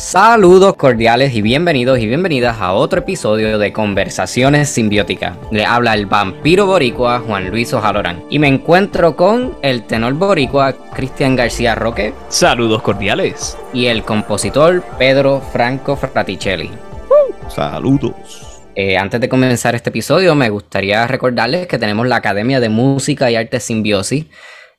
Saludos 0.00 0.76
cordiales 0.76 1.34
y 1.34 1.42
bienvenidos 1.42 1.98
y 1.98 2.06
bienvenidas 2.06 2.58
a 2.58 2.72
otro 2.72 3.00
episodio 3.00 3.58
de 3.58 3.70
Conversaciones 3.70 4.70
Simbióticas. 4.70 5.36
Le 5.50 5.66
habla 5.66 5.92
el 5.92 6.06
vampiro 6.06 6.64
boricua 6.64 7.20
Juan 7.20 7.50
Luis 7.50 7.74
Ojalorán 7.74 8.24
y 8.30 8.38
me 8.38 8.48
encuentro 8.48 9.14
con 9.14 9.58
el 9.60 9.82
tenor 9.82 10.14
boricua 10.14 10.72
Cristian 10.94 11.36
García 11.36 11.74
Roque. 11.74 12.14
Saludos 12.30 12.80
cordiales. 12.80 13.58
Y 13.74 13.86
el 13.86 14.02
compositor 14.02 14.82
Pedro 14.98 15.42
Franco 15.52 15.96
Fraticelli. 15.96 16.70
saludos. 17.50 18.62
Eh, 18.74 18.96
antes 18.96 19.20
de 19.20 19.28
comenzar 19.28 19.74
este 19.74 19.90
episodio 19.90 20.34
me 20.34 20.48
gustaría 20.48 21.06
recordarles 21.06 21.66
que 21.66 21.78
tenemos 21.78 22.06
la 22.06 22.16
Academia 22.16 22.58
de 22.58 22.70
Música 22.70 23.30
y 23.30 23.36
Arte 23.36 23.60
Simbiosis 23.60 24.24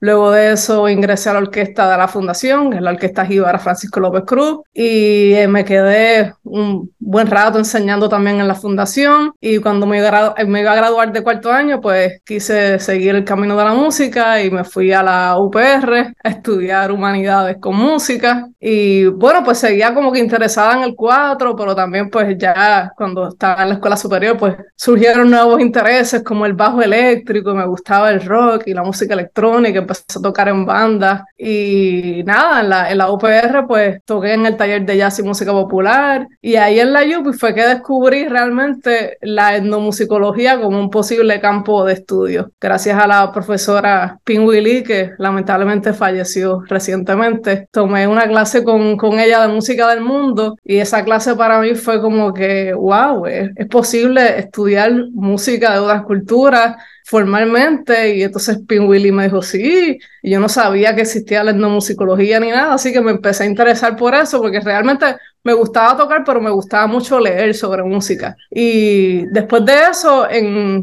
Luego 0.00 0.30
de 0.30 0.52
eso 0.52 0.88
ingresé 0.88 1.30
a 1.30 1.34
la 1.34 1.38
orquesta 1.38 1.90
de 1.90 1.96
la 1.96 2.08
fundación, 2.08 2.74
en 2.74 2.84
la 2.84 2.90
orquesta 2.90 3.24
Jíbara 3.24 3.58
Francisco 3.58 4.00
López 4.00 4.24
Cruz, 4.26 4.60
y 4.72 5.32
eh, 5.32 5.48
me 5.48 5.64
quedé 5.64 6.34
un 6.44 6.92
buen 6.98 7.26
rato 7.26 7.58
enseñando 7.58 8.08
también 8.08 8.40
en 8.40 8.48
la 8.48 8.54
fundación. 8.54 9.32
Y 9.40 9.58
cuando 9.58 9.86
me 9.86 10.06
a, 10.06 10.34
me 10.46 10.60
iba 10.60 10.72
a 10.72 10.76
graduar 10.76 11.12
de 11.12 11.22
cuarto 11.22 11.50
año, 11.50 11.80
pues 11.80 12.20
quise 12.24 12.78
seguir 12.78 13.14
el 13.14 13.24
camino 13.24 13.56
de 13.56 13.64
la 13.64 13.72
música 13.72 14.42
y 14.42 14.50
me 14.50 14.64
fui 14.64 14.92
a 14.92 15.02
la 15.02 15.38
UPR 15.38 16.14
a 16.22 16.28
estudiar 16.28 16.92
humanidades 16.92 17.56
con 17.58 17.76
música. 17.76 18.48
Y 18.60 19.06
bueno, 19.06 19.42
pues 19.42 19.58
seguía 19.58 19.94
como 19.94 20.12
que 20.12 20.18
interesada 20.18 20.74
en 20.74 20.82
el 20.82 20.94
cuatro, 20.94 21.56
pero 21.56 21.74
también 21.74 22.10
pues 22.10 22.36
ya 22.36 22.92
cuando 22.96 23.28
estaba 23.28 23.62
en 23.62 23.68
la 23.68 23.74
escuela 23.74 23.96
superior, 23.96 24.36
pues 24.36 24.56
surgieron 24.76 25.30
nuevos 25.30 25.60
intereses 25.60 26.22
como 26.22 26.46
el 26.46 26.54
bajo 26.54 26.82
eléctrico, 26.82 27.54
me 27.54 27.66
gustaba 27.66 28.10
el 28.10 28.24
rock 28.24 28.64
y 28.66 28.74
la 28.74 28.82
música 28.82 29.14
electrónica 29.14 29.78
empecé 29.78 30.04
a 30.18 30.22
tocar 30.22 30.48
en 30.48 30.64
bandas 30.66 31.22
y 31.36 32.22
nada, 32.24 32.60
en 32.60 32.68
la, 32.68 32.90
en 32.90 32.98
la 32.98 33.10
UPR 33.10 33.66
pues 33.66 34.00
toqué 34.04 34.34
en 34.34 34.46
el 34.46 34.56
taller 34.56 34.84
de 34.84 34.96
jazz 34.96 35.18
y 35.18 35.22
música 35.22 35.52
popular 35.52 36.26
y 36.40 36.56
ahí 36.56 36.80
en 36.80 36.92
la 36.92 37.02
UPI 37.02 37.32
fue 37.32 37.54
que 37.54 37.66
descubrí 37.66 38.28
realmente 38.28 39.18
la 39.20 39.56
etnomusicología 39.56 40.60
como 40.60 40.78
un 40.78 40.90
posible 40.90 41.40
campo 41.40 41.84
de 41.84 41.94
estudio, 41.94 42.50
gracias 42.60 42.98
a 42.98 43.06
la 43.06 43.32
profesora 43.32 44.18
Pin 44.24 44.42
Willy 44.42 44.82
que 44.82 45.12
lamentablemente 45.18 45.92
falleció 45.92 46.62
recientemente. 46.68 47.68
Tomé 47.70 48.06
una 48.06 48.26
clase 48.26 48.64
con, 48.64 48.96
con 48.96 49.18
ella 49.18 49.42
de 49.42 49.48
música 49.48 49.88
del 49.88 50.00
mundo 50.00 50.56
y 50.64 50.78
esa 50.78 51.04
clase 51.04 51.34
para 51.34 51.60
mí 51.60 51.74
fue 51.74 52.00
como 52.00 52.32
que, 52.32 52.74
wow, 52.84 53.26
es, 53.26 53.50
posible 53.68 54.38
estudiar 54.38 54.92
música 55.12 55.72
de 55.72 55.78
otras 55.78 56.02
culturas, 56.02 56.76
formalmente. 57.04 58.16
Y 58.16 58.22
entonces 58.22 58.58
Pin 58.68 58.86
Willy 58.86 59.10
me 59.10 59.24
dijo 59.24 59.40
sí 59.40 59.98
y 60.22 60.30
yo 60.30 60.38
no 60.38 60.48
sabía 60.48 60.94
que 60.94 61.02
existía 61.02 61.42
la 61.42 61.52
etnomusicología 61.52 62.40
ni 62.40 62.50
nada 62.50 62.74
así 62.74 62.92
que 62.92 63.00
me 63.00 63.12
empecé 63.12 63.44
a 63.44 63.46
interesar 63.46 63.96
por 63.96 64.14
eso 64.14 64.40
porque 64.40 64.60
realmente 64.60 65.06
me 65.44 65.52
gustaba 65.52 65.96
tocar, 65.96 66.24
pero 66.24 66.40
me 66.40 66.50
gustaba 66.50 66.86
mucho 66.86 67.20
leer 67.20 67.54
sobre 67.54 67.82
música. 67.82 68.36
Y 68.50 69.26
después 69.26 69.64
de 69.64 69.74
eso, 69.90 70.26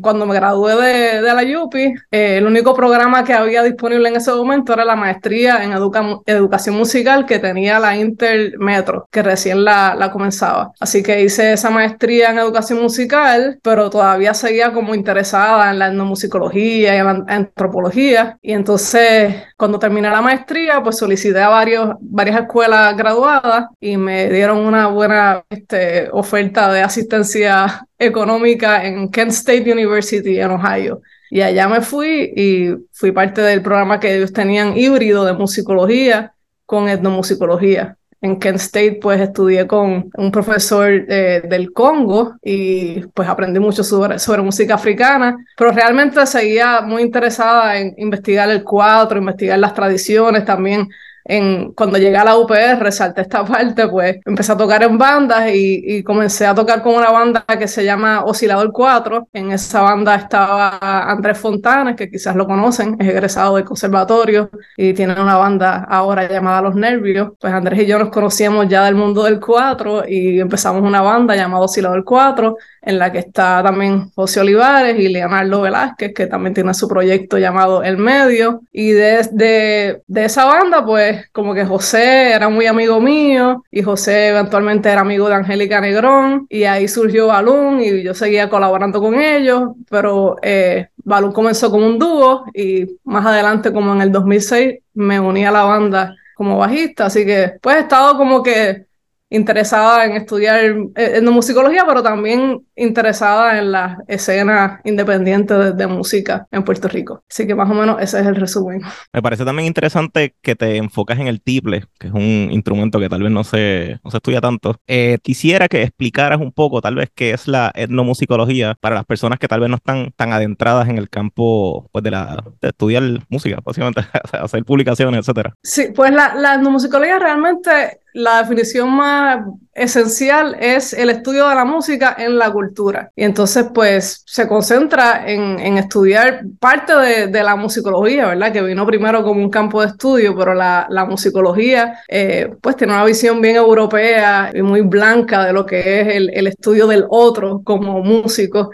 cuando 0.02 0.26
me 0.26 0.36
gradué 0.36 0.76
de, 0.76 1.22
de 1.22 1.34
la 1.34 1.64
UPI, 1.64 1.94
eh, 2.12 2.38
el 2.38 2.46
único 2.46 2.74
programa 2.76 3.24
que 3.24 3.34
había 3.34 3.64
disponible 3.64 4.10
en 4.10 4.16
ese 4.16 4.32
momento 4.32 4.74
era 4.74 4.86
la 4.86 4.96
maestría 4.96 5.64
en 5.64 5.72
educación 5.72 6.76
musical 6.76 7.26
que 7.26 7.40
tenía 7.40 7.80
la 7.80 7.98
Intermetro, 7.98 9.08
que 9.12 9.24
recién 9.24 9.66
la, 9.66 9.96
la 9.96 10.12
comenzaba. 10.12 10.72
Así 10.80 11.02
que 11.02 11.22
hice 11.22 11.54
esa 11.54 11.70
maestría 11.72 12.30
en 12.30 12.38
educación 12.38 12.82
musical, 12.82 13.60
pero 13.64 13.90
todavía 13.90 14.34
seguía 14.34 14.72
como 14.72 14.94
interesada 14.94 15.72
en 15.72 15.80
la 15.80 15.88
etnomusicología 15.88 16.96
y 16.96 16.98
en 17.00 17.06
la 17.06 17.24
antropología. 17.28 18.38
Y 18.42 18.54
entonces 18.54 19.36
cuando 19.62 19.78
terminé 19.78 20.10
la 20.10 20.24
maestría, 20.24 20.82
pues 20.82 20.98
solicité 20.98 21.40
a 21.40 21.48
varios, 21.50 21.92
varias 22.00 22.42
escuelas 22.42 22.98
graduadas 22.98 23.68
y 23.80 23.96
me 23.96 24.28
dieron 24.28 24.58
una 24.58 24.88
buena 24.88 25.46
este, 25.52 26.10
oferta 26.12 26.74
de 26.74 26.82
asistencia 26.82 27.86
económica 28.00 28.84
en 28.84 29.12
Kent 29.12 29.30
State 29.30 29.72
University 29.72 30.40
en 30.40 30.50
Ohio. 30.50 31.04
Y 31.30 31.42
allá 31.42 31.68
me 31.68 31.82
fui 31.82 32.34
y 32.36 32.76
fui 32.92 33.12
parte 33.12 33.42
del 33.42 33.62
programa 33.62 34.00
que 34.00 34.16
ellos 34.16 34.34
tenían 34.34 34.76
híbrido 34.76 35.26
de 35.26 35.34
musicología 35.34 36.34
con 36.66 36.90
etnomusicología 36.90 37.98
en 38.22 38.40
Kent 38.40 38.58
State 38.58 39.00
pues 39.02 39.20
estudié 39.20 39.66
con 39.66 40.12
un 40.16 40.32
profesor 40.32 40.92
eh, 40.92 41.42
del 41.44 41.74
Congo 41.74 42.36
y 42.44 43.02
pues 43.08 43.28
aprendí 43.28 43.60
mucho 43.60 43.84
sobre, 43.84 44.20
sobre, 44.20 44.44
música 44.44 44.76
africana, 44.76 45.44
pero 45.58 45.72
realmente 45.72 46.26
seguía 46.28 46.82
muy 46.82 47.02
interesada 47.02 47.80
en 47.80 47.94
investigar 47.98 48.50
el 48.50 48.64
cuadro, 48.64 49.18
investigar 49.18 49.58
las 49.58 49.74
tradiciones, 49.74 50.46
también 50.46 50.88
en, 51.26 51.74
cuando 51.74 51.98
llegué 51.98 52.18
a 52.18 52.24
la 52.24 52.38
UPR, 52.38 52.80
resalté 52.80 53.22
esta 53.22 53.46
parte, 53.46 53.88
pues 53.88 54.18
empecé 54.26 54.52
a 54.52 54.58
tocar 54.58 54.84
en 54.84 54.98
bandas 54.98 55.50
y, 55.54 55.82
y, 55.86 56.04
comencé 56.04 56.46
a 56.46 56.56
tocar 56.56 56.82
con 56.82 56.96
una 56.96 57.12
banda 57.12 57.46
que 57.60 57.68
se 57.68 57.84
llama 57.86 58.24
Oscilador 58.26 58.72
4. 58.72 59.30
En 59.34 59.52
esa 59.52 59.82
banda 59.82 60.16
estaba 60.16 60.78
Andrés 61.12 61.38
Fontanes, 61.38 61.96
que 61.96 62.10
quizás 62.10 62.36
lo 62.36 62.48
conocen, 62.48 62.98
es 63.00 63.08
egresado 63.08 63.56
del 63.56 63.66
conservatorio 63.66 64.50
y 64.78 64.94
tiene 64.94 65.14
una 65.14 65.38
banda 65.38 65.86
ahora 65.90 66.28
llamada 66.28 66.62
Los 66.62 66.76
Nervios. 66.76 67.32
Pues 67.40 67.54
Andrés 67.54 67.82
y 67.82 67.86
yo 67.86 68.00
nos 68.00 68.10
conocíamos 68.10 68.68
ya 68.68 68.86
del 68.86 68.96
mundo 68.96 69.24
del 69.24 69.40
4 69.40 70.04
y 70.08 70.40
empezamos 70.40 70.82
una 70.82 71.02
banda 71.02 71.36
llamada 71.36 71.64
Oscilador 71.64 72.04
4 72.04 72.58
en 72.82 72.98
la 72.98 73.12
que 73.12 73.20
está 73.20 73.62
también 73.64 74.10
José 74.16 74.40
Olivares 74.40 75.00
y 75.00 75.08
Leonardo 75.08 75.62
Velázquez, 75.62 76.14
que 76.14 76.28
también 76.28 76.54
tiene 76.54 76.74
su 76.74 76.88
proyecto 76.88 77.38
llamado 77.38 77.84
El 77.84 77.98
Medio. 77.98 78.62
Y 78.72 78.92
de, 78.92 79.28
de, 79.32 80.02
de, 80.08 80.26
esa 80.26 80.46
banda, 80.46 80.84
pues 80.84 81.30
como 81.32 81.54
que 81.54 81.66
José 81.66 82.32
era 82.34 82.50
muy 82.50 82.66
amigo 82.66 83.00
mío 83.00 83.64
y 83.72 83.84
José 83.84 84.30
eventualmente 84.30 84.90
era 84.90 85.02
amigo 85.02 85.28
de 85.30 85.36
Angélica 85.36 85.80
Negrón 85.80 86.48
y 86.50 86.64
ahí 86.64 86.88
surgió 86.88 87.28
Balún 87.28 87.82
y 87.82 88.02
yo 88.02 88.14
seguía 88.14 88.50
colaborando 88.50 89.00
con 89.00 89.22
ellos, 89.22 89.72
pero 89.90 90.38
eh, 90.42 90.88
Balún 90.98 91.32
comenzó 91.32 91.70
como 91.70 91.86
un 91.86 92.00
dúo 92.00 92.46
y 92.54 92.98
más 93.04 93.26
adelante, 93.26 93.72
como 93.72 93.94
en 93.94 94.02
el 94.02 94.12
2006, 94.12 94.80
me 94.96 95.20
uní 95.20 95.46
a 95.46 95.52
la 95.52 95.64
banda 95.64 96.16
como 96.36 96.58
bajista, 96.58 97.06
así 97.06 97.26
que 97.26 97.54
pues 97.62 97.76
he 97.76 97.80
estado 97.82 98.18
como 98.18 98.42
que 98.42 98.86
interesada 99.32 100.06
en 100.06 100.12
estudiar 100.18 100.76
eh, 100.96 101.22
musicología, 101.22 101.86
pero 101.88 102.04
también 102.04 102.62
interesada 102.76 103.58
en 103.58 103.72
la 103.72 104.04
escena 104.08 104.82
independiente 104.84 105.54
de, 105.54 105.88
música 105.88 106.48
en 106.52 106.64
Puerto 106.64 106.88
Rico. 106.88 107.24
Así 107.30 107.48
que 107.48 107.56
más 107.56 107.70
o 107.70 107.74
menos 107.74 108.02
ese 108.02 108.20
es 108.20 108.28
el 108.28 108.36
resumen. 108.36 108.82
Me 109.12 109.22
parece 109.22 109.44
también 109.44 109.68
interesante 109.68 110.36
que 110.42 110.56
te 110.56 110.78
enfocas 110.78 111.18
en 111.20 111.28
el 111.28 111.42
tiple, 111.42 111.86
que 111.98 112.08
es 112.08 112.14
un 112.14 112.50
instrumento 112.52 113.00
que 113.00 113.10
tal 113.10 113.24
vez 113.24 113.32
no 113.32 113.44
se, 113.44 114.00
no 114.04 114.12
se 114.12 114.18
estudia 114.18 114.42
tanto. 114.42 114.76
Eh, 114.86 115.18
quisiera 115.24 115.68
que 115.68 115.82
explicaras 115.82 116.40
un 116.40 116.52
poco 116.52 116.82
tal 116.82 116.96
vez 116.96 117.10
qué 117.16 117.32
es 117.32 117.48
la 117.48 117.72
etnomusicología 117.74 118.76
para 118.80 118.96
las 118.96 119.06
personas 119.06 119.40
que 119.40 119.48
tal 119.48 119.62
vez 119.62 119.70
no 119.70 119.78
están 119.78 120.12
tan 120.16 120.34
adentradas 120.34 120.90
en 120.90 120.98
el 120.98 121.10
campo 121.10 121.90
pues, 121.92 122.04
de, 122.04 122.12
la, 122.12 122.44
de 122.62 122.70
estudiar 122.70 123.04
música, 123.30 123.60
básicamente 123.64 124.02
hacer 124.34 124.64
publicaciones, 124.66 125.20
etcétera. 125.22 125.54
Sí, 125.64 125.88
pues 125.96 126.12
la, 126.12 126.36
la 126.36 126.56
etnomusicología 126.56 127.18
realmente 127.18 128.01
la 128.14 128.40
definición 128.40 128.90
más 128.92 129.46
esencial 129.74 130.58
es 130.60 130.94
el 130.94 131.10
estudio 131.10 131.48
de 131.48 131.56
la 131.56 131.66
música 131.66 132.16
en 132.20 132.38
la 132.38 132.52
cultura. 132.52 133.12
Y 133.16 133.24
entonces, 133.24 133.68
pues, 133.74 134.24
se 134.26 134.48
concentra 134.48 135.24
en, 135.26 135.78
estudiar 135.78 136.44
parte 136.60 136.94
de, 137.28 137.44
la 137.44 137.56
musicología, 137.56 138.28
¿verdad? 138.28 138.52
Que 138.52 138.62
vino 138.62 138.86
primero 138.86 139.24
como 139.24 139.42
un 139.42 139.50
campo 139.50 139.82
de 139.82 139.88
estudio, 139.88 140.36
pero 140.36 140.54
la, 140.54 141.06
musicología, 141.10 142.02
eh, 142.08 142.54
pues, 142.62 142.76
tiene 142.76 142.94
una 142.94 143.06
visión 143.06 143.42
bien 143.42 143.56
europea 143.56 144.52
y 144.54 144.62
muy 144.62 144.82
blanca 144.82 145.46
de 145.46 145.54
lo 145.54 145.66
que 145.66 146.02
es 146.02 146.08
el 146.16 146.48
estudio 146.48 146.88
del 146.88 147.06
otro 147.10 147.62
como 147.64 148.02
músico. 148.04 148.72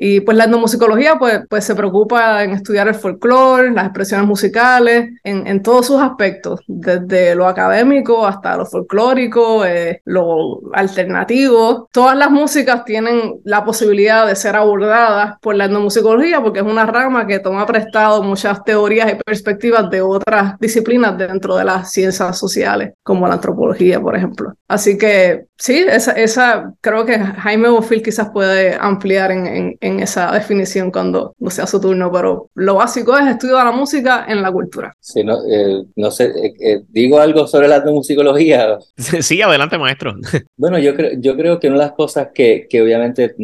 Y 0.00 0.20
pues 0.20 0.36
la 0.36 0.44
etnomusicología 0.44 1.18
pues, 1.18 1.40
pues 1.50 1.64
se 1.64 1.74
preocupa 1.74 2.44
en 2.44 2.52
estudiar 2.52 2.86
el 2.86 2.94
folclore, 2.94 3.72
las 3.72 3.86
expresiones 3.86 4.28
musicales, 4.28 5.10
en, 5.24 5.44
en, 5.48 5.60
todos 5.60 5.88
sus 5.88 6.00
aspectos, 6.00 6.60
desde 6.68 7.34
lo 7.34 7.48
académico 7.48 8.24
hasta 8.24 8.56
lo 8.56 8.64
folclórico, 8.64 9.64
eh, 9.64 10.00
lo 10.04 10.60
alternativo. 10.72 11.88
Todas 11.90 12.16
las 12.16 12.30
músicas 12.30 12.84
tienen 12.84 13.40
la 13.42 13.64
posibilidad 13.64 14.24
de 14.24 14.36
ser 14.36 14.54
abordadas 14.54 15.34
por 15.42 15.56
la 15.56 15.64
etnomusicología 15.64 16.40
porque 16.40 16.60
es 16.60 16.66
una 16.66 16.86
rama 16.86 17.26
que 17.26 17.40
toma 17.40 17.66
prestado 17.66 18.22
muchas 18.22 18.62
teorías 18.62 19.12
y 19.12 19.16
perspectivas 19.16 19.90
de 19.90 20.00
otras 20.00 20.60
disciplinas 20.60 21.18
dentro 21.18 21.56
de 21.56 21.64
las 21.64 21.90
ciencias 21.90 22.38
sociales, 22.38 22.92
como 23.02 23.26
la 23.26 23.34
antropología, 23.34 24.00
por 24.00 24.14
ejemplo. 24.14 24.54
Así 24.68 24.96
que 24.96 25.46
sí, 25.56 25.84
esa, 25.88 26.12
esa 26.12 26.72
creo 26.80 27.04
que 27.04 27.18
Jaime 27.18 27.68
Bofil 27.68 28.02
quizás 28.02 28.30
puede 28.30 28.76
ampliar 28.80 29.32
en, 29.32 29.76
en 29.80 29.87
en 29.88 30.00
esa 30.00 30.30
definición 30.32 30.90
cuando 30.90 31.34
no 31.38 31.50
sea 31.50 31.66
su 31.66 31.80
turno, 31.80 32.12
pero 32.12 32.50
lo 32.54 32.74
básico 32.74 33.16
es 33.16 33.26
estudio 33.26 33.56
de 33.56 33.64
la 33.64 33.72
música 33.72 34.26
en 34.28 34.42
la 34.42 34.52
cultura. 34.52 34.94
Sí, 35.00 35.24
no, 35.24 35.38
eh, 35.50 35.84
no 35.96 36.10
sé, 36.10 36.26
eh, 36.26 36.54
eh, 36.60 36.82
digo 36.88 37.18
algo 37.18 37.46
sobre 37.46 37.68
la 37.68 37.80
musicología. 37.84 38.78
Sí, 39.20 39.40
adelante, 39.42 39.78
maestro. 39.78 40.14
Bueno, 40.56 40.78
yo 40.78 40.94
creo, 40.94 41.12
yo 41.18 41.36
creo 41.36 41.58
que 41.58 41.68
una 41.68 41.78
de 41.78 41.84
las 41.84 41.92
cosas 41.92 42.28
que, 42.34 42.66
que 42.68 42.82
obviamente, 42.82 43.34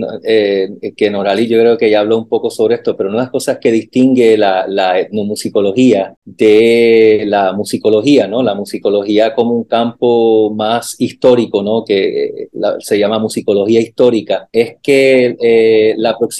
que 0.96 1.10
Norali 1.10 1.46
yo 1.46 1.58
creo 1.60 1.78
que 1.78 1.88
ya 1.88 2.00
habló 2.00 2.18
un 2.18 2.28
poco 2.28 2.50
sobre 2.50 2.76
esto, 2.76 2.96
pero 2.96 3.08
una 3.08 3.18
de 3.18 3.24
las 3.24 3.30
cosas 3.30 3.58
que 3.58 3.70
distingue 3.70 4.36
la, 4.36 4.66
la 4.66 4.98
etnomusicología 4.98 6.14
de 6.24 7.24
la 7.26 7.52
musicología, 7.52 8.26
¿no? 8.26 8.42
La 8.42 8.54
musicología 8.54 9.34
como 9.34 9.52
un 9.52 9.64
campo 9.64 10.52
más 10.54 10.96
histórico, 10.98 11.62
¿no? 11.62 11.84
Que 11.84 12.48
se 12.80 12.98
llama 12.98 13.18
musicología 13.18 13.80
histórica, 13.80 14.48
es 14.52 14.76
que 14.82 15.94
la 15.96 16.10
aproximación 16.10 16.33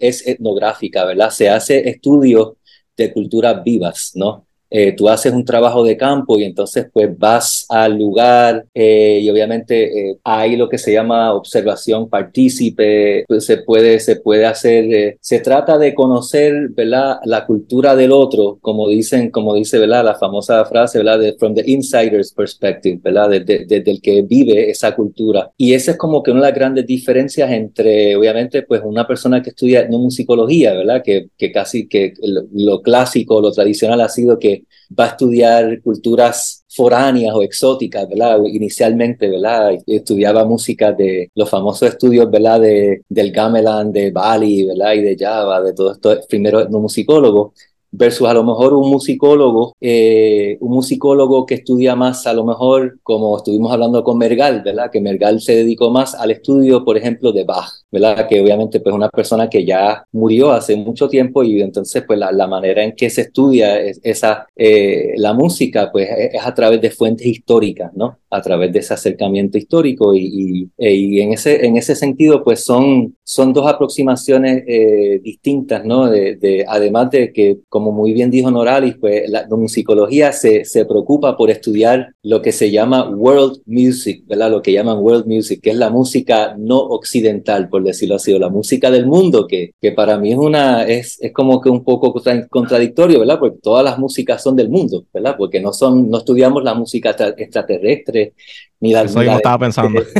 es 0.00 0.26
etnográfica, 0.26 1.04
¿verdad? 1.04 1.30
Se 1.30 1.48
hace 1.48 1.88
estudios 1.88 2.54
de 2.96 3.12
culturas 3.12 3.62
vivas, 3.62 4.12
¿no? 4.14 4.46
Eh, 4.70 4.92
tú 4.92 5.08
haces 5.08 5.32
un 5.32 5.44
trabajo 5.44 5.82
de 5.82 5.96
campo 5.96 6.38
y 6.38 6.44
entonces 6.44 6.86
pues 6.92 7.16
vas 7.18 7.66
al 7.68 7.98
lugar 7.98 8.66
eh, 8.72 9.18
y 9.20 9.28
obviamente 9.28 10.10
eh, 10.10 10.18
hay 10.22 10.56
lo 10.56 10.68
que 10.68 10.78
se 10.78 10.92
llama 10.92 11.34
observación 11.34 12.08
partícipe, 12.08 13.24
pues, 13.26 13.44
se 13.44 13.58
puede, 13.58 13.98
se 13.98 14.16
puede 14.16 14.46
hacer, 14.46 15.16
se 15.20 15.40
trata 15.40 15.76
de 15.76 15.92
conocer, 15.94 16.68
¿verdad? 16.70 17.18
La 17.24 17.46
cultura 17.46 17.96
del 17.96 18.12
otro, 18.12 18.58
como 18.60 18.88
dicen, 18.88 19.30
como 19.30 19.54
dice, 19.54 19.78
¿verdad? 19.78 20.04
La 20.04 20.14
famosa 20.14 20.64
frase, 20.64 20.98
¿verdad? 20.98 21.18
De, 21.18 21.32
from 21.34 21.54
the 21.54 21.64
insider's 21.66 22.32
perspective, 22.32 23.00
¿verdad? 23.02 23.30
Desde, 23.30 23.66
desde 23.66 23.90
el 23.90 24.00
que 24.00 24.22
vive 24.22 24.70
esa 24.70 24.94
cultura. 24.94 25.50
Y 25.56 25.74
esa 25.74 25.92
es 25.92 25.96
como 25.96 26.22
que 26.22 26.30
una 26.30 26.40
de 26.40 26.46
las 26.46 26.54
grandes 26.54 26.86
diferencias 26.86 27.50
entre, 27.50 28.14
obviamente, 28.14 28.62
pues 28.62 28.82
una 28.84 29.06
persona 29.06 29.42
que 29.42 29.50
estudia 29.50 29.88
no 29.88 29.98
musicología, 29.98 30.74
¿verdad? 30.74 31.02
Que, 31.02 31.28
que 31.36 31.50
casi 31.50 31.88
que 31.88 32.14
lo 32.52 32.82
clásico, 32.82 33.40
lo 33.40 33.50
tradicional 33.50 34.00
ha 34.00 34.08
sido 34.08 34.38
que 34.38 34.59
va 34.98 35.04
a 35.04 35.08
estudiar 35.08 35.80
culturas 35.82 36.64
foráneas 36.68 37.34
o 37.34 37.42
exóticas, 37.42 38.08
¿verdad? 38.08 38.38
Inicialmente, 38.44 39.28
¿verdad? 39.28 39.72
Estudiaba 39.86 40.44
música 40.44 40.92
de 40.92 41.30
los 41.34 41.48
famosos 41.48 41.88
estudios, 41.88 42.30
¿verdad? 42.30 42.60
De, 42.60 43.02
del 43.08 43.32
gamelan, 43.32 43.92
de 43.92 44.10
Bali, 44.10 44.66
¿verdad? 44.66 44.94
Y 44.94 45.02
de 45.02 45.16
Java, 45.18 45.60
de 45.62 45.72
todos 45.74 45.96
estos 45.96 46.26
primeros 46.26 46.68
musicólogos 46.70 47.52
versus 47.92 48.28
a 48.28 48.34
lo 48.34 48.44
mejor 48.44 48.74
un 48.74 48.88
musicólogo, 48.90 49.74
eh, 49.80 50.56
un 50.60 50.72
musicólogo 50.72 51.46
que 51.46 51.54
estudia 51.54 51.96
más, 51.96 52.26
a 52.26 52.32
lo 52.32 52.44
mejor, 52.44 52.98
como 53.02 53.36
estuvimos 53.36 53.72
hablando 53.72 54.04
con 54.04 54.18
Mergal, 54.18 54.62
¿verdad? 54.62 54.90
Que 54.90 55.00
Mergal 55.00 55.40
se 55.40 55.56
dedicó 55.56 55.90
más 55.90 56.14
al 56.14 56.30
estudio, 56.30 56.84
por 56.84 56.96
ejemplo, 56.96 57.32
de 57.32 57.44
Bach, 57.44 57.70
¿verdad? 57.90 58.28
Que 58.28 58.40
obviamente 58.40 58.80
pues 58.80 58.94
una 58.94 59.08
persona 59.08 59.48
que 59.48 59.64
ya 59.64 60.04
murió 60.12 60.52
hace 60.52 60.76
mucho 60.76 61.08
tiempo 61.08 61.42
y 61.42 61.60
entonces 61.60 62.04
pues 62.06 62.18
la, 62.18 62.32
la 62.32 62.46
manera 62.46 62.84
en 62.84 62.92
que 62.92 63.10
se 63.10 63.22
estudia 63.22 63.78
esa, 63.80 64.46
eh, 64.56 65.12
la 65.16 65.34
música 65.34 65.90
pues 65.90 66.08
e, 66.08 66.30
es 66.34 66.46
a 66.46 66.54
través 66.54 66.80
de 66.80 66.90
fuentes 66.90 67.26
históricas, 67.26 67.92
¿no? 67.94 68.18
A 68.30 68.40
través 68.40 68.72
de 68.72 68.78
ese 68.78 68.94
acercamiento 68.94 69.58
histórico 69.58 70.14
y, 70.14 70.20
y, 70.22 70.70
e, 70.78 71.22
en, 71.22 71.32
ese, 71.32 71.66
en 71.66 71.76
ese 71.76 71.96
sentido 71.96 72.44
pues 72.44 72.64
son, 72.64 73.16
son 73.24 73.52
dos 73.52 73.66
aproximaciones 73.66 74.64
eh, 74.66 75.20
distintas, 75.22 75.84
¿no? 75.84 76.08
De, 76.08 76.64
además 76.68 77.10
de 77.10 77.32
que, 77.32 77.58
como 77.80 77.92
muy 77.92 78.12
bien 78.12 78.30
dijo 78.30 78.50
Noralis, 78.50 78.96
pues 79.00 79.28
la, 79.30 79.46
musicología 79.48 80.32
se, 80.32 80.66
se 80.66 80.84
preocupa 80.84 81.34
por 81.34 81.50
estudiar 81.50 82.12
lo 82.22 82.42
que 82.42 82.52
se 82.52 82.70
llama 82.70 83.08
world 83.08 83.62
music, 83.64 84.22
¿verdad? 84.26 84.50
Lo 84.50 84.60
que 84.60 84.72
llaman 84.72 84.98
world 84.98 85.26
music, 85.26 85.62
que 85.62 85.70
es 85.70 85.76
la 85.76 85.88
música 85.88 86.54
no 86.58 86.78
occidental, 86.78 87.70
por 87.70 87.82
decirlo 87.82 88.16
así, 88.16 88.34
o 88.34 88.38
la 88.38 88.50
música 88.50 88.90
del 88.90 89.06
mundo, 89.06 89.46
que, 89.46 89.70
que 89.80 89.92
para 89.92 90.18
mí 90.18 90.32
es 90.32 90.36
una, 90.36 90.84
es, 90.84 91.18
es 91.22 91.32
como 91.32 91.58
que 91.62 91.70
un 91.70 91.82
poco 91.82 92.12
contradictorio, 92.50 93.20
¿verdad? 93.20 93.38
Porque 93.38 93.58
todas 93.62 93.82
las 93.82 93.98
músicas 93.98 94.42
son 94.42 94.56
del 94.56 94.68
mundo, 94.68 95.06
¿verdad? 95.14 95.36
Porque 95.38 95.58
no 95.58 95.72
son, 95.72 96.10
no 96.10 96.18
estudiamos 96.18 96.62
la 96.62 96.74
música 96.74 97.16
extraterrestre, 97.38 98.34
Ni 98.80 98.92
la, 98.92 99.02
Eso 99.02 99.22
yo 99.22 99.32
estaba 99.32 99.58
pensando. 99.58 100.02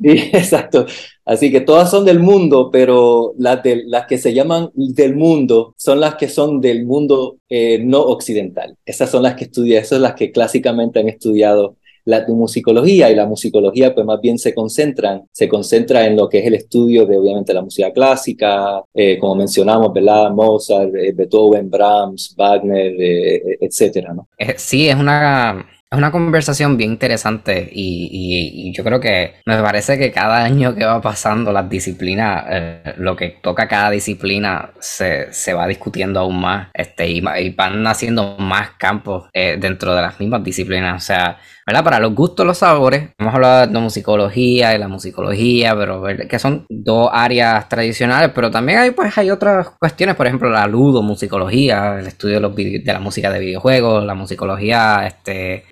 Sí, 0.00 0.30
exacto. 0.32 0.86
Así 1.24 1.50
que 1.50 1.60
todas 1.60 1.90
son 1.90 2.04
del 2.04 2.20
mundo, 2.20 2.70
pero 2.70 3.34
las, 3.38 3.62
de, 3.62 3.82
las 3.86 4.06
que 4.06 4.18
se 4.18 4.32
llaman 4.32 4.70
del 4.74 5.16
mundo 5.16 5.74
son 5.76 6.00
las 6.00 6.14
que 6.14 6.28
son 6.28 6.60
del 6.60 6.84
mundo 6.84 7.38
eh, 7.48 7.80
no 7.84 8.00
occidental. 8.00 8.76
Esas 8.84 9.10
son 9.10 9.22
las 9.22 9.34
que 9.34 9.44
estudian, 9.44 9.78
esas 9.78 9.90
son 9.90 10.02
las 10.02 10.14
que 10.14 10.32
clásicamente 10.32 11.00
han 11.00 11.08
estudiado 11.08 11.76
la 12.08 12.24
musicología 12.26 13.10
y 13.10 13.14
la 13.14 13.26
musicología 13.26 13.94
pues 13.94 14.06
más 14.06 14.18
bien 14.20 14.38
se 14.38 14.54
concentran, 14.54 15.26
se 15.30 15.46
concentra 15.46 16.06
en 16.06 16.16
lo 16.16 16.26
que 16.26 16.38
es 16.38 16.46
el 16.46 16.54
estudio 16.54 17.04
de 17.04 17.18
obviamente 17.18 17.52
la 17.52 17.60
música 17.60 17.92
clásica, 17.92 18.82
eh, 18.94 19.18
como 19.18 19.34
mencionamos, 19.34 19.92
¿verdad? 19.92 20.30
Mozart, 20.30 20.94
eh, 20.94 21.12
Beethoven, 21.14 21.68
Brahms, 21.68 22.34
Wagner, 22.34 22.94
eh, 22.98 23.58
etcétera, 23.60 24.14
¿no? 24.14 24.26
Sí, 24.56 24.88
es 24.88 24.96
una 24.96 25.68
es 25.90 25.96
una 25.96 26.12
conversación 26.12 26.76
bien 26.76 26.92
interesante 26.92 27.66
y, 27.72 28.70
yo 28.76 28.84
creo 28.84 29.00
que 29.00 29.36
me 29.46 29.60
parece 29.62 29.98
que 29.98 30.12
cada 30.12 30.44
año 30.44 30.74
que 30.74 30.84
va 30.84 31.00
pasando 31.00 31.52
las 31.52 31.68
disciplinas, 31.68 32.44
eh, 32.50 32.94
lo 32.98 33.16
que 33.16 33.38
toca 33.42 33.66
cada 33.66 33.90
disciplina 33.90 34.70
se, 34.78 35.32
se 35.32 35.54
va 35.54 35.66
discutiendo 35.66 36.20
aún 36.20 36.40
más 36.40 36.68
este, 36.74 37.08
y, 37.08 37.20
van 37.50 37.82
naciendo 37.82 38.36
más 38.38 38.72
campos 38.78 39.30
eh, 39.32 39.56
dentro 39.58 39.94
de 39.94 40.02
las 40.02 40.20
mismas 40.20 40.44
disciplinas. 40.44 41.02
O 41.02 41.06
sea, 41.06 41.38
¿verdad? 41.66 41.84
Para 41.84 42.00
los 42.00 42.14
gustos, 42.14 42.46
los 42.46 42.58
sabores, 42.58 43.10
hemos 43.18 43.34
hablado 43.34 43.66
de 43.66 43.80
musicología 43.80 44.74
y 44.74 44.78
la 44.78 44.88
musicología, 44.88 45.74
pero 45.74 46.02
que 46.28 46.38
son 46.38 46.66
dos 46.68 47.08
áreas 47.12 47.68
tradicionales, 47.68 48.30
pero 48.34 48.50
también 48.50 48.78
hay, 48.78 48.90
pues, 48.90 49.16
hay 49.16 49.30
otras 49.30 49.70
cuestiones, 49.78 50.16
por 50.16 50.26
ejemplo, 50.26 50.50
la 50.50 50.66
ludo-musicología, 50.66 51.98
el 51.98 52.06
estudio 52.06 52.34
de, 52.36 52.40
los 52.40 52.54
de 52.54 52.82
la 52.84 53.00
música 53.00 53.30
de 53.30 53.40
videojuegos, 53.40 54.04
la 54.04 54.14
musicología, 54.14 55.06
este 55.06 55.64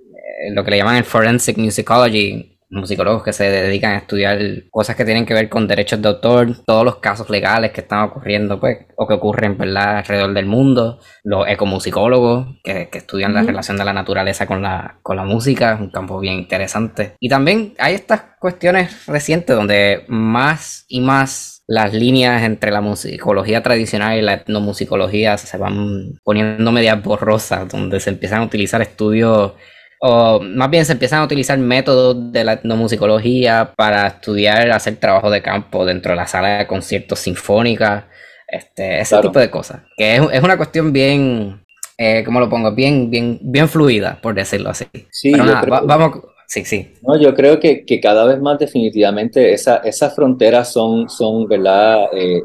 lo 0.53 0.65
que 0.65 0.71
le 0.71 0.79
llaman 0.79 0.97
el 0.97 1.05
forensic 1.05 1.57
musicology, 1.59 2.57
musicólogos 2.69 3.23
que 3.23 3.33
se 3.33 3.45
dedican 3.45 3.93
a 3.93 3.99
estudiar 3.99 4.39
cosas 4.71 4.97
que 4.97 5.05
tienen 5.05 5.25
que 5.25 5.35
ver 5.35 5.49
con 5.49 5.69
derechos 5.69 6.03
de 6.03 6.09
autor, 6.09 6.49
todos 6.67 6.85
los 6.85 6.97
casos 6.97 7.31
legales 7.31 7.71
que 7.71 7.83
están 7.83 8.03
ocurriendo, 8.03 8.59
pues, 8.59 8.79
o 8.97 9.07
que 9.07 9.15
ocurren, 9.15 9.57
¿verdad?, 9.57 9.99
alrededor 9.99 10.35
del 10.35 10.47
mundo, 10.47 10.99
los 11.23 11.47
ecomusicólogos 11.49 12.47
que, 12.65 12.89
que 12.91 12.99
estudian 12.99 13.35
la 13.35 13.43
relación 13.43 13.77
de 13.77 13.85
la 13.85 13.93
naturaleza 13.93 14.47
con 14.47 14.63
la, 14.63 14.99
con 15.03 15.17
la 15.17 15.25
música, 15.25 15.75
es 15.75 15.81
un 15.81 15.91
campo 15.91 16.19
bien 16.19 16.35
interesante. 16.35 17.15
Y 17.21 17.29
también 17.29 17.75
hay 17.79 17.95
estas 17.95 18.23
cuestiones 18.41 19.07
recientes 19.07 19.55
donde 19.55 20.05
más 20.09 20.85
y 20.89 21.01
más 21.01 21.63
las 21.69 21.93
líneas 21.93 22.43
entre 22.45 22.71
la 22.71 22.81
musicología 22.81 23.63
tradicional 23.63 24.19
y 24.19 24.23
la 24.23 24.35
etnomusicología 24.35 25.37
se 25.37 25.57
van 25.57 26.13
poniendo 26.23 26.71
medias 26.71 27.03
borrosas, 27.03 27.69
donde 27.69 27.99
se 28.01 28.11
empiezan 28.11 28.43
a 28.43 28.45
utilizar 28.45 28.81
estudios 28.83 29.53
o 30.01 30.41
más 30.41 30.71
bien 30.71 30.85
se 30.85 30.93
empiezan 30.93 31.21
a 31.21 31.25
utilizar 31.25 31.59
métodos 31.59 32.33
de 32.33 32.45
la 32.45 32.55
etnomusicología 32.55 33.73
para 33.77 34.07
estudiar, 34.07 34.71
hacer 34.71 34.97
trabajo 34.97 35.31
de 35.31 35.43
campo 35.43 35.85
dentro 35.85 36.13
de 36.13 36.17
la 36.17 36.27
sala 36.27 36.59
de 36.59 36.67
conciertos 36.67 37.21
sinfónica, 37.21 38.09
este, 38.47 39.01
ese 39.01 39.19
tipo 39.21 39.39
de 39.39 39.51
cosas. 39.51 39.83
Que 39.97 40.17
es, 40.17 40.43
una 40.43 40.57
cuestión 40.57 40.93
bien, 40.93 41.65
eh, 41.97 42.23
¿cómo 42.25 42.41
lo 42.41 42.49
pongo? 42.49 42.73
Bien, 42.73 43.11
bien, 43.11 43.39
bien 43.43 43.69
fluida, 43.69 44.19
por 44.21 44.35
decirlo 44.35 44.71
así. 44.71 44.87
Sí, 45.11 45.33
vamos, 45.33 46.21
sí, 46.47 46.65
sí. 46.65 46.95
No, 47.03 47.19
yo 47.19 47.35
creo 47.35 47.59
que, 47.59 47.85
que 47.85 48.01
cada 48.01 48.25
vez 48.25 48.41
más 48.41 48.59
definitivamente 48.59 49.53
esa, 49.53 49.79
esas 49.79 50.15
fronteras 50.15 50.73
son, 50.73 51.09
son 51.09 51.49
¿verdad? 51.49 52.05
Eh, 52.13 52.37
eh, 52.37 52.43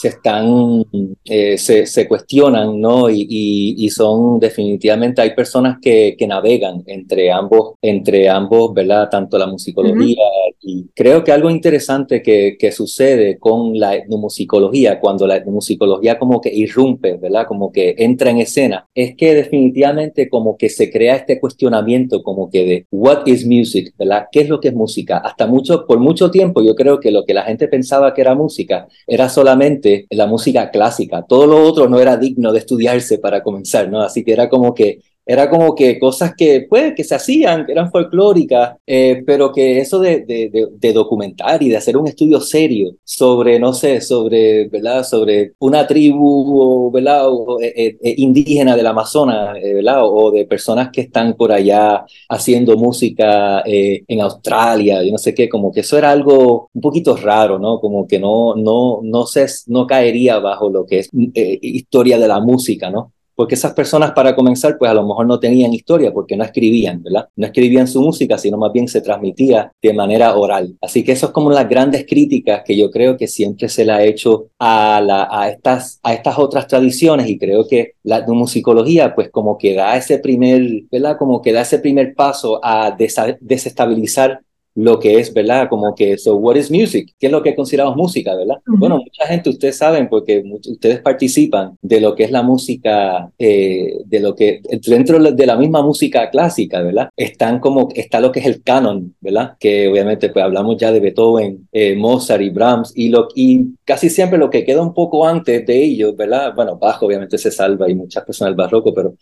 se 0.00 0.08
están, 0.08 0.82
eh, 1.26 1.58
se, 1.58 1.84
se, 1.84 2.08
cuestionan, 2.08 2.80
¿no? 2.80 3.10
Y, 3.10 3.26
y, 3.28 3.90
son 3.90 4.38
definitivamente, 4.40 5.20
hay 5.20 5.34
personas 5.34 5.76
que, 5.78 6.16
que, 6.18 6.26
navegan 6.26 6.82
entre 6.86 7.30
ambos, 7.30 7.74
entre 7.82 8.30
ambos, 8.30 8.72
¿verdad? 8.72 9.10
Tanto 9.10 9.36
la 9.36 9.46
musicología 9.46 10.24
y 10.62 10.86
creo 10.94 11.22
que 11.22 11.32
algo 11.32 11.50
interesante 11.50 12.22
que, 12.22 12.56
que 12.58 12.72
sucede 12.72 13.38
con 13.38 13.78
la 13.78 13.94
etnomusicología, 13.94 15.00
cuando 15.00 15.26
la 15.26 15.36
etnomusicología 15.36 16.18
como 16.18 16.40
que 16.40 16.50
irrumpe, 16.50 17.18
¿verdad? 17.18 17.46
Como 17.46 17.70
que 17.70 17.94
entra 17.98 18.30
en 18.30 18.38
escena, 18.38 18.88
es 18.94 19.14
que 19.16 19.34
definitivamente 19.34 20.30
como 20.30 20.56
que 20.56 20.70
se 20.70 20.90
crea 20.90 21.16
este 21.16 21.38
cuestionamiento 21.40 22.22
como 22.22 22.48
que 22.48 22.64
de 22.64 22.86
what 22.90 23.26
is 23.26 23.46
music, 23.46 23.92
¿verdad? 23.98 24.28
¿Qué 24.32 24.40
es 24.40 24.48
lo 24.48 24.60
que 24.60 24.68
es 24.68 24.74
música? 24.74 25.18
Hasta 25.18 25.46
mucho, 25.46 25.86
por 25.86 25.98
mucho 25.98 26.30
tiempo 26.30 26.62
yo 26.62 26.74
creo 26.74 27.00
que 27.00 27.10
lo 27.10 27.26
que 27.26 27.34
la 27.34 27.42
gente 27.42 27.68
pensaba 27.68 28.14
que 28.14 28.22
era 28.22 28.34
música 28.34 28.88
era 29.06 29.28
solamente 29.28 29.89
la 30.10 30.26
música 30.26 30.70
clásica. 30.70 31.22
Todo 31.22 31.46
lo 31.46 31.62
otro 31.62 31.88
no 31.88 32.00
era 32.00 32.16
digno 32.16 32.52
de 32.52 32.58
estudiarse 32.60 33.18
para 33.18 33.42
comenzar, 33.42 33.88
¿no? 33.90 34.02
Así 34.02 34.24
que 34.24 34.32
era 34.32 34.48
como 34.48 34.74
que 34.74 35.00
era 35.30 35.48
como 35.48 35.76
que 35.76 35.96
cosas 35.96 36.34
que, 36.36 36.66
pues, 36.68 36.92
que 36.96 37.04
se 37.04 37.14
hacían, 37.14 37.64
que 37.64 37.70
eran 37.70 37.88
folclóricas, 37.92 38.76
eh, 38.84 39.22
pero 39.24 39.52
que 39.52 39.78
eso 39.78 40.00
de, 40.00 40.22
de, 40.22 40.68
de, 40.72 40.92
documentar 40.92 41.62
y 41.62 41.68
de 41.68 41.76
hacer 41.76 41.96
un 41.96 42.08
estudio 42.08 42.40
serio 42.40 42.96
sobre, 43.04 43.60
no 43.60 43.72
sé, 43.72 44.00
sobre, 44.00 44.66
¿verdad? 44.68 45.04
Sobre 45.04 45.52
una 45.60 45.86
tribu, 45.86 46.90
¿verdad? 46.90 47.28
Eh, 47.62 47.96
eh, 48.02 48.14
indígena 48.16 48.74
del 48.74 48.88
Amazonas, 48.88 49.56
¿verdad? 49.62 50.00
O 50.02 50.32
de 50.32 50.46
personas 50.46 50.90
que 50.92 51.02
están 51.02 51.34
por 51.34 51.52
allá 51.52 52.04
haciendo 52.28 52.76
música 52.76 53.62
en 53.64 54.20
Australia, 54.20 55.04
y 55.04 55.12
no 55.12 55.18
sé 55.18 55.32
qué, 55.32 55.48
como 55.48 55.70
que 55.70 55.80
eso 55.80 55.96
era 55.96 56.10
algo 56.10 56.70
un 56.74 56.80
poquito 56.80 57.16
raro, 57.16 57.56
¿no? 57.60 57.78
Como 57.78 58.08
que 58.08 58.18
no, 58.18 58.56
no, 58.56 58.98
no, 59.04 59.26
se, 59.26 59.46
no 59.68 59.86
caería 59.86 60.40
bajo 60.40 60.68
lo 60.70 60.84
que 60.84 60.98
es 61.00 61.08
historia 61.12 62.18
de 62.18 62.26
la 62.26 62.40
música, 62.40 62.90
¿no? 62.90 63.12
Porque 63.40 63.54
esas 63.54 63.72
personas 63.72 64.12
para 64.12 64.36
comenzar, 64.36 64.76
pues 64.76 64.90
a 64.90 64.92
lo 64.92 65.06
mejor 65.06 65.24
no 65.24 65.40
tenían 65.40 65.72
historia 65.72 66.12
porque 66.12 66.36
no 66.36 66.44
escribían, 66.44 67.02
¿verdad? 67.02 67.26
No 67.36 67.46
escribían 67.46 67.88
su 67.88 68.02
música, 68.02 68.36
sino 68.36 68.58
más 68.58 68.70
bien 68.70 68.86
se 68.86 69.00
transmitía 69.00 69.72
de 69.80 69.94
manera 69.94 70.36
oral. 70.36 70.76
Así 70.82 71.02
que 71.02 71.12
eso 71.12 71.28
es 71.28 71.32
como 71.32 71.50
las 71.50 71.66
grandes 71.66 72.04
críticas 72.06 72.60
que 72.66 72.76
yo 72.76 72.90
creo 72.90 73.16
que 73.16 73.26
siempre 73.26 73.70
se 73.70 73.86
le 73.86 73.92
ha 73.92 74.04
hecho 74.04 74.48
a, 74.58 75.00
la, 75.00 75.26
a, 75.30 75.48
estas, 75.48 76.00
a 76.02 76.12
estas 76.12 76.38
otras 76.38 76.66
tradiciones 76.66 77.30
y 77.30 77.38
creo 77.38 77.66
que 77.66 77.94
la 78.02 78.26
musicología 78.26 79.14
pues 79.14 79.30
como 79.30 79.56
que 79.56 79.74
da 79.74 79.96
ese 79.96 80.18
primer, 80.18 80.82
¿verdad? 80.92 81.16
Como 81.16 81.40
que 81.40 81.54
da 81.54 81.62
ese 81.62 81.78
primer 81.78 82.14
paso 82.14 82.60
a 82.62 82.94
desestabilizar 83.40 84.42
lo 84.80 84.98
que 84.98 85.18
es, 85.18 85.32
¿verdad? 85.32 85.68
Como 85.68 85.94
que, 85.94 86.16
so, 86.16 86.36
what 86.36 86.56
is 86.56 86.70
music? 86.70 87.12
¿Qué 87.18 87.26
es 87.26 87.32
lo 87.32 87.42
que 87.42 87.54
consideramos 87.54 87.96
música, 87.96 88.34
¿verdad? 88.34 88.56
Bueno, 88.66 88.98
mucha 88.98 89.26
gente, 89.26 89.50
ustedes 89.50 89.76
saben, 89.76 90.08
porque 90.08 90.42
ustedes 90.68 91.00
participan 91.00 91.76
de 91.82 92.00
lo 92.00 92.14
que 92.14 92.24
es 92.24 92.30
la 92.30 92.42
música, 92.42 93.30
eh, 93.38 93.98
de 94.04 94.20
lo 94.20 94.34
que, 94.34 94.62
dentro 94.86 95.18
de 95.18 95.46
la 95.46 95.56
misma 95.56 95.82
música 95.82 96.30
clásica, 96.30 96.82
¿verdad? 96.82 97.10
Están 97.16 97.60
como, 97.60 97.88
está 97.94 98.20
lo 98.20 98.32
que 98.32 98.40
es 98.40 98.46
el 98.46 98.62
canon, 98.62 99.14
¿verdad? 99.20 99.56
Que 99.60 99.88
obviamente, 99.88 100.30
pues 100.30 100.44
hablamos 100.44 100.76
ya 100.78 100.92
de 100.92 101.00
Beethoven, 101.00 101.68
eh, 101.72 101.94
Mozart 101.96 102.42
y 102.42 102.50
Brahms, 102.50 102.92
y, 102.94 103.10
lo, 103.10 103.28
y 103.34 103.74
casi 103.84 104.08
siempre 104.08 104.38
lo 104.38 104.48
que 104.48 104.64
queda 104.64 104.80
un 104.80 104.94
poco 104.94 105.26
antes 105.26 105.66
de 105.66 105.84
ellos, 105.84 106.16
¿verdad? 106.16 106.54
Bueno, 106.54 106.78
bajo 106.78 107.06
obviamente 107.06 107.36
se 107.36 107.50
salva 107.50 107.90
y 107.90 107.94
muchas 107.94 108.24
personas 108.24 108.52
del 108.52 108.56
barroco, 108.56 108.94
pero 108.94 109.14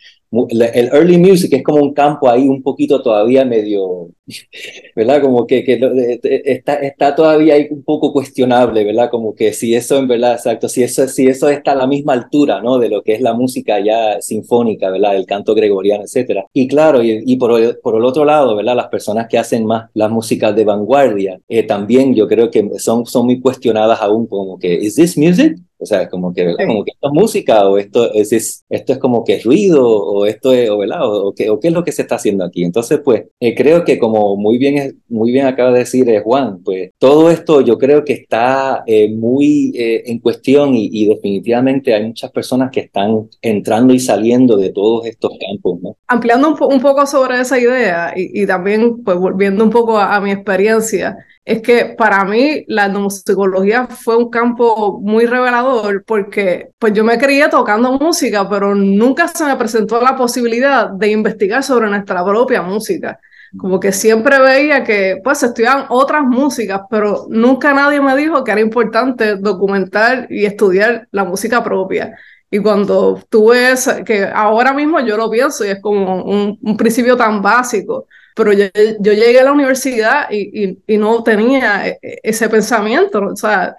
el 0.50 0.88
early 0.92 1.18
music 1.18 1.52
es 1.52 1.62
como 1.62 1.82
un 1.82 1.94
campo 1.94 2.28
ahí 2.28 2.46
un 2.46 2.62
poquito 2.62 3.02
todavía 3.02 3.44
medio, 3.44 4.10
¿verdad? 4.96 5.20
Como 5.20 5.46
que, 5.48 5.64
que 5.64 6.20
está, 6.44 6.74
está 6.74 7.16
todavía 7.16 7.54
ahí 7.54 7.66
un 7.70 7.82
poco 7.82 8.12
cuestionable, 8.12 8.84
¿verdad? 8.84 9.10
Como 9.10 9.34
que 9.34 9.52
si 9.52 9.74
eso 9.74 9.98
en 9.98 10.06
verdad, 10.06 10.34
exacto, 10.34 10.68
si 10.68 10.84
eso, 10.84 11.08
si 11.08 11.26
eso 11.26 11.48
está 11.48 11.72
a 11.72 11.74
la 11.74 11.88
misma 11.88 12.12
altura, 12.12 12.62
¿no? 12.62 12.78
De 12.78 12.88
lo 12.88 13.02
que 13.02 13.14
es 13.14 13.20
la 13.20 13.34
música 13.34 13.80
ya 13.80 14.20
sinfónica, 14.20 14.90
¿verdad? 14.90 15.16
El 15.16 15.26
canto 15.26 15.54
gregoriano, 15.54 16.04
etcétera. 16.04 16.46
Y 16.52 16.68
claro, 16.68 17.02
y, 17.02 17.22
y 17.26 17.36
por, 17.36 17.60
el, 17.60 17.78
por 17.78 17.96
el 17.96 18.04
otro 18.04 18.24
lado, 18.24 18.54
¿verdad? 18.54 18.76
Las 18.76 18.88
personas 18.88 19.26
que 19.28 19.38
hacen 19.38 19.66
más 19.66 19.90
las 19.94 20.10
músicas 20.10 20.54
de 20.54 20.64
vanguardia, 20.64 21.40
eh, 21.48 21.64
también 21.64 22.14
yo 22.14 22.28
creo 22.28 22.50
que 22.50 22.68
son, 22.78 23.06
son 23.06 23.26
muy 23.26 23.40
cuestionadas 23.40 24.00
aún 24.00 24.26
como 24.26 24.58
que, 24.58 24.72
¿is 24.74 24.94
this 24.94 25.18
music? 25.18 25.56
O 25.78 25.86
sea, 25.86 26.08
como 26.08 26.34
que, 26.34 26.54
como 26.56 26.84
que 26.84 26.90
esto 26.90 27.08
es 27.08 27.12
música 27.12 27.68
o 27.68 27.78
esto 27.78 28.12
es, 28.12 28.64
esto 28.68 28.92
es 28.92 28.98
como 28.98 29.24
que 29.24 29.34
es 29.34 29.44
ruido 29.44 29.86
o 29.86 30.26
esto 30.26 30.52
es, 30.52 30.68
o, 30.68 30.78
¿verdad? 30.78 31.00
O, 31.02 31.32
qué, 31.32 31.48
o 31.50 31.60
qué 31.60 31.68
es 31.68 31.74
lo 31.74 31.84
que 31.84 31.92
se 31.92 32.02
está 32.02 32.16
haciendo 32.16 32.44
aquí. 32.44 32.64
Entonces, 32.64 33.00
pues, 33.04 33.24
eh, 33.38 33.54
creo 33.54 33.84
que 33.84 33.98
como 33.98 34.36
muy 34.36 34.58
bien, 34.58 35.00
muy 35.08 35.30
bien 35.30 35.46
acaba 35.46 35.70
de 35.72 35.80
decir 35.80 36.08
eh, 36.10 36.20
Juan, 36.20 36.62
pues 36.64 36.90
todo 36.98 37.30
esto 37.30 37.60
yo 37.60 37.78
creo 37.78 38.04
que 38.04 38.14
está 38.14 38.82
eh, 38.86 39.08
muy 39.08 39.72
en 39.74 40.18
cuestión 40.18 40.74
y, 40.74 41.08
definitivamente 41.08 41.94
hay 41.94 42.04
muchas 42.04 42.30
personas 42.32 42.70
que 42.70 42.80
están 42.80 43.28
entrando 43.40 43.94
y 43.94 44.00
saliendo 44.00 44.56
de 44.56 44.70
todos 44.70 45.06
estos 45.06 45.32
campos, 45.38 45.80
¿no? 45.80 45.96
Ampliando 46.08 46.48
un, 46.48 46.74
un 46.74 46.80
poco 46.80 47.06
sobre 47.06 47.40
esa 47.40 47.58
idea 47.58 48.12
y, 48.16 48.42
y, 48.42 48.46
también, 48.46 49.02
pues, 49.04 49.16
volviendo 49.16 49.64
un 49.64 49.70
poco 49.70 49.96
a, 49.96 50.16
a 50.16 50.20
mi 50.20 50.32
experiencia, 50.32 51.16
es 51.48 51.62
que 51.62 51.94
para 51.96 52.26
mí 52.26 52.62
la 52.68 52.86
etnomusicología 52.86 53.86
fue 53.86 54.18
un 54.18 54.28
campo 54.28 55.00
muy 55.00 55.24
revelador 55.24 56.04
porque 56.04 56.72
pues 56.78 56.92
yo 56.92 57.04
me 57.04 57.16
crié 57.16 57.48
tocando 57.48 57.92
música, 57.92 58.46
pero 58.46 58.74
nunca 58.74 59.28
se 59.28 59.46
me 59.46 59.56
presentó 59.56 59.98
la 59.98 60.14
posibilidad 60.14 60.90
de 60.90 61.10
investigar 61.10 61.62
sobre 61.64 61.88
nuestra 61.88 62.22
propia 62.22 62.60
música. 62.60 63.18
Como 63.56 63.80
que 63.80 63.92
siempre 63.92 64.38
veía 64.38 64.84
que 64.84 65.22
pues 65.24 65.42
estudiaban 65.42 65.86
otras 65.88 66.22
músicas, 66.22 66.82
pero 66.90 67.24
nunca 67.30 67.72
nadie 67.72 68.02
me 68.02 68.14
dijo 68.14 68.44
que 68.44 68.52
era 68.52 68.60
importante 68.60 69.36
documentar 69.36 70.26
y 70.28 70.44
estudiar 70.44 71.08
la 71.12 71.24
música 71.24 71.64
propia. 71.64 72.14
Y 72.50 72.58
cuando 72.58 73.22
tuve 73.30 73.72
que 74.04 74.26
ahora 74.26 74.74
mismo 74.74 75.00
yo 75.00 75.16
lo 75.16 75.30
pienso 75.30 75.64
y 75.64 75.68
es 75.68 75.80
como 75.80 76.24
un 76.24 76.76
principio 76.76 77.16
tan 77.16 77.40
básico, 77.40 78.06
pero 78.38 78.52
yo, 78.52 78.66
yo 79.00 79.12
llegué 79.12 79.40
a 79.40 79.44
la 79.44 79.52
universidad 79.52 80.30
y, 80.30 80.64
y, 80.64 80.78
y 80.86 80.96
no 80.96 81.24
tenía 81.24 81.88
e, 81.88 81.98
e, 82.00 82.20
ese 82.22 82.48
pensamiento, 82.48 83.20
o 83.20 83.34
sea, 83.34 83.74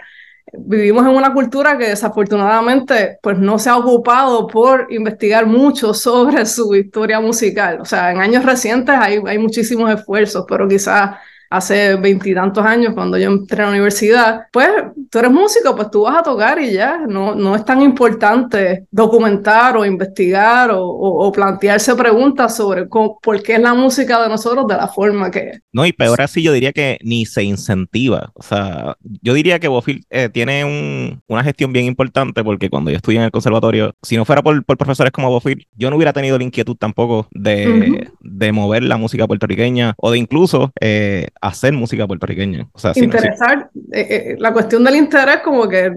vivimos 0.52 1.06
en 1.06 1.12
una 1.16 1.34
cultura 1.34 1.78
que 1.78 1.88
desafortunadamente 1.88 3.20
pues 3.24 3.38
no 3.38 3.58
se 3.58 3.70
ha 3.70 3.78
ocupado 3.78 4.48
por 4.48 4.88
investigar 4.92 5.46
mucho 5.46 5.94
sobre 5.94 6.46
su 6.46 6.76
historia 6.76 7.22
musical. 7.22 7.80
O 7.80 7.86
sea, 7.86 8.12
en 8.12 8.20
años 8.20 8.44
recientes 8.46 8.94
hay, 9.00 9.22
hay 9.26 9.38
muchísimos 9.38 9.90
esfuerzos, 9.94 10.44
pero 10.46 10.68
quizás 10.68 11.12
hace 11.50 11.96
veintitantos 11.96 12.66
años, 12.66 12.94
cuando 12.94 13.18
yo 13.18 13.30
entré 13.30 13.62
a 13.62 13.66
la 13.66 13.72
universidad, 13.72 14.42
pues 14.52 14.70
tú 15.10 15.20
eres 15.20 15.32
músico, 15.32 15.76
pues 15.76 15.90
tú 15.92 16.04
vas 16.04 16.18
a 16.18 16.24
tocar 16.24 16.62
y 16.62 16.74
ya, 16.74 17.06
no, 17.08 17.36
no 17.36 17.56
es 17.56 17.66
tan 17.66 17.82
importante 17.82 18.86
documentar 18.92 19.76
o 19.78 19.86
investigar 19.86 20.72
o, 20.72 20.86
o, 20.86 21.32
plantearse 21.32 21.96
preguntas 21.96 22.56
sobre 22.56 22.86
por 22.86 23.42
qué 23.44 23.54
es 23.54 23.62
la 23.62 23.74
música 23.74 24.22
de 24.22 24.30
nosotros 24.30 24.68
de 24.68 24.76
la 24.76 24.88
forma 24.88 25.32
que 25.32 25.40
es. 25.40 25.62
No, 25.72 25.86
y 25.86 25.94
peor 25.94 26.22
así, 26.22 26.42
yo 26.42 26.54
diría 26.54 26.72
que 26.72 27.00
ni 27.04 27.26
se 27.26 27.44
incentiva. 27.44 28.32
O 28.34 28.44
sea, 28.44 28.96
yo 29.22 29.34
diría 29.34 29.60
que 29.60 29.68
Bofil 29.68 30.04
eh, 30.10 30.30
tiene 30.30 30.66
un, 30.66 31.22
una 31.28 31.44
gestión 31.44 31.72
bien 31.72 31.86
importante 31.86 32.44
porque 32.44 32.70
cuando 32.70 32.92
yo 32.92 32.98
estudié 32.98 33.20
en 33.20 33.26
el 33.26 33.32
conservatorio, 33.32 33.94
si 34.02 34.18
no 34.18 34.26
fuera 34.26 34.42
por, 34.42 34.64
por 34.66 34.78
profesores 34.78 35.12
como 35.12 35.30
Bofil, 35.30 35.68
yo 35.76 35.90
no 35.90 35.96
hubiera 35.96 36.14
tenido 36.14 36.38
la 36.38 36.44
inquietud 36.44 36.76
tampoco 36.76 37.28
de, 37.32 37.68
uh 37.68 37.72
-huh. 37.72 38.12
de 38.22 38.52
mover 38.52 38.84
la 38.84 38.98
música 38.98 39.28
puertorriqueña 39.28 39.94
o 39.98 40.12
de 40.12 40.18
incluso 40.18 40.72
eh, 40.82 41.28
hacer 41.42 41.74
música 41.74 42.06
puertorriqueña. 42.08 42.68
O 42.74 42.80
sea, 42.80 42.92
Interesar, 42.96 43.70
no, 43.74 43.82
eh, 43.92 44.08
eh, 44.10 44.36
la 44.40 44.52
cuestión 44.52 44.84
del 44.84 44.96
interés 44.96 45.38
como 45.44 45.68
que 45.68 45.92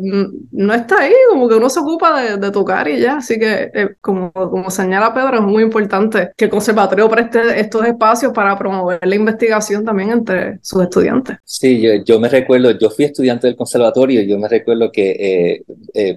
no 0.53 0.75
está 0.75 1.01
ahí, 1.01 1.13
como 1.31 1.49
que 1.49 1.57
uno 1.57 1.69
se 1.69 1.81
ocupa 1.81 2.23
de, 2.23 2.37
de 2.37 2.51
tocar 2.51 2.89
y 2.89 3.01
ya, 3.01 3.17
así 3.17 3.39
que 3.39 3.71
eh, 3.75 3.89
como, 4.01 4.33
como 4.33 4.71
señala 4.71 5.13
Pedro, 5.13 5.39
es 5.39 5.43
muy 5.43 5.63
importante 5.63 6.31
que 6.37 6.45
el 6.45 6.51
conservatorio 6.51 7.09
preste 7.09 7.41
estos 7.59 7.85
espacios 7.87 8.33
para 8.33 8.57
promover 8.57 9.01
la 9.03 9.15
investigación 9.15 9.85
también 9.85 10.11
entre 10.11 10.59
sus 10.63 10.83
estudiantes. 10.83 11.39
Sí, 11.45 11.81
yo, 11.81 11.91
yo 12.05 12.21
me 12.21 12.29
recuerdo, 12.29 12.71
yo 12.79 12.91
fui 12.91 13.07
estudiante 13.07 13.47
del 13.47 13.57
conservatorio 13.57 14.23
y 14.23 14.29
yo 14.29 14.39
me 14.39 14.49
recuerdo 14.49 14.91
que 14.93 15.63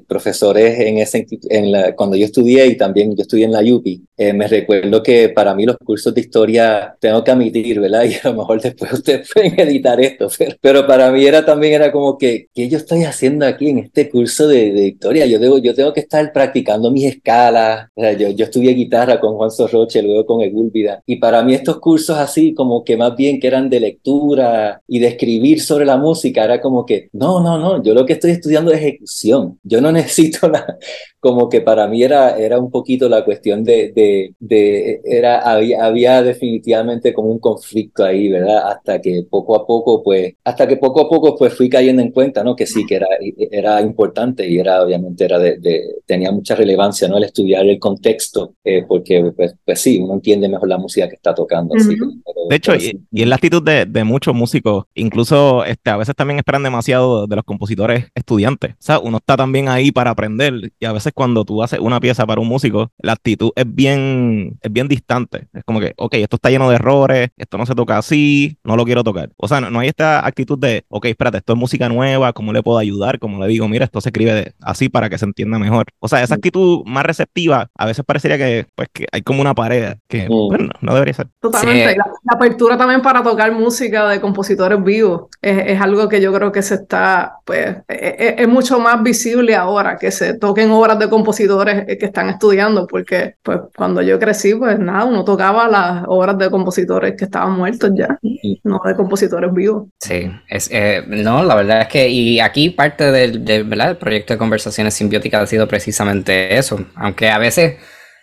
profesores 0.08 0.80
en 0.80 0.98
ese, 1.00 1.26
en 1.50 1.72
la, 1.72 1.96
cuando 1.96 2.16
yo 2.16 2.26
estudié 2.26 2.68
y 2.68 2.78
también 2.78 3.16
yo 3.16 3.22
estudié 3.24 3.46
en 3.46 3.52
la 3.52 3.62
UPI, 3.62 4.04
me 4.34 4.48
recuerdo 4.48 5.02
que 5.02 5.30
para 5.30 5.54
mí 5.56 5.66
los 5.66 5.78
cursos 5.78 6.14
de 6.14 6.22
historia, 6.22 6.96
tengo 7.00 7.24
que 7.24 7.32
admitir, 7.32 7.80
¿verdad? 7.80 8.04
Y 8.06 8.14
a 8.16 8.30
lo 8.30 8.36
mejor 8.36 8.62
después 8.62 8.94
usted 8.94 9.15
pueden 9.34 9.60
editar 9.60 10.00
esto, 10.00 10.30
pero, 10.38 10.56
pero, 10.62 10.88
para 10.88 11.12
mí 11.12 11.26
era 11.26 11.46
también 11.46 11.74
era 11.74 11.92
como 11.92 12.18
que, 12.18 12.48
¿qué 12.54 12.70
yo 12.70 12.78
estoy 12.78 13.04
haciendo 13.04 13.46
aquí 13.46 13.70
en 13.70 13.80
este 13.80 14.10
curso 14.10 14.48
de, 14.48 14.72
de 14.72 14.88
historia? 14.88 15.26
Yo, 15.26 15.40
debo, 15.40 15.58
yo 15.58 15.74
tengo 15.74 15.94
que 15.94 16.02
estar 16.02 16.32
practicando 16.34 16.92
mis 16.92 17.06
escalas, 17.06 17.88
o 17.96 18.02
sea, 18.02 18.14
yo, 18.14 18.30
yo 18.30 18.46
estudié 18.46 18.74
guitarra 18.74 19.20
con 19.20 19.36
Juan 19.36 19.52
Sorroche, 19.52 20.02
luego 20.02 20.26
con 20.26 20.42
Egúlvida, 20.42 21.02
y 21.06 21.18
para 21.18 21.44
mí 21.44 21.54
estos 21.54 21.80
cursos 21.80 22.18
así, 22.18 22.54
como 22.54 22.84
que 22.84 22.98
más 22.98 23.16
bien 23.16 23.40
que 23.40 23.48
eran 23.48 23.70
de 23.70 23.80
lectura 23.80 24.82
y 24.88 25.00
de 25.00 25.08
escribir 25.08 25.62
sobre 25.62 25.86
la 25.86 25.98
música, 25.98 26.44
era 26.44 26.62
como 26.62 26.86
que, 26.86 27.10
no, 27.14 27.42
no, 27.42 27.58
no, 27.58 27.84
yo 27.84 27.94
lo 27.94 28.06
que 28.06 28.14
estoy 28.14 28.32
estudiando 28.32 28.72
es 28.72 28.80
ejecución, 28.80 29.60
yo 29.64 29.82
no 29.82 29.92
necesito 29.92 30.48
nada, 30.50 30.78
como 31.20 31.50
que 31.50 31.62
para 31.62 31.88
mí 31.88 32.04
era, 32.04 32.38
era 32.38 32.60
un 32.60 32.70
poquito 32.70 33.10
la 33.10 33.26
cuestión 33.26 33.64
de, 33.64 33.92
de, 33.96 34.36
de 34.40 35.02
era, 35.04 35.40
había, 35.40 35.84
había 35.84 36.22
definitivamente 36.22 37.14
como 37.14 37.30
un 37.30 37.40
conflicto 37.40 38.04
ahí, 38.04 38.30
¿verdad? 38.30 38.70
Hasta 38.70 39.02
que 39.06 39.24
poco 39.30 39.56
a 39.56 39.68
poco, 39.68 40.02
pues, 40.02 40.34
hasta 40.44 40.68
que 40.68 40.78
poco 40.78 41.02
a 41.02 41.08
poco, 41.08 41.36
pues 41.38 41.54
fui 41.54 41.70
cayendo 41.70 42.02
en 42.02 42.10
cuenta, 42.10 42.44
¿no? 42.44 42.56
Que 42.56 42.66
sí, 42.66 42.88
que 42.88 42.96
era, 42.96 43.08
era 43.52 43.80
importante 43.82 44.50
y 44.50 44.58
era, 44.58 44.82
obviamente, 44.82 45.26
era 45.26 45.38
de, 45.38 45.60
de 45.60 45.84
tenía 46.08 46.32
mucha 46.32 46.56
relevancia, 46.56 47.08
¿no? 47.08 47.18
El 47.18 47.26
estudiar 47.26 47.68
el 47.68 47.78
contexto, 47.78 48.56
eh, 48.64 48.84
porque, 48.88 49.32
pues, 49.36 49.54
pues 49.64 49.80
sí, 49.80 50.00
uno 50.00 50.16
entiende 50.16 50.50
mejor 50.50 50.70
la 50.70 50.80
música 50.80 51.08
que 51.08 51.14
está 51.18 51.36
tocando. 51.36 51.76
Uh 51.76 51.78
-huh. 51.78 51.82
así, 51.82 51.96
pero, 52.26 52.48
de 52.50 52.56
hecho, 52.56 52.72
pero 52.72 52.82
sí. 52.82 53.00
y, 53.12 53.20
y, 53.20 53.22
es 53.22 53.28
la 53.28 53.36
actitud 53.36 53.62
de, 53.62 53.86
de, 53.86 54.04
muchos 54.04 54.34
músicos, 54.34 54.86
incluso 54.96 55.64
este, 55.66 55.92
a 55.92 55.98
veces 55.98 56.16
también 56.16 56.40
esperan 56.40 56.64
demasiado 56.64 57.28
de 57.28 57.36
los 57.36 57.46
compositores 57.46 58.08
estudiantes, 58.16 58.72
o 58.72 58.78
sea, 58.80 58.98
uno 58.98 59.18
está 59.18 59.38
también 59.38 59.70
ahí 59.70 59.92
para 59.92 60.10
aprender 60.10 60.72
y 60.80 60.86
a 60.86 60.94
veces 60.94 61.14
cuando 61.14 61.46
tú 61.46 61.62
haces 61.62 61.80
una 61.80 62.00
pieza 62.00 62.26
para 62.26 62.42
un 62.42 62.48
músico, 62.48 62.92
la 62.98 63.14
actitud 63.14 63.52
es 63.56 63.66
bien, 63.68 64.58
es 64.62 64.72
bien 64.72 64.88
distante. 64.88 65.48
Es 65.54 65.64
como 65.64 65.80
que, 65.80 65.94
ok, 65.96 66.16
esto 66.16 66.38
está 66.38 66.50
lleno 66.50 66.70
de 66.70 66.76
errores, 66.76 67.30
esto 67.38 67.58
no 67.60 67.68
se 67.68 67.76
toca 67.76 67.98
así, 67.98 68.58
no 68.64 68.76
lo 68.76 68.84
quiero 68.86 68.95
tocar. 69.04 69.30
O 69.38 69.48
sea, 69.48 69.62
no, 69.62 69.70
no 69.70 69.80
hay 69.80 69.90
esta 69.90 70.26
actitud 70.26 70.58
de, 70.58 70.86
ok, 70.90 71.06
espérate, 71.06 71.38
esto 71.38 71.54
es 71.54 71.60
música 71.60 71.90
nueva, 71.90 72.34
¿cómo 72.34 72.54
le 72.54 72.64
puedo 72.64 72.78
ayudar? 72.78 73.20
Como 73.20 73.44
le 73.44 73.48
digo, 73.48 73.68
mira, 73.68 73.86
esto 73.86 74.02
se 74.02 74.10
escribe 74.10 74.34
de, 74.34 74.54
así 74.62 74.90
para 74.90 75.10
que 75.10 75.18
se 75.18 75.26
entienda 75.26 75.60
mejor. 75.60 75.86
O 76.00 76.08
sea, 76.08 76.24
esa 76.24 76.36
actitud 76.36 76.84
más 76.86 77.06
receptiva, 77.06 77.68
a 77.76 77.86
veces 77.86 78.06
parecería 78.06 78.38
que, 78.38 78.68
pues, 78.76 78.88
que 78.94 79.06
hay 79.12 79.22
como 79.22 79.42
una 79.42 79.54
pared 79.54 79.96
que, 80.08 80.28
bueno, 80.28 80.70
no 80.82 80.94
debería 80.94 81.14
ser. 81.14 81.28
Totalmente. 81.42 81.92
Sí. 81.92 81.98
La, 81.98 82.06
la, 82.06 82.36
apertura 82.36 82.78
también 82.78 83.02
para 83.02 83.24
tocar 83.24 83.52
música 83.52 84.08
de 84.10 84.20
compositores 84.20 84.84
vivos 84.84 85.28
es, 85.42 85.58
es 85.68 85.82
algo 85.82 86.10
que 86.10 86.22
yo 86.22 86.34
creo 86.34 86.52
que 86.52 86.62
se 86.62 86.76
está, 86.76 87.40
pues, 87.46 87.78
es, 87.88 88.36
es 88.38 88.48
mucho 88.48 88.80
más 88.80 89.02
visible 89.04 89.56
ahora, 89.56 89.98
que 89.98 90.12
se 90.12 90.38
toquen 90.38 90.72
obras 90.72 90.98
de 90.98 91.10
compositores 91.10 91.26
compositores 91.26 91.98
que 91.98 92.06
están 92.06 92.30
estudiando, 92.30 92.86
porque 92.88 93.36
pues 93.42 93.60
cuando 93.76 94.02
yo 94.02 94.20
crecí, 94.20 94.54
pues 94.54 94.78
nada, 94.80 95.06
uno 95.06 95.26
tocaba 95.26 95.68
las 95.68 96.04
obras 96.08 96.38
de 96.38 96.52
compositores 96.52 97.16
que 97.18 97.26
estaban 97.26 97.54
muertos 97.54 97.92
ya, 97.96 98.20
no 98.64 98.80
de 98.88 98.96
compositores 98.96 99.54
vivos. 99.54 99.88
Sí, 100.00 100.32
es, 100.48 100.70
eh, 100.72 101.04
no, 101.08 101.44
la 101.44 101.56
verdad 101.56 101.82
es 101.82 101.88
que, 101.88 102.08
y 102.08 102.40
aquí 102.40 102.70
parte 102.70 103.12
del, 103.12 103.44
de, 103.44 103.64
¿verdad? 103.64 103.92
el 103.92 103.98
proyecto 103.98 104.34
de 104.34 104.38
conversaciones 104.38 104.94
simbióticas 104.94 105.44
ha 105.44 105.48
sido 105.48 105.68
precisamente 105.68 106.58
eso, 106.58 106.86
aunque 106.96 107.30
a 107.30 107.38
veces 107.38 107.78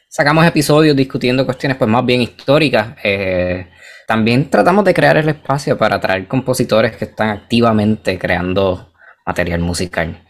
sacamos 0.09 0.47
episodios 0.47 0.95
discutiendo 0.95 1.45
cuestiones 1.45 1.79
pues 1.79 1.91
más 1.91 2.05
bien 2.05 2.23
históricas, 2.23 2.97
eh, 3.03 3.69
también 4.07 4.51
tratamos 4.51 4.85
de 4.85 4.95
crear 4.95 5.17
el 5.17 5.29
espacio 5.29 5.79
para 5.79 5.97
atraer 5.97 6.27
compositores 6.29 6.97
que 6.97 7.07
están 7.07 7.31
activamente 7.31 8.19
creando 8.19 8.93
material 9.25 9.61
musical. 9.61 10.23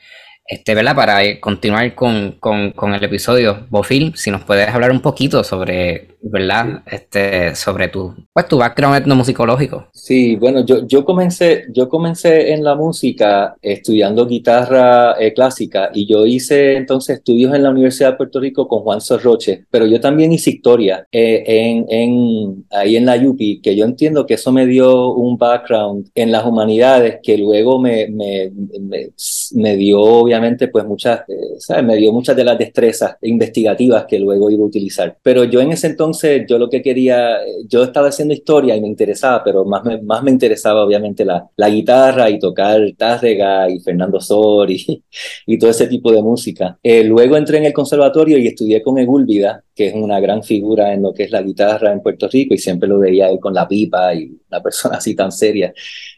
Este, 0.44 0.74
¿verdad? 0.74 0.94
Para 0.94 1.40
continuar 1.40 1.94
con, 1.94 2.32
con, 2.32 2.72
con, 2.72 2.94
el 2.94 3.02
episodio, 3.02 3.66
Bofil, 3.70 4.14
si 4.16 4.30
nos 4.30 4.44
puedes 4.44 4.68
hablar 4.68 4.90
un 4.90 5.00
poquito 5.00 5.44
sobre, 5.44 6.12
¿verdad? 6.22 6.82
Este, 6.87 7.54
sobre 7.54 7.88
tu, 7.88 8.14
pues, 8.32 8.48
tu 8.48 8.58
background 8.58 8.96
etnomusicológico. 8.96 9.88
Sí, 9.92 10.37
bueno, 10.37 10.64
yo, 10.64 10.87
yo, 10.87 11.04
comencé, 11.04 11.66
yo 11.72 11.88
comencé 11.88 12.52
en 12.52 12.64
la 12.64 12.74
música 12.74 13.56
estudiando 13.61 14.26
guitarra 14.26 15.14
eh, 15.20 15.32
clásica 15.32 15.90
y 15.92 16.06
yo 16.06 16.26
hice 16.26 16.76
entonces 16.76 17.18
estudios 17.18 17.54
en 17.54 17.62
la 17.62 17.70
Universidad 17.70 18.12
de 18.12 18.16
Puerto 18.16 18.40
Rico 18.40 18.68
con 18.68 18.80
Juan 18.80 19.00
Sorroche, 19.00 19.64
pero 19.70 19.87
yo 19.87 20.00
también 20.00 20.32
hice 20.32 20.50
historia 20.50 21.06
eh, 21.11 21.42
en, 21.46 21.87
en, 21.88 22.64
ahí 22.70 22.96
en 22.96 23.06
la 23.06 23.16
UPI, 23.16 23.61
que 23.61 23.76
yo 23.76 23.85
entiendo 23.85 24.26
que 24.26 24.35
eso 24.35 24.52
me 24.52 24.66
dio 24.66 25.12
un 25.12 25.37
background 25.37 26.11
en 26.14 26.32
las 26.32 26.44
humanidades 26.44 27.18
que 27.22 27.37
luego 27.38 27.80
me, 27.80 28.08
me, 28.08 28.52
me, 28.80 29.11
me 29.54 29.76
dio 29.76 30.00
obviamente 30.00 30.68
pues 30.68 30.85
muchas, 30.85 31.20
eh, 31.28 31.35
¿sabes? 31.58 31.85
Me 31.85 31.96
dio 31.96 32.12
muchas 32.12 32.37
de 32.37 32.44
las 32.44 32.58
destrezas 32.58 33.16
investigativas 33.22 34.06
que 34.06 34.18
luego 34.18 34.50
iba 34.50 34.62
a 34.62 34.66
utilizar. 34.66 35.16
Pero 35.22 35.44
yo 35.44 35.61
en 35.61 35.72
ese 35.72 35.88
entonces, 35.88 36.12
yo 36.48 36.59
lo 36.59 36.68
que 36.68 36.83
quería, 36.83 37.38
yo 37.68 37.85
estaba 37.85 38.09
haciendo 38.09 38.35
historia 38.35 38.77
y 38.77 38.81
me 38.81 38.88
interesaba, 38.88 39.42
pero 39.44 39.64
más 39.64 39.85
me, 39.85 40.01
más 40.03 40.22
me 40.22 40.31
interesaba 40.31 40.85
obviamente 40.85 41.25
la, 41.25 41.48
la 41.57 41.68
guitarra 41.68 42.31
y 42.31 42.38
tocar 42.38 42.81
Tárrega 42.96 43.70
y 43.70 43.81
Fernando 43.81 44.20
Sor 44.20 44.70
y, 44.70 45.03
y 45.46 45.59
todo 45.59 45.70
ese 45.70 45.87
tipo 45.87 46.12
de 46.12 46.22
música. 46.22 46.79
Eh, 46.83 47.05
luego 47.05 47.37
entré 47.37 47.59
en 47.59 47.66
el 47.66 47.72
conservatorio 47.72 48.38
y 48.38 48.46
estudié 48.46 48.83
con 48.83 48.98
Egúlvida, 48.98 49.64
que 49.74 49.88
es 49.88 49.94
una 49.94 50.20
gran 50.20 50.42
figura 50.42 50.92
en 50.92 51.02
lo 51.02 51.12
que 51.12 51.24
es 51.24 51.30
la 51.30 51.42
guitarra 51.42 51.92
en 51.92 52.02
Puerto 52.02 52.28
Rico 52.28 52.54
y 52.54 52.58
siempre 52.58 52.88
lo 52.88 52.98
veía 52.98 53.28
él 53.30 53.38
con 53.40 53.54
la 53.54 53.66
pipa 53.66 54.14
y 54.14 54.38
una 54.50 54.62
persona 54.62 54.96
así 54.96 55.14
tan 55.14 55.32
seria. 55.32 55.72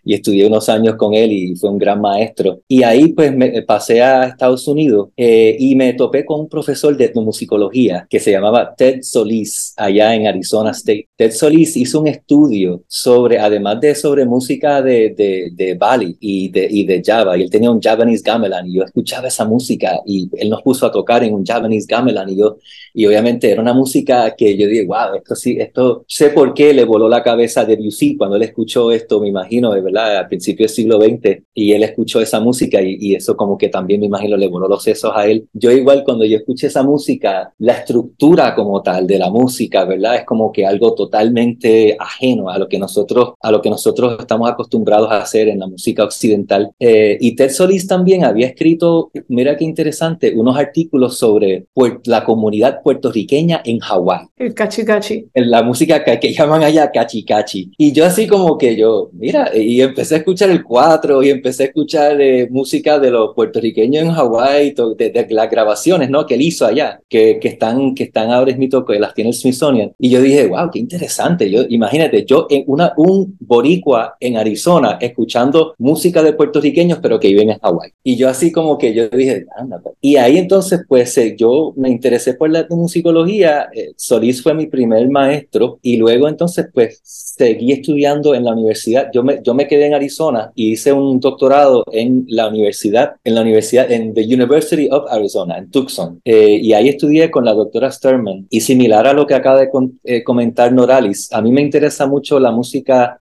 Y 0.04 0.14
estudié 0.14 0.46
unos 0.46 0.68
años 0.68 0.96
con 0.96 1.14
él 1.14 1.32
y 1.32 1.56
fue 1.56 1.70
un 1.70 1.78
gran 1.78 2.00
maestro. 2.00 2.60
Y 2.68 2.82
ahí 2.82 3.08
pues 3.08 3.34
me 3.34 3.62
pasé 3.62 4.02
a 4.02 4.24
Estados 4.24 4.66
Unidos 4.68 5.10
eh, 5.16 5.56
y 5.58 5.74
me 5.76 5.94
topé 5.94 6.24
con 6.24 6.40
un 6.40 6.48
profesor 6.48 6.96
de 6.96 7.06
etnomusicología 7.06 8.06
que 8.08 8.20
se 8.20 8.32
llamaba 8.32 8.74
Ted 8.76 9.00
Solís 9.02 9.72
allá 9.76 10.14
en 10.14 10.26
Arizona 10.26 10.72
State. 10.72 11.08
Ted 11.16 11.30
Solís 11.30 11.76
hizo 11.76 12.00
un 12.00 12.08
estudio 12.08 12.82
sobre, 12.88 13.38
además 13.38 13.80
de 13.80 13.94
sobre 13.94 14.24
música 14.24 14.82
de, 14.82 15.14
de, 15.16 15.50
de 15.52 15.74
Bali 15.74 16.16
y 16.20 16.48
de, 16.48 16.66
y 16.70 16.84
de 16.84 17.02
Java, 17.04 17.36
y 17.36 17.42
él 17.42 17.50
tenía 17.50 17.70
un 17.70 17.80
Javanese 17.80 18.22
gamelan 18.24 18.66
y 18.66 18.74
yo 18.74 18.82
escuchaba 18.82 19.28
esa 19.28 19.44
música 19.44 20.00
y 20.06 20.28
él 20.36 20.50
nos 20.50 20.62
puso 20.62 20.86
a 20.86 20.92
tocar 20.92 21.22
en 21.22 21.34
un 21.34 21.44
Javanese 21.44 21.86
gamelan 21.88 22.28
y 22.28 22.36
yo, 22.36 22.58
y 22.92 23.06
obviamente 23.06 23.43
era 23.50 23.62
una 23.62 23.72
música 23.72 24.34
que 24.36 24.56
yo 24.56 24.66
dije, 24.66 24.86
wow, 24.86 25.14
esto 25.16 25.34
sí, 25.34 25.56
esto, 25.58 26.04
sé 26.08 26.30
por 26.30 26.54
qué 26.54 26.72
le 26.72 26.84
voló 26.84 27.08
la 27.08 27.22
cabeza 27.22 27.62
a 27.62 27.64
Debussy 27.64 28.16
cuando 28.16 28.36
él 28.36 28.42
escuchó 28.42 28.90
esto, 28.90 29.20
me 29.20 29.28
imagino, 29.28 29.72
de 29.72 29.80
verdad, 29.80 30.18
al 30.18 30.28
principio 30.28 30.64
del 30.64 30.74
siglo 30.74 31.00
XX, 31.00 31.42
y 31.54 31.72
él 31.72 31.82
escuchó 31.82 32.20
esa 32.20 32.40
música 32.40 32.80
y, 32.82 32.96
y 33.00 33.14
eso 33.14 33.36
como 33.36 33.58
que 33.58 33.68
también 33.68 34.00
me 34.00 34.06
imagino 34.06 34.36
le 34.36 34.48
voló 34.48 34.68
los 34.68 34.82
sesos 34.82 35.12
a 35.14 35.26
él. 35.26 35.48
Yo 35.52 35.70
igual 35.70 36.02
cuando 36.04 36.24
yo 36.24 36.36
escuché 36.36 36.68
esa 36.68 36.82
música, 36.82 37.52
la 37.58 37.74
estructura 37.74 38.54
como 38.54 38.82
tal 38.82 39.06
de 39.06 39.18
la 39.18 39.30
música, 39.30 39.84
¿verdad? 39.84 40.16
Es 40.16 40.24
como 40.24 40.52
que 40.52 40.66
algo 40.66 40.94
totalmente 40.94 41.96
ajeno 41.98 42.48
a 42.48 42.58
lo 42.58 42.68
que 42.68 42.78
nosotros, 42.78 43.34
a 43.40 43.50
lo 43.50 43.60
que 43.60 43.70
nosotros 43.70 44.16
estamos 44.18 44.50
acostumbrados 44.50 45.10
a 45.10 45.22
hacer 45.22 45.48
en 45.48 45.58
la 45.58 45.66
música 45.66 46.04
occidental. 46.04 46.70
Eh, 46.78 47.18
y 47.20 47.34
Ted 47.36 47.50
Solís 47.50 47.86
también 47.86 48.24
había 48.24 48.46
escrito, 48.46 49.10
mira 49.28 49.56
qué 49.56 49.64
interesante, 49.64 50.32
unos 50.34 50.56
artículos 50.56 51.18
sobre 51.18 51.66
la 52.04 52.24
comunidad 52.24 52.82
puertorriqueña 52.82 53.33
puertorriqueña 53.34 53.62
en 53.64 53.78
Hawái. 53.80 54.26
El 54.36 54.54
cachi 54.54 54.84
cachi. 54.84 55.26
La 55.34 55.62
música 55.62 56.04
que, 56.04 56.18
que 56.18 56.32
llaman 56.32 56.62
allá 56.62 56.90
cachi 56.90 57.24
cachi. 57.24 57.70
Y 57.76 57.92
yo 57.92 58.04
así 58.04 58.26
como 58.26 58.56
que 58.58 58.76
yo, 58.76 59.10
mira, 59.12 59.50
y 59.54 59.80
empecé 59.80 60.16
a 60.16 60.18
escuchar 60.18 60.50
el 60.50 60.62
cuatro 60.62 61.22
y 61.22 61.30
empecé 61.30 61.64
a 61.64 61.66
escuchar 61.66 62.20
eh, 62.20 62.48
música 62.50 62.98
de 62.98 63.10
los 63.10 63.34
puertorriqueños 63.34 64.02
en 64.02 64.12
Hawái, 64.12 64.74
de, 64.98 65.10
de, 65.10 65.26
las 65.30 65.50
grabaciones, 65.50 66.10
¿no? 66.10 66.26
Que 66.26 66.34
él 66.34 66.42
hizo 66.42 66.66
allá, 66.66 67.00
que, 67.08 67.38
que 67.40 67.48
están, 67.48 67.94
que 67.94 68.04
están 68.04 68.30
ahora 68.30 68.54
mismo, 68.56 68.84
que 68.84 68.98
las 68.98 69.14
tiene 69.14 69.30
el 69.30 69.36
Smithsonian. 69.36 69.92
Y 69.98 70.10
yo 70.10 70.20
dije, 70.20 70.46
wow, 70.46 70.70
qué 70.70 70.78
interesante. 70.78 71.50
Yo, 71.50 71.62
imagínate, 71.68 72.24
yo 72.24 72.46
en 72.50 72.64
una, 72.66 72.92
un 72.96 73.36
boricua 73.40 74.16
en 74.20 74.36
Arizona 74.36 74.98
escuchando 75.00 75.74
música 75.78 76.22
de 76.22 76.32
puertorriqueños, 76.32 76.98
pero 77.00 77.18
que 77.18 77.28
viven 77.28 77.50
en 77.50 77.58
Hawái. 77.58 77.90
Y 78.02 78.16
yo 78.16 78.28
así 78.28 78.52
como 78.52 78.78
que 78.78 78.94
yo 78.94 79.08
dije, 79.08 79.46
anda. 79.56 79.80
Pues". 79.82 79.96
Y 80.00 80.16
ahí 80.16 80.38
entonces, 80.38 80.80
pues 80.88 81.16
eh, 81.18 81.34
yo 81.38 81.72
me 81.76 81.88
interesé 81.88 82.34
por 82.34 82.50
la 82.50 82.66
musicología. 82.70 83.23
Eh, 83.32 83.92
Solís 83.96 84.42
fue 84.42 84.54
mi 84.54 84.66
primer 84.66 85.08
maestro 85.08 85.78
y 85.82 85.96
luego 85.96 86.28
entonces, 86.28 86.66
pues 86.72 87.00
seguí 87.02 87.72
estudiando 87.72 88.34
en 88.34 88.44
la 88.44 88.52
universidad. 88.52 89.10
Yo 89.12 89.22
me, 89.22 89.40
yo 89.42 89.54
me 89.54 89.66
quedé 89.66 89.86
en 89.86 89.94
Arizona 89.94 90.52
y 90.54 90.72
hice 90.72 90.92
un 90.92 91.18
doctorado 91.20 91.84
en 91.92 92.24
la 92.28 92.48
universidad, 92.48 93.14
en 93.24 93.34
la 93.34 93.42
universidad, 93.42 93.90
en 93.90 94.14
the 94.14 94.22
University 94.22 94.88
of 94.90 95.10
Arizona, 95.10 95.58
en 95.58 95.70
Tucson. 95.70 96.20
Eh, 96.24 96.58
y 96.62 96.72
ahí 96.72 96.88
estudié 96.88 97.30
con 97.30 97.44
la 97.44 97.52
doctora 97.52 97.90
Sturman. 97.90 98.46
Y 98.50 98.60
similar 98.60 99.06
a 99.06 99.12
lo 99.12 99.26
que 99.26 99.34
acaba 99.34 99.60
de 99.60 99.70
eh, 100.04 100.22
comentar 100.22 100.72
Noralis, 100.72 101.32
a 101.32 101.42
mí 101.42 101.50
me 101.50 101.60
interesa 101.60 102.06
mucho 102.06 102.38
la 102.38 102.52
música 102.52 103.20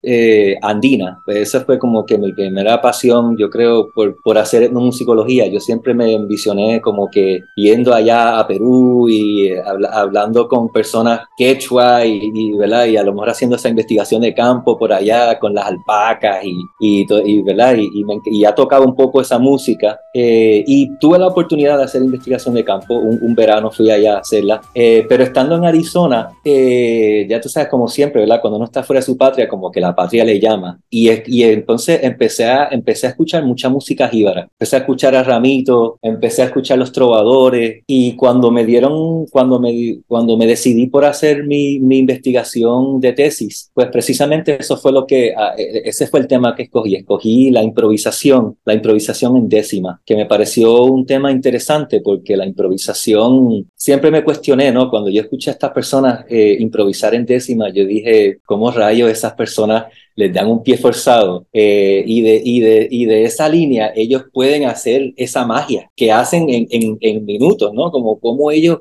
andina. 0.62 1.18
Pues 1.24 1.38
esa 1.38 1.60
fue 1.60 1.78
como 1.78 2.04
que 2.04 2.18
mi 2.18 2.32
primera 2.32 2.80
pasión, 2.80 3.36
yo 3.38 3.48
creo, 3.48 3.88
por, 3.94 4.16
por 4.22 4.38
hacer 4.38 4.70
musicología. 4.72 5.46
Yo 5.46 5.60
siempre 5.60 5.94
me 5.94 6.12
envisioné 6.12 6.80
como 6.80 7.08
que 7.10 7.40
yendo 7.56 7.94
allá 7.94 8.38
a 8.38 8.46
Perú 8.46 9.08
y 9.08 9.50
hablando 9.92 10.48
con 10.48 10.68
personas 10.68 11.20
quechua 11.36 12.04
y, 12.04 12.30
y, 12.34 12.52
¿verdad? 12.52 12.86
y 12.86 12.96
a 12.96 13.02
lo 13.02 13.12
mejor 13.12 13.30
haciendo 13.30 13.56
esa 13.56 13.68
investigación 13.68 14.22
de 14.22 14.34
campo 14.34 14.78
por 14.78 14.92
allá 14.92 15.38
con 15.38 15.54
las 15.54 15.66
alpacas 15.66 16.44
y, 16.44 16.56
y, 16.80 17.06
y 17.24 17.42
¿verdad? 17.42 17.76
Y, 17.76 18.04
y, 18.26 18.44
ha 18.44 18.54
tocado 18.54 18.84
un 18.84 18.94
poco 18.94 19.20
esa 19.20 19.38
música. 19.38 19.98
Eh, 20.12 20.64
y 20.66 20.96
tuve 20.98 21.18
la 21.18 21.28
oportunidad 21.28 21.78
de 21.78 21.84
hacer 21.84 22.02
investigación 22.02 22.54
de 22.54 22.64
campo, 22.64 22.94
un, 22.94 23.34
verano 23.34 23.70
fui 23.70 23.90
allá 23.90 24.16
a 24.16 24.20
hacerla, 24.20 24.60
eh, 24.74 25.06
pero 25.08 25.22
estando 25.22 25.56
en 25.56 25.64
Arizona, 25.64 26.30
eh, 26.44 27.26
ya 27.28 27.40
tú 27.40 27.48
sabes, 27.48 27.68
como 27.68 27.88
siempre, 27.88 28.20
¿verdad? 28.20 28.40
Cuando 28.40 28.56
uno 28.56 28.66
está 28.66 28.82
fuera 28.82 29.00
de 29.00 29.06
su 29.06 29.16
patria, 29.16 29.48
como 29.48 29.70
que 29.70 29.80
la 29.80 29.94
patria 29.94 30.24
le 30.24 30.40
llama. 30.40 30.80
Y, 30.90 31.10
y 31.26 31.44
entonces 31.44 32.00
empecé 32.02 32.46
a, 32.46 32.68
empecé 32.70 33.06
a 33.06 33.10
escuchar 33.10 33.44
mucha 33.44 33.68
música 33.68 34.08
jíbara. 34.08 34.42
Empecé 34.42 34.76
a 34.76 34.78
escuchar 34.80 35.14
a 35.14 35.22
Ramito, 35.22 35.98
empecé 36.02 36.42
a 36.42 36.46
escuchar 36.46 36.78
los 36.78 36.92
trovadores 36.92 37.82
y 37.86 38.16
cuando 38.16 38.50
me 38.50 38.64
dieron, 38.64 39.26
cuando 39.26 39.60
me, 39.60 39.70
cuando 40.06 40.36
me 40.36 40.46
decidí 40.46 40.86
por 40.86 41.04
hacer 41.04 41.44
mi, 41.44 41.78
mi 41.80 41.98
investigación 41.98 43.00
de 43.00 43.12
tesis, 43.12 43.70
pues 43.74 43.88
precisamente 43.88 44.56
eso 44.60 44.76
fue 44.76 44.92
lo 44.92 45.06
que, 45.06 45.32
ah, 45.36 45.54
e, 45.56 45.62
e, 45.62 45.82
ese 45.88 46.06
fue 46.06 46.20
el 46.20 46.26
tema 46.26 46.54
que 46.54 46.64
escogí. 46.64 46.94
Escogí 46.96 47.50
la 47.50 47.62
improvisación, 47.62 48.56
la 48.64 48.74
improvisación 48.74 49.36
en 49.36 49.48
décima, 49.48 50.00
que 50.04 50.16
me 50.16 50.26
pareció 50.26 50.84
un 50.84 51.06
tema 51.06 51.30
interesante 51.32 52.00
porque 52.00 52.36
la 52.36 52.46
improvisación, 52.46 53.68
siempre 53.74 54.10
me 54.10 54.24
cuestioné, 54.24 54.72
¿no? 54.72 54.90
Cuando 54.90 55.10
yo 55.10 55.22
escuché 55.22 55.50
a 55.50 55.54
estas 55.54 55.72
personas 55.72 56.24
eh, 56.28 56.56
improvisar 56.60 57.14
en 57.14 57.26
décima, 57.26 57.70
yo 57.70 57.84
dije, 57.84 58.38
¿cómo 58.44 58.70
rayos 58.70 59.10
esas 59.10 59.34
personas 59.34 59.84
les 60.16 60.32
dan 60.32 60.48
un 60.48 60.62
pie 60.62 60.76
forzado 60.76 61.46
eh, 61.52 62.02
y, 62.06 62.20
de, 62.20 62.42
y, 62.44 62.60
de, 62.60 62.88
y 62.90 63.06
de 63.06 63.24
esa 63.24 63.48
línea 63.48 63.92
ellos 63.94 64.24
pueden 64.32 64.64
hacer 64.66 65.12
esa 65.16 65.46
magia 65.46 65.90
que 65.96 66.12
hacen 66.12 66.48
en, 66.50 66.66
en, 66.70 66.98
en 67.00 67.24
minutos, 67.24 67.72
¿no? 67.72 67.90
Como, 67.90 68.18
como 68.20 68.50
ellos 68.50 68.78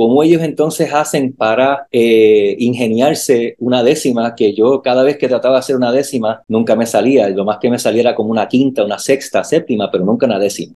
¿Cómo 0.00 0.22
ellos 0.22 0.40
entonces 0.42 0.94
hacen 0.94 1.34
para 1.34 1.86
eh, 1.92 2.56
ingeniarse 2.58 3.54
una 3.58 3.82
décima 3.82 4.34
que 4.34 4.54
yo 4.54 4.80
cada 4.80 5.02
vez 5.02 5.18
que 5.18 5.28
trataba 5.28 5.56
de 5.56 5.58
hacer 5.58 5.76
una 5.76 5.92
décima 5.92 6.42
nunca 6.48 6.74
me 6.74 6.86
salía? 6.86 7.28
Lo 7.28 7.44
más 7.44 7.58
que 7.58 7.68
me 7.68 7.78
saliera 7.78 8.14
como 8.14 8.30
una 8.30 8.48
quinta, 8.48 8.82
una 8.82 8.98
sexta, 8.98 9.44
séptima, 9.44 9.90
pero 9.90 10.06
nunca 10.06 10.24
una 10.24 10.38
décima. 10.38 10.74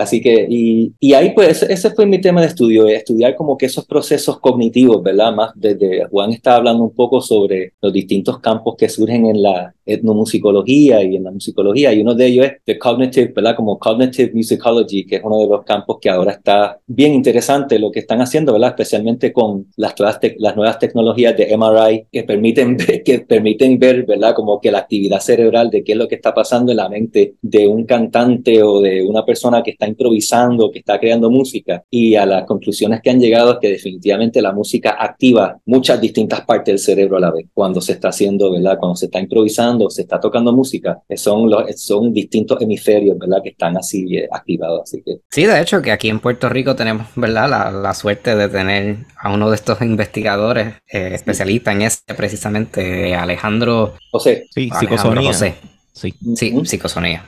así 0.00 0.20
que, 0.20 0.48
y, 0.50 0.92
y, 0.98 1.12
ahí 1.12 1.30
pues 1.30 1.62
ese 1.62 1.92
fue 1.92 2.06
mi 2.06 2.20
tema 2.20 2.40
de 2.40 2.48
estudio, 2.48 2.88
estudiar 2.88 3.36
como 3.36 3.56
que 3.56 3.66
esos 3.66 3.86
procesos 3.86 4.40
cognitivos, 4.40 5.00
¿verdad? 5.00 5.32
Más 5.32 5.52
desde 5.54 6.06
Juan 6.06 6.32
está 6.32 6.56
hablando 6.56 6.82
un 6.82 6.92
poco 6.92 7.20
sobre 7.20 7.74
los 7.80 7.92
distintos 7.92 8.40
campos 8.40 8.74
que 8.76 8.88
surgen 8.88 9.26
en 9.26 9.42
la 9.42 9.75
etnomusicología 9.86 11.02
y 11.02 11.16
en 11.16 11.24
la 11.24 11.30
musicología, 11.30 11.92
y 11.92 12.00
uno 12.00 12.14
de 12.14 12.26
ellos 12.26 12.46
es 12.46 12.52
the 12.64 12.78
cognitive, 12.78 13.32
¿verdad? 13.34 13.56
Como 13.56 13.78
cognitive 13.78 14.32
musicology, 14.34 15.06
que 15.06 15.16
es 15.16 15.22
uno 15.24 15.38
de 15.38 15.46
los 15.46 15.64
campos 15.64 15.98
que 16.00 16.10
ahora 16.10 16.32
está 16.32 16.78
bien 16.86 17.14
interesante 17.14 17.78
lo 17.78 17.90
que 17.90 18.00
están 18.00 18.20
haciendo 18.20 18.56
Especialmente 18.66 19.32
con 19.32 19.66
las, 19.76 19.94
las 20.38 20.56
nuevas 20.56 20.78
tecnologías 20.78 21.36
de 21.36 21.56
MRI 21.56 22.06
que 22.10 22.24
permiten, 22.24 22.76
que 23.04 23.20
permiten 23.20 23.78
ver, 23.78 24.04
¿verdad? 24.04 24.34
Como 24.34 24.60
que 24.60 24.70
la 24.70 24.78
actividad 24.78 25.20
cerebral 25.20 25.70
de 25.70 25.84
qué 25.84 25.92
es 25.92 25.98
lo 25.98 26.08
que 26.08 26.14
está 26.16 26.34
pasando 26.34 26.72
en 26.72 26.78
la 26.78 26.88
mente 26.88 27.34
de 27.42 27.66
un 27.66 27.84
cantante 27.84 28.62
o 28.62 28.80
de 28.80 29.02
una 29.02 29.24
persona 29.24 29.62
que 29.62 29.72
está 29.72 29.86
improvisando, 29.86 30.70
que 30.70 30.80
está 30.80 30.98
creando 30.98 31.30
música. 31.30 31.84
Y 31.90 32.14
a 32.14 32.26
las 32.26 32.44
conclusiones 32.44 33.00
que 33.02 33.10
han 33.10 33.20
llegado 33.20 33.52
es 33.52 33.58
que 33.60 33.68
definitivamente 33.68 34.40
la 34.40 34.52
música 34.52 34.96
activa 34.98 35.58
muchas 35.66 36.00
distintas 36.00 36.42
partes 36.42 36.72
del 36.72 36.78
cerebro 36.78 37.16
a 37.16 37.20
la 37.20 37.30
vez. 37.30 37.46
Cuando 37.52 37.80
se 37.80 37.92
está 37.92 38.08
haciendo, 38.08 38.50
¿verdad? 38.50 38.78
Cuando 38.78 38.96
se 38.96 39.06
está 39.06 39.20
improvisando, 39.20 39.75
se 39.90 40.02
está 40.02 40.20
tocando 40.20 40.52
música, 40.52 41.02
son, 41.16 41.50
los, 41.50 41.64
son 41.80 42.12
distintos 42.12 42.60
hemisferios, 42.60 43.18
¿verdad? 43.18 43.38
Que 43.42 43.50
están 43.50 43.76
así 43.76 44.16
eh, 44.16 44.28
activados. 44.30 44.82
Así 44.82 45.02
que... 45.04 45.20
Sí, 45.30 45.44
de 45.44 45.60
hecho, 45.60 45.82
que 45.82 45.92
aquí 45.92 46.08
en 46.08 46.20
Puerto 46.20 46.48
Rico 46.48 46.74
tenemos, 46.76 47.06
¿verdad? 47.16 47.48
La, 47.48 47.70
la 47.70 47.94
suerte 47.94 48.34
de 48.36 48.48
tener 48.48 48.98
a 49.18 49.32
uno 49.32 49.50
de 49.50 49.56
estos 49.56 49.80
investigadores 49.82 50.74
eh, 50.88 51.10
especialistas 51.12 51.74
en 51.74 51.82
ese, 51.82 52.00
precisamente, 52.16 53.14
Alejandro 53.14 53.94
José. 54.10 54.46
Sí, 54.50 54.70
psicosonía. 54.78 55.32
Sí, 55.32 56.14
sí 56.34 56.54
psicosonía. 56.64 57.24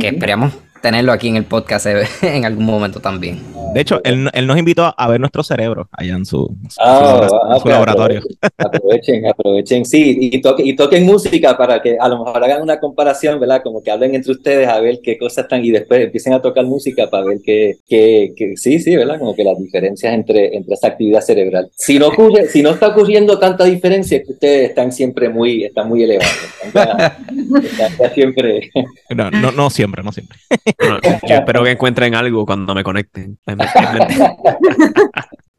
Que 0.00 0.08
esperamos 0.08 0.52
tenerlo 0.80 1.12
aquí 1.12 1.28
en 1.28 1.36
el 1.36 1.44
podcast 1.44 1.86
en 2.22 2.44
algún 2.44 2.64
momento 2.64 3.00
también. 3.00 3.40
De 3.74 3.80
hecho, 3.80 4.00
él, 4.04 4.30
él 4.32 4.46
nos 4.46 4.58
invitó 4.58 4.94
a 4.96 5.08
ver 5.08 5.20
nuestro 5.20 5.42
cerebro 5.42 5.88
allá 5.92 6.14
en 6.14 6.24
su, 6.24 6.56
ah, 6.78 7.28
ah, 7.30 7.58
laboratorio. 7.64 8.22
Aprovechen, 8.56 9.26
aprovechen, 9.26 9.84
sí, 9.84 10.16
y, 10.18 10.40
toquen, 10.40 10.66
y 10.66 10.74
toquen 10.74 11.04
música 11.04 11.56
para 11.58 11.82
que 11.82 11.98
a 12.00 12.08
lo 12.08 12.24
mejor 12.24 12.42
hagan 12.42 12.62
una 12.62 12.80
comparación, 12.80 13.38
¿verdad? 13.38 13.60
Como 13.62 13.82
que 13.82 13.90
hablen 13.90 14.14
entre 14.14 14.32
ustedes 14.32 14.68
a 14.68 14.80
ver 14.80 15.00
qué 15.02 15.18
cosas 15.18 15.44
están 15.44 15.64
y 15.64 15.70
después 15.70 16.00
empiecen 16.00 16.32
a 16.32 16.40
tocar 16.40 16.64
música 16.64 17.08
para 17.10 17.24
ver 17.24 17.38
qué, 17.44 17.76
qué, 17.86 18.54
sí, 18.56 18.78
sí, 18.78 18.96
¿verdad? 18.96 19.18
Como 19.18 19.34
que 19.34 19.44
las 19.44 19.58
diferencias 19.58 20.14
entre, 20.14 20.56
entre 20.56 20.74
esa 20.74 20.88
actividad 20.88 21.20
cerebral. 21.20 21.70
Si 21.76 21.98
no, 21.98 22.08
ocurre, 22.08 22.48
si 22.48 22.62
no 22.62 22.70
está 22.70 22.88
ocurriendo 22.88 23.38
tanta 23.38 23.64
diferencia, 23.64 24.22
que 24.22 24.32
ustedes 24.32 24.70
están 24.70 24.92
siempre 24.92 25.28
muy, 25.28 25.64
están 25.64 25.88
muy 25.88 26.02
elevados. 26.02 26.32
siempre. 28.14 28.70
No, 29.14 29.30
no, 29.30 29.52
no 29.52 29.70
siempre, 29.70 30.02
no 30.02 30.12
siempre. 30.12 30.38
Yo 30.66 31.34
espero 31.34 31.64
que 31.64 31.70
encuentren 31.70 32.14
algo 32.14 32.44
cuando 32.44 32.74
me 32.74 32.82
conecten. 32.82 33.38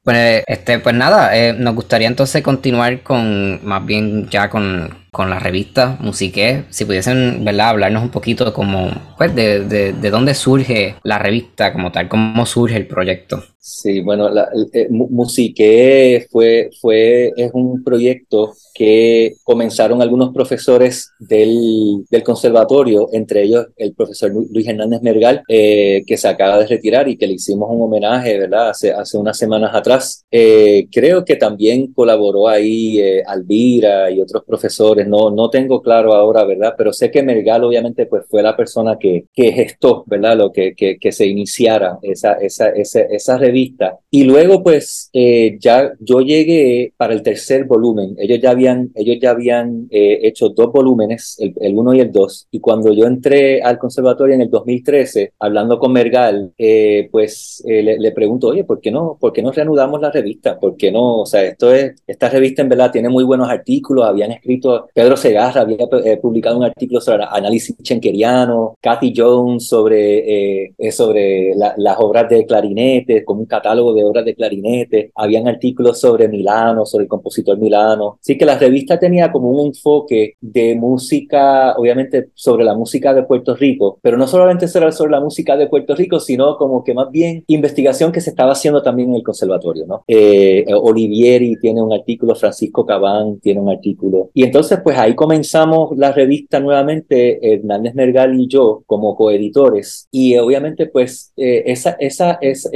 Pues, 0.03 0.41
este, 0.47 0.79
pues 0.79 0.95
nada, 0.95 1.35
eh, 1.37 1.51
nos 1.51 1.75
gustaría 1.75 2.07
entonces 2.07 2.41
continuar 2.41 3.03
con, 3.03 3.59
más 3.65 3.85
bien 3.85 4.29
ya 4.29 4.49
con, 4.49 4.89
con 5.11 5.29
la 5.29 5.39
revista 5.39 5.97
Musique. 6.01 6.65
Si 6.69 6.85
pudiesen, 6.85 7.43
¿verdad? 7.43 7.69
Hablarnos 7.69 8.03
un 8.03 8.09
poquito 8.09 8.53
como, 8.53 8.91
pues, 9.17 9.33
de, 9.35 9.65
de, 9.65 9.93
de 9.93 10.09
dónde 10.09 10.33
surge 10.33 10.95
la 11.03 11.19
revista 11.19 11.73
como 11.73 11.91
tal, 11.91 12.07
cómo 12.07 12.45
surge 12.45 12.77
el 12.77 12.87
proyecto. 12.87 13.43
Sí, 13.69 13.99
bueno, 13.99 14.29
la, 14.29 14.47
eh, 14.71 14.87
Musique 14.89 16.25
fue, 16.31 16.69
fue, 16.79 17.33
es 17.35 17.51
un 17.53 17.83
proyecto 17.83 18.53
que 18.73 19.33
comenzaron 19.43 20.01
algunos 20.01 20.33
profesores 20.33 21.11
del, 21.19 22.05
del 22.09 22.23
conservatorio, 22.23 23.09
entre 23.11 23.43
ellos 23.43 23.65
el 23.75 23.93
profesor 23.93 24.31
Luis 24.31 24.65
Hernández 24.65 25.01
Mergal, 25.01 25.43
eh, 25.49 26.01
que 26.07 26.15
se 26.15 26.29
acaba 26.29 26.59
de 26.59 26.67
retirar 26.67 27.09
y 27.09 27.17
que 27.17 27.27
le 27.27 27.33
hicimos 27.33 27.67
un 27.69 27.81
homenaje, 27.81 28.39
¿verdad? 28.39 28.69
Hace, 28.69 28.93
hace 28.93 29.17
unas 29.17 29.37
semanas 29.37 29.71
atrás. 29.73 30.23
Eh, 30.31 30.87
creo 30.89 31.25
que 31.25 31.35
también 31.35 31.91
colaboró 31.91 32.47
ahí 32.47 33.01
Alvira 33.27 34.09
y 34.09 34.21
otros 34.21 34.45
profesores, 34.45 34.96
no, 35.05 35.31
no 35.31 35.49
tengo 35.49 35.81
claro 35.81 36.13
ahora, 36.13 36.43
¿verdad? 36.43 36.73
Pero 36.77 36.93
sé 36.93 37.11
que 37.11 37.23
Mergal 37.23 37.63
obviamente 37.63 38.05
pues 38.05 38.25
fue 38.29 38.41
la 38.41 38.55
persona 38.55 38.97
que, 38.99 39.25
que 39.33 39.51
gestó, 39.51 40.03
¿verdad? 40.07 40.37
Lo 40.37 40.51
que, 40.51 40.73
que, 40.75 40.97
que 40.97 41.11
se 41.11 41.27
iniciara 41.27 41.99
esa, 42.01 42.33
esa, 42.33 42.69
esa, 42.69 43.01
esa 43.01 43.37
revista 43.37 43.99
y 44.09 44.23
luego, 44.23 44.63
pues, 44.63 45.09
eh, 45.13 45.57
ya 45.59 45.91
yo 45.99 46.21
llegué 46.21 46.93
para 46.95 47.13
el 47.13 47.21
tercer 47.23 47.65
volumen. 47.65 48.15
Ellos 48.17 48.39
ya 48.41 48.51
habían, 48.51 48.89
ellos 48.95 49.17
ya 49.21 49.31
habían 49.31 49.87
eh, 49.91 50.19
hecho 50.23 50.49
dos 50.49 50.71
volúmenes, 50.71 51.35
el, 51.39 51.53
el, 51.59 51.75
uno 51.75 51.93
y 51.93 51.99
el 51.99 52.11
dos. 52.11 52.47
Y 52.49 52.59
cuando 52.59 52.93
yo 52.93 53.05
entré 53.05 53.61
al 53.61 53.77
conservatorio 53.77 54.35
en 54.35 54.41
el 54.41 54.49
2013, 54.49 55.33
hablando 55.39 55.77
con 55.77 55.91
Mergal, 55.91 56.53
eh, 56.57 57.09
pues 57.11 57.61
le, 57.65 57.99
le, 57.99 58.11
pregunto, 58.11 58.47
oye, 58.47 58.63
¿por 58.63 58.79
qué 58.79 58.91
no, 58.91 59.17
por 59.19 59.33
qué 59.33 59.41
no 59.41 59.51
reanudamos 59.51 59.99
la 59.99 60.09
revista? 60.09 60.57
¿Por 60.57 60.77
qué 60.77 60.91
no? 60.91 61.19
O 61.21 61.25
sea, 61.25 61.43
esto 61.43 61.73
es, 61.73 62.01
esta 62.07 62.29
revista 62.29 62.61
en 62.61 62.69
verdad 62.69 62.91
tiene 62.91 63.09
muy 63.09 63.25
buenos 63.25 63.49
artículos, 63.49 64.05
habían 64.05 64.31
escrito 64.31 64.86
Pedro 64.93 65.17
Segarra 65.17 65.61
había 65.61 65.87
publicado 66.21 66.57
un 66.57 66.63
artículo 66.63 67.01
sobre 67.01 67.25
análisis 67.29 67.75
schenkeriano, 67.81 68.75
Cathy 68.81 69.13
Jones 69.15 69.67
sobre, 69.67 70.73
sobre 70.91 71.53
las 71.55 71.97
obras 71.99 72.29
de 72.29 72.45
clarinete, 72.45 73.23
como 73.23 73.41
un 73.41 73.45
catálogo 73.45 73.93
de 73.93 74.03
obras 74.03 74.25
de 74.25 74.35
clarinete, 74.35 75.11
habían 75.15 75.47
artículos 75.47 75.99
sobre 75.99 76.27
Milano, 76.27 76.85
sobre 76.85 77.03
el 77.03 77.09
compositor 77.09 77.57
Milano. 77.57 78.17
Así 78.21 78.37
que 78.37 78.45
la 78.45 78.57
revista 78.57 78.99
tenía 78.99 79.31
como 79.31 79.49
un 79.49 79.67
enfoque 79.67 80.35
de 80.41 80.75
música, 80.75 81.75
obviamente 81.77 82.29
sobre 82.33 82.63
la 82.63 82.75
música 82.75 83.13
de 83.13 83.23
Puerto 83.23 83.55
Rico, 83.55 83.99
pero 84.01 84.17
no 84.17 84.27
solamente 84.27 84.67
sobre, 84.67 85.11
la 85.11 85.19
música 85.19 85.57
de 85.57 85.67
Puerto 85.67 85.95
Rico, 85.95 86.19
sino 86.19 86.57
como 86.57 86.83
que 86.83 86.93
más 86.93 87.11
bien 87.11 87.43
investigación 87.47 88.11
que 88.11 88.21
se 88.21 88.29
estaba 88.29 88.53
haciendo 88.53 88.81
también 88.81 89.09
en 89.09 89.15
el 89.15 89.23
conservatorio, 89.23 89.85
¿no? 89.85 90.03
Eh, 90.07 90.65
Olivieri 90.73 91.57
tiene 91.59 91.81
un 91.81 91.93
artículo, 91.93 92.35
Francisco 92.35 92.85
Cabán 92.85 93.39
tiene 93.39 93.61
un 93.61 93.69
artículo. 93.69 94.29
Y 94.33 94.43
entonces, 94.43 94.76
pues 94.83 94.97
ahí 94.97 95.15
comenzamos 95.15 95.97
la 95.97 96.11
revista 96.11 96.59
nuevamente, 96.59 97.53
Hernández 97.53 97.95
Mergal 97.95 98.39
y 98.39 98.47
yo, 98.47 98.83
como 98.85 99.15
coeditores. 99.15 100.07
Y 100.11 100.37
obviamente, 100.37 100.87
pues, 100.87 101.33
eh, 101.37 101.63
esa, 101.65 101.97
es 102.41 102.69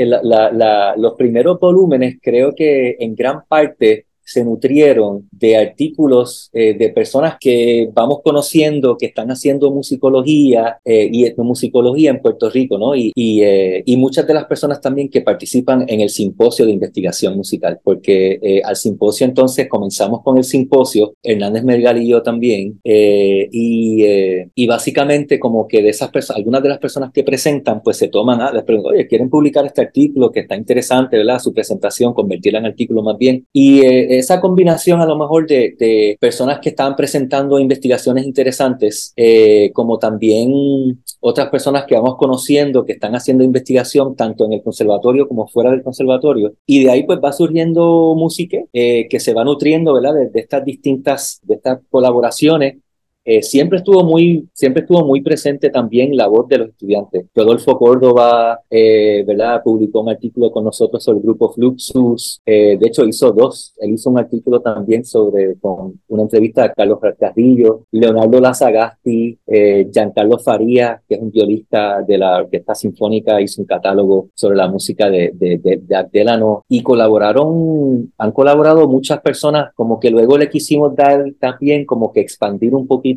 los 0.97 1.13
primeros 1.17 1.59
volúmenes, 1.59 2.17
creo 2.21 2.53
que 2.55 2.97
en 2.99 3.15
gran 3.15 3.43
parte 3.47 4.05
se 4.31 4.45
nutrieron 4.45 5.27
de 5.31 5.57
artículos 5.57 6.49
eh, 6.53 6.73
de 6.73 6.89
personas 6.89 7.35
que 7.39 7.89
vamos 7.93 8.19
conociendo, 8.23 8.97
que 8.97 9.07
están 9.07 9.29
haciendo 9.29 9.71
musicología 9.71 10.77
eh, 10.85 11.09
y 11.11 11.25
etnomusicología 11.25 12.11
en 12.11 12.21
Puerto 12.21 12.49
Rico, 12.49 12.77
¿no? 12.77 12.95
Y, 12.95 13.11
y, 13.15 13.41
eh, 13.41 13.83
y, 13.85 13.97
muchas 13.97 14.25
de 14.25 14.33
las 14.33 14.45
personas 14.45 14.79
también 14.79 15.09
que 15.09 15.21
participan 15.21 15.85
en 15.87 16.01
el 16.01 16.09
simposio 16.09 16.65
de 16.65 16.71
investigación 16.71 17.35
musical, 17.35 17.79
porque 17.83 18.61
al 18.63 18.75
simposio 18.75 19.25
entonces 19.25 19.67
comenzamos 19.69 20.21
con 20.23 20.37
el 20.37 20.43
simposio, 20.43 21.13
Hernández 21.21 21.63
Mergal 21.63 22.01
y 22.01 22.07
yo 22.07 22.21
también, 22.23 22.79
y, 22.83 24.03
y 24.55 24.67
básicamente 24.67 25.39
como 25.39 25.67
que 25.67 25.83
de 25.83 25.89
esas 25.89 26.09
personas, 26.09 26.39
algunas 26.39 26.63
de 26.63 26.69
las 26.69 26.79
personas 26.79 27.11
que 27.11 27.23
presentan, 27.23 27.81
pues 27.83 27.97
se 27.97 28.07
toman, 28.07 28.41
a, 28.41 28.51
les 28.51 28.63
preguntan, 28.63 28.93
oye, 28.93 29.07
¿quieren 29.07 29.29
publicar 29.29 29.65
este 29.65 29.81
artículo 29.81 30.31
que 30.31 30.41
está 30.41 30.55
interesante, 30.55 31.17
¿verdad? 31.17 31.39
Su 31.39 31.53
presentación, 31.53 32.13
convertirla 32.13 32.59
en 32.59 32.65
artículo 32.65 33.03
más 33.03 33.17
bien. 33.17 33.45
Y 33.53 33.81
esa 34.21 34.39
combinación 34.41 35.01
a 35.01 35.05
lo 35.05 35.17
mejor 35.17 35.45
de, 35.47 35.75
de 35.77 36.17
personas 36.19 36.59
que 36.59 36.69
estaban 36.69 36.95
presentando 36.95 37.59
investigaciones 37.59 38.25
interesantes, 38.25 39.13
eh, 39.15 39.71
como 39.73 39.99
también 39.99 40.51
otras 41.19 41.49
personas 41.49 41.85
que 41.85 41.95
vamos 41.95 42.15
conociendo 42.17 42.85
que 42.85 42.93
están 42.93 43.15
haciendo 43.15 43.43
investigación 43.43 44.15
tanto 44.15 44.45
en 44.45 44.53
el 44.53 44.63
conservatorio 44.63 45.27
como 45.27 45.47
fuera 45.47 45.71
del 45.71 45.83
conservatorio. 45.83 46.53
Y 46.65 46.83
de 46.83 46.91
ahí 46.91 47.03
pues 47.03 47.19
va 47.23 47.31
surgiendo 47.31 48.15
música 48.15 48.57
eh, 48.73 49.07
que 49.09 49.19
se 49.19 49.33
va 49.33 49.43
nutriendo, 49.43 49.93
¿verdad? 49.93 50.13
de, 50.31 50.39
estas 50.39 50.65
distintas, 50.65 51.39
de 51.43 51.55
estas 51.55 51.79
colaboraciones 51.89 52.77
eh, 53.23 53.43
siempre 53.43 53.77
estuvo 53.77 54.03
muy 54.03 54.49
siempre 54.53 54.81
estuvo 54.81 55.05
muy 55.05 55.21
presente 55.21 55.69
también 55.69 56.15
la 56.15 56.27
voz 56.27 56.47
de 56.47 56.57
los 56.57 56.69
estudiantes. 56.69 57.25
Rodolfo 57.35 57.77
Córdoba, 57.77 58.61
eh, 58.69 59.23
¿verdad? 59.25 59.61
Publicó 59.63 60.01
un 60.01 60.09
artículo 60.09 60.51
con 60.51 60.63
nosotros 60.63 61.03
sobre 61.03 61.17
el 61.17 61.23
grupo 61.23 61.51
Fluxus. 61.51 62.41
Eh, 62.45 62.77
de 62.79 62.87
hecho, 62.87 63.05
hizo 63.05 63.31
dos. 63.31 63.73
Él 63.77 63.91
hizo 63.91 64.09
un 64.09 64.17
artículo 64.17 64.59
también 64.59 65.05
sobre, 65.05 65.55
con 65.59 65.99
una 66.07 66.23
entrevista 66.23 66.63
a 66.63 66.73
Carlos 66.73 66.99
Carrillo, 67.19 67.85
Leonardo 67.91 68.39
Lazagasti, 68.39 69.37
Giancarlo 69.91 70.39
Faría, 70.39 71.01
que 71.07 71.15
es 71.15 71.21
un 71.21 71.31
violista 71.31 72.01
de 72.01 72.17
la 72.17 72.37
Orquesta 72.37 72.73
Sinfónica, 72.73 73.41
hizo 73.41 73.61
un 73.61 73.67
catálogo 73.67 74.29
sobre 74.33 74.55
la 74.55 74.67
música 74.67 75.09
de, 75.09 75.31
de, 75.33 75.57
de, 75.57 75.77
de 75.87 76.31
y 76.69 76.81
colaboraron, 76.81 78.11
han 78.17 78.31
colaborado 78.31 78.87
muchas 78.87 79.21
personas, 79.21 79.73
como 79.75 79.99
que 79.99 80.09
luego 80.09 80.37
le 80.37 80.49
quisimos 80.49 80.95
dar 80.95 81.25
también 81.39 81.85
como 81.85 82.11
que 82.11 82.21
expandir 82.21 82.73
un 82.73 82.87
poquito 82.87 83.10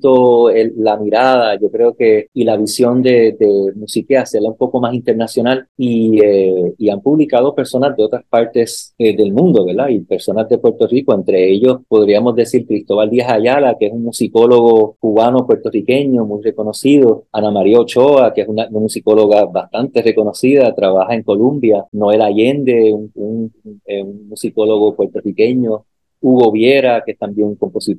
la 0.76 0.96
mirada, 0.96 1.58
yo 1.60 1.70
creo 1.70 1.94
que, 1.94 2.28
y 2.32 2.44
la 2.44 2.56
visión 2.56 3.02
de, 3.02 3.36
de 3.38 3.72
hacerla 4.16 4.50
un 4.50 4.56
poco 4.56 4.80
más 4.80 4.94
internacional 4.94 5.66
y, 5.76 6.18
eh, 6.24 6.74
y 6.78 6.88
han 6.88 7.00
publicado 7.00 7.54
personas 7.54 7.96
de 7.96 8.04
otras 8.04 8.24
partes 8.28 8.94
eh, 8.98 9.16
del 9.16 9.32
mundo, 9.32 9.64
¿verdad? 9.64 9.88
Y 9.88 10.00
personas 10.00 10.48
de 10.48 10.58
Puerto 10.58 10.86
Rico, 10.86 11.14
entre 11.14 11.50
ellos 11.50 11.78
podríamos 11.88 12.34
decir 12.34 12.66
Cristóbal 12.66 13.10
Díaz 13.10 13.30
Ayala, 13.30 13.76
que 13.78 13.86
es 13.86 13.92
un 13.92 14.04
musicólogo 14.04 14.96
cubano 15.00 15.46
puertorriqueño 15.46 16.24
muy 16.24 16.42
reconocido, 16.42 17.24
Ana 17.32 17.50
María 17.50 17.80
Ochoa, 17.80 18.32
que 18.32 18.42
es 18.42 18.48
una, 18.48 18.68
musicóloga 18.70 19.44
bastante 19.46 20.02
reconocida, 20.02 20.74
trabaja 20.74 21.14
en 21.14 21.22
Colombia, 21.22 21.84
Noel 21.92 22.22
Allende, 22.22 22.92
un, 22.92 23.10
un, 23.14 23.52
un 23.64 24.28
musicólogo 24.28 24.94
puertorriqueño, 24.94 25.84
Hugo 26.24 26.50
Viera, 26.50 27.02
que 27.04 27.12
es 27.12 27.18
también 27.18 27.48
un, 27.48 27.58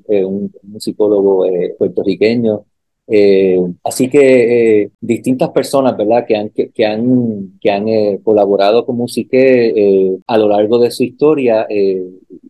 eh, 0.09 0.25
un 0.25 0.51
musicólogo 0.63 1.45
eh, 1.45 1.75
puertorriqueño. 1.77 2.65
Eh, 3.07 3.59
así 3.83 4.09
que 4.09 4.89
distintas 4.99 5.49
personas, 5.49 5.95
¿verdad?, 5.95 6.25
que 6.27 6.35
han, 6.35 6.49
que, 6.49 6.85
han, 6.85 7.59
que 7.61 7.69
han 7.69 8.17
colaborado 8.23 8.83
con 8.83 8.97
Musique 8.97 10.17
a 10.25 10.37
lo 10.39 10.49
largo 10.49 10.79
de 10.79 10.89
su 10.89 11.03
historia 11.03 11.67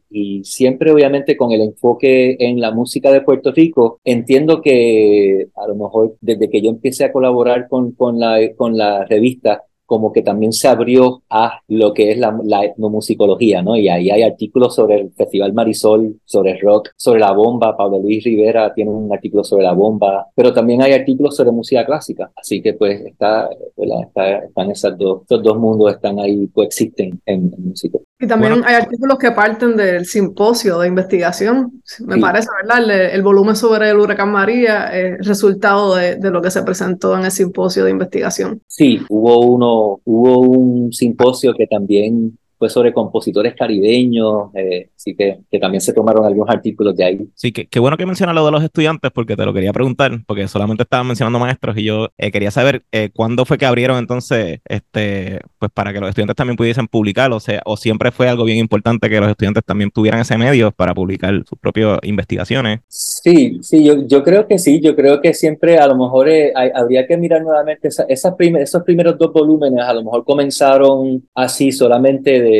y 0.09 0.45
siempre 0.45 0.91
obviamente 0.91 1.35
con 1.35 1.51
el 1.51 1.59
enfoque 1.59 2.37
en 2.39 2.61
la 2.61 2.71
música 2.71 3.11
de 3.11 3.19
Puerto 3.19 3.51
Rico, 3.51 3.99
entiendo 4.05 4.61
que 4.61 5.49
a 5.55 5.67
lo 5.67 5.75
mejor 5.75 6.15
desde 6.21 6.49
que 6.49 6.61
yo 6.61 6.69
empecé 6.69 7.03
a 7.03 7.11
colaborar 7.11 7.67
con, 7.67 7.91
con, 7.91 8.17
la, 8.17 8.39
con 8.55 8.77
la 8.77 9.03
revista, 9.03 9.63
como 9.85 10.11
que 10.11 10.21
también 10.21 10.53
se 10.53 10.67
abrió 10.67 11.21
a 11.29 11.59
lo 11.67 11.93
que 11.93 12.11
es 12.11 12.17
la, 12.17 12.37
la, 12.43 12.65
etnomusicología, 12.65 13.61
¿no? 13.61 13.75
Y 13.75 13.89
ahí 13.89 14.09
hay 14.09 14.23
artículos 14.23 14.75
sobre 14.75 15.01
el 15.01 15.11
Festival 15.11 15.53
Marisol, 15.53 16.19
sobre 16.25 16.51
el 16.51 16.61
rock, 16.61 16.89
sobre 16.95 17.19
la 17.19 17.31
bomba. 17.31 17.77
Pablo 17.77 17.99
Luis 17.99 18.23
Rivera 18.23 18.73
tiene 18.73 18.91
un 18.91 19.11
artículo 19.13 19.43
sobre 19.43 19.63
la 19.63 19.73
bomba, 19.73 20.27
pero 20.35 20.53
también 20.53 20.81
hay 20.81 20.93
artículos 20.93 21.35
sobre 21.35 21.51
música 21.51 21.85
clásica. 21.85 22.31
Así 22.35 22.61
que 22.61 22.73
pues 22.73 23.01
está, 23.05 23.49
está 23.77 24.25
están 24.39 24.71
esos 24.71 24.97
dos, 24.97 25.21
estos 25.21 25.43
dos 25.43 25.57
mundos 25.57 25.93
están 25.93 26.19
ahí, 26.19 26.47
coexisten 26.53 27.21
en, 27.25 27.53
en 27.55 27.69
música. 27.69 27.99
Y 28.19 28.27
también 28.27 28.63
hay 28.65 28.75
artículos 28.75 29.17
que 29.17 29.31
parten 29.31 29.75
del 29.75 30.05
simposio 30.05 30.79
de 30.79 30.87
investigación. 30.87 31.81
Me 31.99 32.17
parece, 32.17 32.47
¿verdad? 32.63 33.13
El, 33.13 33.21
volumen 33.21 33.57
sobre 33.57 33.89
el 33.89 33.97
huracán 33.97 34.31
María 34.31 34.85
es 34.95 35.27
resultado 35.27 35.95
de, 35.95 36.15
de, 36.15 36.31
lo 36.31 36.41
que 36.41 36.49
se 36.49 36.63
presentó 36.63 37.17
en 37.17 37.25
el 37.25 37.31
simposio 37.31 37.83
de 37.83 37.91
investigación. 37.91 38.61
Sí, 38.67 39.01
hubo 39.09 39.39
uno, 39.41 39.74
hubo 40.03 40.39
un 40.39 40.93
simposio 40.93 41.53
que 41.53 41.67
también 41.67 42.37
fue 42.57 42.69
sobre 42.69 42.93
compositores 42.93 43.55
caribeños, 43.55 44.49
eh, 44.53 44.89
así 44.95 45.15
que, 45.15 45.39
que, 45.49 45.59
también 45.59 45.81
se 45.81 45.93
tomaron 45.93 46.25
algunos 46.25 46.53
artículos 46.53 46.95
de 46.95 47.03
ahí. 47.03 47.27
Sí, 47.33 47.51
que, 47.51 47.67
qué 47.67 47.79
bueno 47.79 47.97
que 47.97 48.05
mencionas 48.05 48.35
lo 48.35 48.45
de 48.45 48.51
los 48.51 48.63
estudiantes, 48.63 49.11
porque 49.11 49.35
te 49.35 49.45
lo 49.45 49.53
quería 49.53 49.73
preguntar, 49.73 50.11
porque 50.27 50.47
solamente 50.47 50.83
estaban 50.83 51.07
mencionando 51.07 51.39
maestros 51.39 51.77
y 51.77 51.83
yo 51.83 52.09
eh, 52.17 52.31
quería 52.31 52.51
saber 52.51 52.83
eh, 52.91 53.09
cuándo 53.13 53.45
fue 53.45 53.57
que 53.57 53.65
abrieron 53.65 53.97
entonces, 53.97 54.59
este, 54.65 55.39
pues 55.59 55.71
para 55.73 55.91
que 55.91 55.99
los 55.99 56.09
estudiantes 56.09 56.35
también 56.35 56.57
pudiesen 56.57 56.87
publicar, 56.87 57.31
o 57.31 57.39
sea, 57.39 57.61
o 57.65 57.77
siempre 57.77 58.11
fue 58.11 58.29
algo 58.29 58.43
bien 58.43 58.57
importante 58.57 59.09
que 59.09 59.19
los 59.19 59.29
estudiantes 59.29 59.63
también 59.65 59.91
tuvieran 59.91 60.21
ese 60.21 60.37
medio 60.37 60.71
para 60.71 60.93
publicar 60.93 61.43
sus 61.45 61.57
propias 61.59 61.99
investigaciones. 62.03 62.81
Sí, 62.87 63.59
sí, 63.61 63.83
yo, 63.83 64.07
yo 64.07 64.23
creo 64.23 64.47
que 64.47 64.59
sí, 64.59 64.79
yo 64.81 64.95
creo 64.95 65.21
que 65.21 65.33
siempre 65.33 65.77
a 65.77 65.87
lo 65.87 65.95
mejor 65.95 66.29
habría 66.73 67.05
que 67.07 67.17
mirar 67.17 67.41
nuevamente 67.41 67.87
esa, 67.89 68.03
esas 68.07 68.35
esos 68.59 68.83
primeros 68.83 69.17
dos 69.17 69.31
volúmenes, 69.31 69.83
a 69.83 69.93
lo 69.93 70.03
mejor 70.03 70.23
comenzaron 70.23 71.23
así 71.33 71.71
solamente 71.71 72.41
de, 72.41 72.54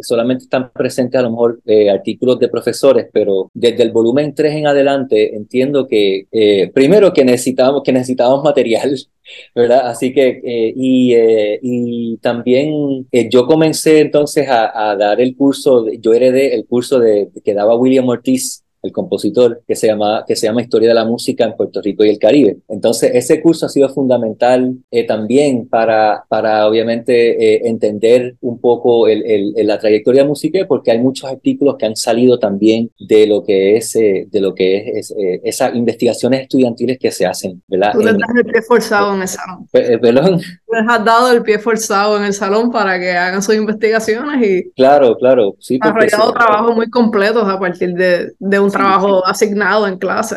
solamente 0.00 0.44
están 0.44 0.70
presentes 0.72 1.18
a 1.18 1.22
lo 1.22 1.30
mejor 1.30 1.60
eh, 1.64 1.90
artículos 1.90 2.38
de 2.38 2.48
profesores, 2.48 3.06
pero 3.12 3.50
desde 3.54 3.82
el 3.82 3.92
volumen 3.92 4.34
3 4.34 4.54
en 4.54 4.66
adelante 4.66 5.34
entiendo 5.36 5.86
que 5.86 6.26
eh, 6.30 6.70
primero 6.72 7.12
que 7.12 7.24
necesitábamos, 7.24 7.82
que 7.82 7.92
necesitábamos 7.92 8.44
material, 8.44 8.96
¿verdad? 9.54 9.88
Así 9.88 10.12
que, 10.12 10.40
eh, 10.44 10.72
y, 10.76 11.14
y 11.62 12.16
también 12.18 13.06
yo 13.30 13.46
comencé 13.46 14.00
entonces 14.00 14.48
a, 14.48 14.90
a, 14.90 14.96
dar 14.96 15.20
el 15.20 15.36
curso, 15.36 15.86
yo 16.00 16.12
heredé 16.12 16.54
el 16.54 16.66
curso 16.66 16.98
de, 16.98 17.28
que 17.44 17.54
daba 17.54 17.76
William 17.76 18.08
Ortiz 18.08 18.65
el 18.82 18.92
compositor, 18.92 19.62
que 19.66 19.74
se, 19.74 19.86
llama, 19.86 20.24
que 20.26 20.36
se 20.36 20.46
llama 20.46 20.62
Historia 20.62 20.88
de 20.88 20.94
la 20.94 21.04
Música 21.04 21.44
en 21.44 21.56
Puerto 21.56 21.80
Rico 21.82 22.04
y 22.04 22.10
el 22.10 22.18
Caribe. 22.18 22.58
Entonces, 22.68 23.10
ese 23.14 23.40
curso 23.42 23.66
ha 23.66 23.68
sido 23.68 23.88
fundamental 23.88 24.76
eh, 24.90 25.04
también 25.04 25.68
para, 25.68 26.24
para 26.28 26.66
obviamente, 26.68 27.54
eh, 27.54 27.62
entender 27.64 28.36
un 28.40 28.60
poco 28.60 29.08
el, 29.08 29.24
el, 29.26 29.66
la 29.66 29.78
trayectoria 29.78 30.22
de 30.22 30.28
música, 30.28 30.58
porque 30.68 30.90
hay 30.90 30.98
muchos 30.98 31.30
artículos 31.30 31.76
que 31.76 31.86
han 31.86 31.96
salido 31.96 32.38
también 32.38 32.90
de 32.98 33.26
lo 33.26 33.42
que 33.42 33.76
es, 33.76 33.94
eh, 33.96 34.26
de 34.30 34.40
lo 34.40 34.54
que 34.54 34.98
es, 34.98 35.14
esas 35.42 35.74
investigaciones 35.74 36.42
estudiantiles 36.42 36.98
que 36.98 37.10
se 37.10 37.26
hacen, 37.26 37.62
¿verdad? 37.66 37.92
Tú 37.92 38.00
le 38.00 38.10
estás 38.10 38.30
esforzado 38.54 39.14
en 39.14 39.22
esa. 39.22 39.42
Perdón. 39.72 40.40
Les 40.68 40.88
has 40.88 41.04
dado 41.04 41.32
el 41.32 41.42
pie 41.42 41.58
forzado 41.58 42.16
en 42.16 42.24
el 42.24 42.32
salón 42.32 42.70
para 42.70 42.98
que 42.98 43.10
hagan 43.10 43.42
sus 43.42 43.54
investigaciones 43.54 44.46
y 44.46 44.70
claro, 44.72 45.16
claro, 45.16 45.54
sí, 45.58 45.78
desarrollado 45.78 46.32
trabajos 46.32 46.74
muy 46.74 46.90
completos 46.90 47.48
a 47.48 47.58
partir 47.58 47.94
de, 47.94 48.32
de 48.38 48.60
un 48.60 48.70
trabajo 48.70 49.24
asignado 49.26 49.86
en 49.86 49.98
clase. 49.98 50.36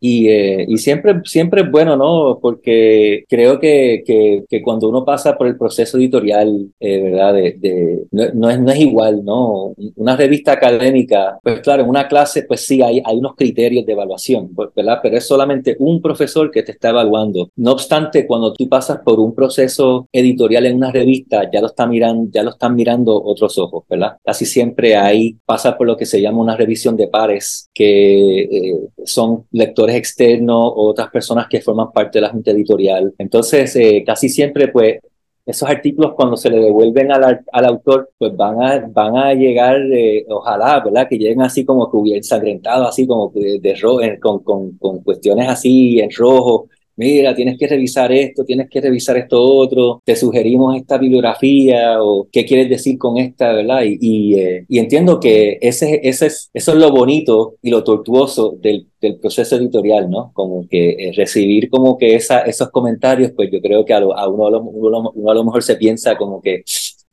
Y, 0.00 0.28
eh, 0.28 0.66
y, 0.68 0.78
siempre, 0.78 1.20
siempre 1.24 1.62
es 1.62 1.70
bueno, 1.70 1.96
¿no? 1.96 2.38
Porque 2.40 3.24
creo 3.28 3.58
que, 3.60 4.02
que, 4.06 4.44
que 4.48 4.62
cuando 4.62 4.88
uno 4.88 5.04
pasa 5.04 5.36
por 5.36 5.46
el 5.46 5.56
proceso 5.56 5.98
editorial, 5.98 6.68
eh, 6.80 7.02
¿verdad? 7.02 7.34
De, 7.34 7.56
de 7.58 8.06
no, 8.10 8.50
es, 8.50 8.60
no 8.60 8.70
es 8.70 8.80
igual, 8.80 9.24
¿no? 9.24 9.74
Una 9.96 10.16
revista 10.16 10.52
académica, 10.52 11.38
pues 11.42 11.60
claro, 11.60 11.82
en 11.82 11.88
una 11.88 12.08
clase, 12.08 12.44
pues 12.44 12.66
sí, 12.66 12.82
hay, 12.82 13.02
hay 13.04 13.16
unos 13.16 13.34
criterios 13.36 13.86
de 13.86 13.92
evaluación, 13.92 14.50
¿verdad? 14.74 14.98
Pero 15.02 15.16
es 15.16 15.26
solamente 15.26 15.76
un 15.78 16.02
profesor 16.02 16.50
que 16.50 16.62
te 16.62 16.72
está 16.72 16.90
evaluando. 16.90 17.50
No 17.56 17.72
obstante, 17.72 18.26
cuando 18.26 18.52
tú 18.52 18.68
pasas 18.68 19.00
por 19.04 19.20
un 19.20 19.34
proceso 19.34 20.08
editorial 20.12 20.66
en 20.66 20.76
una 20.76 20.90
revista, 20.90 21.48
ya 21.52 21.60
lo, 21.60 21.68
está 21.68 21.86
mirando, 21.86 22.30
ya 22.32 22.42
lo 22.42 22.50
están 22.50 22.74
mirando 22.74 23.22
otros 23.22 23.58
ojos, 23.58 23.84
¿verdad? 23.88 24.16
Casi 24.24 24.46
siempre 24.46 24.96
ahí 24.96 25.36
pasa 25.44 25.76
por 25.76 25.86
lo 25.86 25.96
que 25.96 26.06
se 26.06 26.20
llama 26.20 26.38
una 26.38 26.56
revisión 26.56 26.96
de 26.96 27.08
pares, 27.08 27.70
que 27.74 28.40
eh, 28.42 28.80
son 29.04 29.46
lectores 29.52 29.96
externos 29.96 30.72
o 30.74 30.88
otras 30.88 31.10
personas 31.10 31.46
que 31.48 31.60
forman 31.60 31.92
parte 31.92 32.18
de 32.18 32.22
la 32.22 32.30
junta 32.30 32.50
editorial. 32.50 33.14
Entonces, 33.18 33.76
eh, 33.76 34.02
casi 34.06 34.28
siempre, 34.28 34.68
pues, 34.68 34.98
esos 35.46 35.68
artículos 35.68 36.14
cuando 36.14 36.36
se 36.36 36.48
le 36.48 36.58
devuelven 36.58 37.12
al, 37.12 37.44
al 37.52 37.64
autor, 37.66 38.10
pues 38.16 38.34
van 38.34 38.62
a, 38.62 38.86
van 38.88 39.16
a 39.16 39.34
llegar, 39.34 39.76
eh, 39.92 40.24
ojalá, 40.28 40.80
¿verdad? 40.82 41.06
Que 41.08 41.18
lleguen 41.18 41.42
así 41.42 41.64
como 41.64 41.90
que 41.90 41.96
hubiera 41.98 42.16
ensangrentado, 42.16 42.86
así 42.86 43.06
como 43.06 43.30
de, 43.34 43.58
de 43.60 43.74
rojo, 43.74 44.00
con, 44.20 44.42
con, 44.42 44.78
con, 44.78 45.02
cuestiones 45.02 45.48
así 45.48 46.00
en 46.00 46.10
rojo, 46.10 46.68
mira, 46.96 47.34
tienes 47.34 47.58
que 47.58 47.66
revisar 47.66 48.12
esto, 48.12 48.44
tienes 48.44 48.68
que 48.70 48.80
revisar 48.80 49.16
esto 49.16 49.42
otro, 49.42 50.02
te 50.04 50.16
sugerimos 50.16 50.76
esta 50.76 50.98
bibliografía 50.98 52.02
o 52.02 52.28
qué 52.30 52.44
quieres 52.44 52.68
decir 52.68 52.98
con 52.98 53.18
esta, 53.18 53.52
¿verdad? 53.52 53.82
Y, 53.84 53.98
y, 54.00 54.34
eh, 54.38 54.64
y 54.68 54.78
entiendo 54.78 55.20
que 55.20 55.58
ese, 55.60 56.00
ese 56.02 56.26
es, 56.26 56.50
eso 56.52 56.72
es 56.72 56.78
lo 56.78 56.90
bonito 56.90 57.56
y 57.62 57.70
lo 57.70 57.84
tortuoso 57.84 58.56
del, 58.60 58.86
del 59.00 59.16
proceso 59.16 59.56
editorial, 59.56 60.10
¿no? 60.10 60.30
Como 60.32 60.66
que 60.68 60.90
eh, 60.90 61.12
recibir 61.16 61.68
como 61.70 61.98
que 61.98 62.14
esa, 62.14 62.40
esos 62.40 62.70
comentarios, 62.70 63.32
pues 63.34 63.50
yo 63.52 63.60
creo 63.60 63.84
que 63.84 63.92
a, 63.94 63.98
a 63.98 64.28
uno, 64.28 64.46
a 64.46 64.50
lo, 64.50 64.62
uno, 64.62 65.30
a 65.30 65.34
lo 65.34 65.44
mejor 65.44 65.62
se 65.62 65.76
piensa 65.76 66.16
como 66.16 66.40
que 66.40 66.62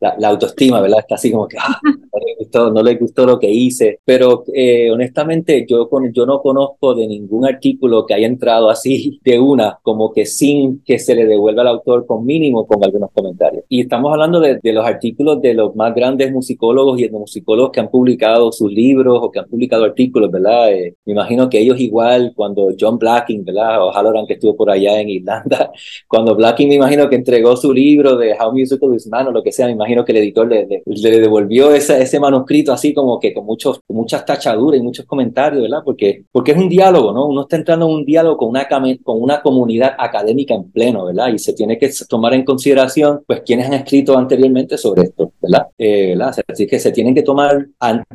la, 0.01 0.29
autoestima, 0.29 0.81
¿verdad? 0.81 0.99
Está 0.99 1.15
así 1.15 1.31
como 1.31 1.47
que 1.47 1.57
ah, 1.59 1.79
no, 1.83 2.19
le 2.19 2.35
gustó, 2.39 2.71
no 2.71 2.83
le 2.83 2.95
gustó 2.95 3.25
lo 3.25 3.39
que 3.39 3.49
hice. 3.49 3.99
Pero 4.03 4.43
eh, 4.53 4.89
honestamente, 4.91 5.65
yo, 5.67 5.87
con, 5.89 6.11
yo 6.11 6.25
no 6.25 6.41
conozco 6.41 6.95
de 6.95 7.07
ningún 7.07 7.45
artículo 7.45 8.05
que 8.05 8.15
haya 8.15 8.27
entrado 8.27 8.69
así 8.69 9.19
de 9.23 9.39
una, 9.39 9.79
como 9.83 10.11
que 10.11 10.25
sin 10.25 10.83
que 10.83 10.97
se 10.97 11.13
le 11.15 11.25
devuelva 11.25 11.61
al 11.61 11.67
autor 11.67 12.05
con 12.05 12.25
mínimo 12.25 12.65
con 12.65 12.83
algunos 12.83 13.11
comentarios. 13.11 13.63
Y 13.69 13.81
estamos 13.81 14.11
hablando 14.11 14.39
de, 14.39 14.59
de 14.61 14.73
los 14.73 14.85
artículos 14.85 15.41
de 15.41 15.53
los 15.53 15.75
más 15.75 15.93
grandes 15.93 16.31
musicólogos 16.31 16.99
y 16.99 17.03
etnomusicólogos 17.03 17.71
que 17.71 17.79
han 17.79 17.89
publicado 17.89 18.51
sus 18.51 18.71
libros 18.71 19.19
o 19.21 19.31
que 19.31 19.39
han 19.39 19.47
publicado 19.47 19.85
artículos, 19.85 20.31
¿verdad? 20.31 20.73
Eh, 20.73 20.95
me 21.05 21.13
imagino 21.13 21.49
que 21.49 21.59
ellos 21.59 21.79
igual, 21.79 22.33
cuando 22.35 22.69
John 22.79 22.97
Blacking, 22.97 23.45
¿verdad? 23.45 23.85
O 23.85 23.91
Halloran 23.91 24.25
que 24.25 24.33
estuvo 24.33 24.55
por 24.55 24.71
allá 24.71 24.99
en 24.99 25.09
Irlanda, 25.09 25.71
cuando 26.07 26.35
Blacking 26.35 26.69
me 26.69 26.75
imagino 26.75 27.07
que 27.07 27.15
entregó 27.15 27.55
su 27.55 27.71
libro 27.71 28.17
de 28.17 28.33
How 28.33 28.51
Musical 28.51 28.95
is 28.95 29.07
Man 29.07 29.27
o 29.27 29.31
lo 29.31 29.43
que 29.43 29.51
sea, 29.51 29.67
me 29.67 29.73
imagino 29.73 29.90
que 30.05 30.11
el 30.13 30.17
editor 30.19 30.47
le, 30.47 30.83
le, 30.85 31.19
devolvió 31.19 31.73
ese, 31.73 32.01
ese 32.01 32.19
manuscrito 32.19 32.71
así 32.73 32.93
como 32.93 33.19
que 33.19 33.33
con, 33.33 33.45
muchos, 33.45 33.81
muchas 33.89 34.25
tachaduras 34.25 34.79
y 34.79 34.83
muchos 34.83 35.05
comentarios, 35.05 35.63
¿verdad? 35.63 35.81
Porque, 35.83 36.23
porque 36.31 36.51
es 36.51 36.57
un 36.57 36.69
diálogo, 36.69 37.11
¿no? 37.11 37.27
Uno 37.27 37.41
está 37.41 37.57
entrando 37.57 37.87
en 37.87 37.93
un 37.93 38.05
diálogo 38.05 38.37
con 38.37 38.49
una, 38.49 38.67
con 39.03 39.21
una 39.21 39.41
comunidad 39.41 39.95
académica 39.97 40.53
en 40.53 40.71
pleno, 40.71 41.05
¿verdad? 41.05 41.27
Y 41.33 41.39
se 41.39 41.53
tiene 41.53 41.77
que 41.77 41.91
tomar 42.07 42.33
en 42.33 42.43
consideración, 42.43 43.21
pues, 43.27 43.41
quienes 43.45 43.67
han 43.67 43.73
escrito 43.73 44.17
anteriormente 44.17 44.77
sobre 44.77 45.03
esto, 45.03 45.33
¿verdad? 45.41 45.67
Eh, 45.77 46.15
Así 46.47 46.67
que 46.67 46.79
se 46.79 46.91
tienen 46.91 47.15
que 47.15 47.23
tomar 47.23 47.67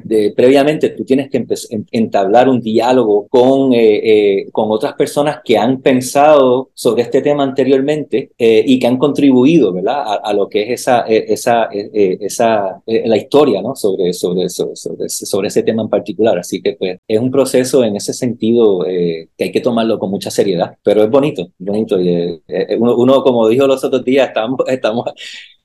de, 0.05 0.33
previamente, 0.37 0.91
tú 0.91 1.05
tienes 1.05 1.31
que 1.31 1.45
entablar 1.93 2.49
un 2.49 2.61
diálogo 2.61 3.27
con, 3.29 3.73
eh, 3.73 4.41
eh, 4.41 4.47
con 4.53 4.71
otras 4.71 4.95
personas 4.95 5.41
que 5.45 5.59
han 5.59 5.81
pensado 5.81 6.71
sobre 6.75 7.03
este 7.03 7.23
tema 7.23 7.43
anteriormente 7.43 8.31
eh, 8.39 8.63
y 8.67 8.79
que 8.79 8.87
han 8.87 8.99
contribuido, 8.99 9.73
¿verdad? 9.73 10.03
A, 10.07 10.15
a, 10.15 10.33
lo 10.33 10.49
que 10.49 10.63
es 10.63 10.81
esa, 10.81 11.01
esa 11.01 11.66
eh, 11.73 11.91
eh, 11.93 12.19
esa, 12.21 12.83
eh, 12.87 13.05
la 13.07 13.17
historia 13.17 13.63
¿no? 13.63 13.75
sobre, 13.75 14.13
sobre, 14.13 14.49
sobre, 14.49 14.77
sobre, 14.77 15.09
sobre, 15.09 15.49
ese 15.49 15.63
tema 15.63 15.83
en 15.83 15.89
particular. 15.89 16.39
Así 16.39 16.63
que 16.63 16.75
pues, 16.75 16.99
es 17.07 17.21
un 17.21 17.31
proceso 17.31 17.85
en 17.85 17.97
ese 17.97 18.13
sentido 18.13 18.81
que 18.85 19.45
hay 19.45 19.53
que 19.53 19.61
tomarlo 19.61 19.99
con 19.99 20.11
mucha 20.11 20.31
seriedad, 20.31 20.77
pero 20.83 21.03
es 21.05 21.11
bonito, 21.11 21.49
bonito. 21.59 22.01
Y, 22.01 22.43
uno, 22.79 22.97
uno, 22.97 23.23
como 23.23 23.49
dijo 23.49 23.67
los 23.67 23.83
otros 23.85 24.05
días, 24.05 24.29
estamos, 24.29 24.61
estamos 24.67 25.05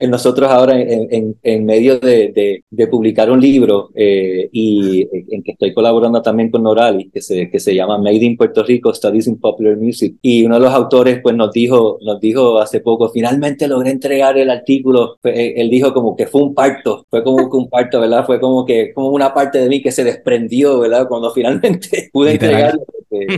nosotros 0.10 0.50
ahora 0.50 0.80
en, 0.80 1.36
en, 1.44 1.66
medio 1.66 2.00
de, 2.00 2.64
de, 2.70 2.88
publicar 2.88 3.30
un 3.30 3.40
libro 3.40 3.90
eh, 3.94 4.50
y 4.52 5.08
en 5.30 5.44
que 5.44 5.52
estoy 5.52 5.74
colaborando 5.74 6.22
también 6.22 6.50
con 6.50 6.64
Norali, 6.64 7.10
que 7.10 7.22
se, 7.22 7.50
que 7.50 7.60
se 7.60 7.76
llama 7.76 7.98
Made 7.98 8.16
in 8.16 8.38
Puerto 8.38 8.64
Rico 8.64 8.94
Studies 8.94 9.28
in 9.28 9.40
Popular 9.40 9.78
Music. 9.78 10.16
Y 10.22 10.44
uno 10.46 10.56
de 10.56 10.62
los 10.62 10.74
autores 10.74 11.20
pues 11.22 11.36
nos 11.36 11.52
dijo, 11.52 12.00
nos 12.02 12.20
dijo 12.20 12.60
hace 12.60 12.80
poco, 12.80 13.10
finalmente 13.10 13.68
logré 13.68 13.92
entregar 13.92 14.38
el 14.38 14.50
artículo. 14.50 15.20
Eh, 15.24 15.54
él 15.58 15.70
dijo 15.70 15.94
como 15.94 16.16
que 16.16 16.26
fue 16.26 16.42
un 16.42 16.56
parto, 16.56 17.06
fue 17.10 17.24
como 17.24 17.50
que 17.50 17.58
un 17.58 17.70
parto, 17.70 18.00
¿verdad? 18.00 18.26
Fue 18.26 18.40
como 18.40 18.66
que 18.66 18.94
como 18.94 19.10
una 19.10 19.34
parte 19.34 19.60
de 19.60 19.70
mí 19.70 19.82
que 19.82 19.92
se 19.92 20.04
desprendió, 20.04 20.80
¿verdad? 20.80 21.08
Cuando 21.08 21.32
finalmente 21.32 22.10
pude 22.14 22.32
entregarlo. 22.32 22.84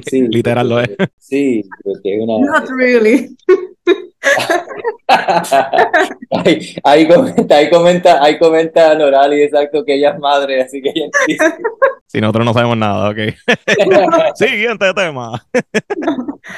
sí, 0.09 0.21
Literal 0.29 0.69
lo 0.69 0.79
es. 0.79 0.89
Sí, 1.19 1.63
porque 1.83 2.19
una... 2.19 2.59
Not 2.59 2.69
really. 2.77 3.35
ahí, 6.29 6.75
ahí, 6.83 7.07
comenta, 7.07 7.55
ahí 7.55 7.69
comenta, 7.69 8.23
ahí 8.23 8.39
comenta 8.39 8.95
Norali, 8.95 9.43
exacto, 9.43 9.83
que 9.83 9.95
ella 9.95 10.11
es 10.11 10.19
madre, 10.19 10.61
así 10.61 10.81
que 10.81 10.89
ella 10.89 11.07
Si 12.07 12.21
nosotros 12.21 12.45
no 12.45 12.53
sabemos 12.53 12.77
nada, 12.77 13.09
ok. 13.09 13.17
Siguiente 14.35 14.93
tema. 14.93 15.45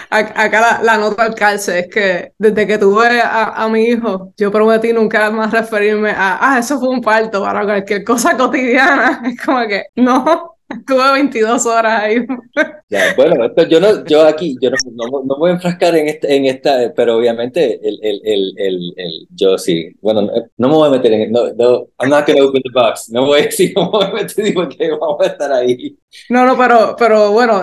Acá 0.09 0.81
la, 0.81 0.97
nota 0.97 1.23
al 1.23 1.35
calce 1.35 1.79
es 1.79 1.87
que 1.87 2.33
desde 2.37 2.67
que 2.67 2.77
tuve 2.77 3.21
a, 3.21 3.63
a, 3.63 3.69
mi 3.69 3.83
hijo, 3.83 4.33
yo 4.37 4.51
prometí 4.51 4.93
nunca 4.93 5.29
más 5.31 5.51
referirme 5.51 6.11
a, 6.11 6.37
ah, 6.41 6.59
eso 6.59 6.79
fue 6.79 6.89
un 6.89 7.01
parto, 7.01 7.43
para 7.43 7.63
cualquier 7.63 8.03
cosa 8.03 8.35
cotidiana. 8.37 9.21
Es 9.25 9.41
como 9.43 9.67
que, 9.67 9.85
no, 9.95 10.54
Tuve 10.87 11.11
22 11.13 11.65
horas 11.65 12.01
ahí. 12.01 12.25
bueno, 13.15 13.53
yo 13.69 13.79
no, 13.79 14.03
yo 14.05 14.25
aquí, 14.25 14.55
yo 14.61 14.69
no, 14.71 14.77
no, 14.93 15.23
no 15.23 15.37
voy 15.37 15.51
a 15.51 15.53
enfrascar 15.53 15.95
en 15.95 16.07
esta, 16.07 16.27
en 16.27 16.45
esta 16.45 16.93
pero 16.95 17.17
obviamente 17.17 17.79
el, 17.87 17.99
el, 18.01 18.21
el, 18.23 18.93
el, 18.97 19.27
yo 19.29 19.57
sí, 19.57 19.91
bueno, 20.01 20.27
no, 20.57 20.67
me 20.67 20.73
voy 20.73 20.87
a 20.87 20.91
meter 20.91 21.13
en, 21.13 21.31
no, 21.31 21.53
no, 21.53 21.87
I'm 21.99 22.09
not 22.09 22.25
gonna 22.27 22.43
open 22.43 22.61
the 22.63 22.71
box, 22.73 23.09
no 23.09 23.25
voy 23.25 23.41
a 23.41 23.43
decir, 23.43 23.73
no 23.75 23.91
voy 23.91 24.05
a 24.05 24.11
meter, 24.11 24.53
porque 24.53 24.89
vamos 24.89 25.17
a 25.21 25.25
estar 25.27 25.51
ahí. 25.51 25.97
No, 26.29 26.45
no, 26.45 26.57
pero, 26.57 26.95
pero 26.97 27.31
bueno, 27.31 27.61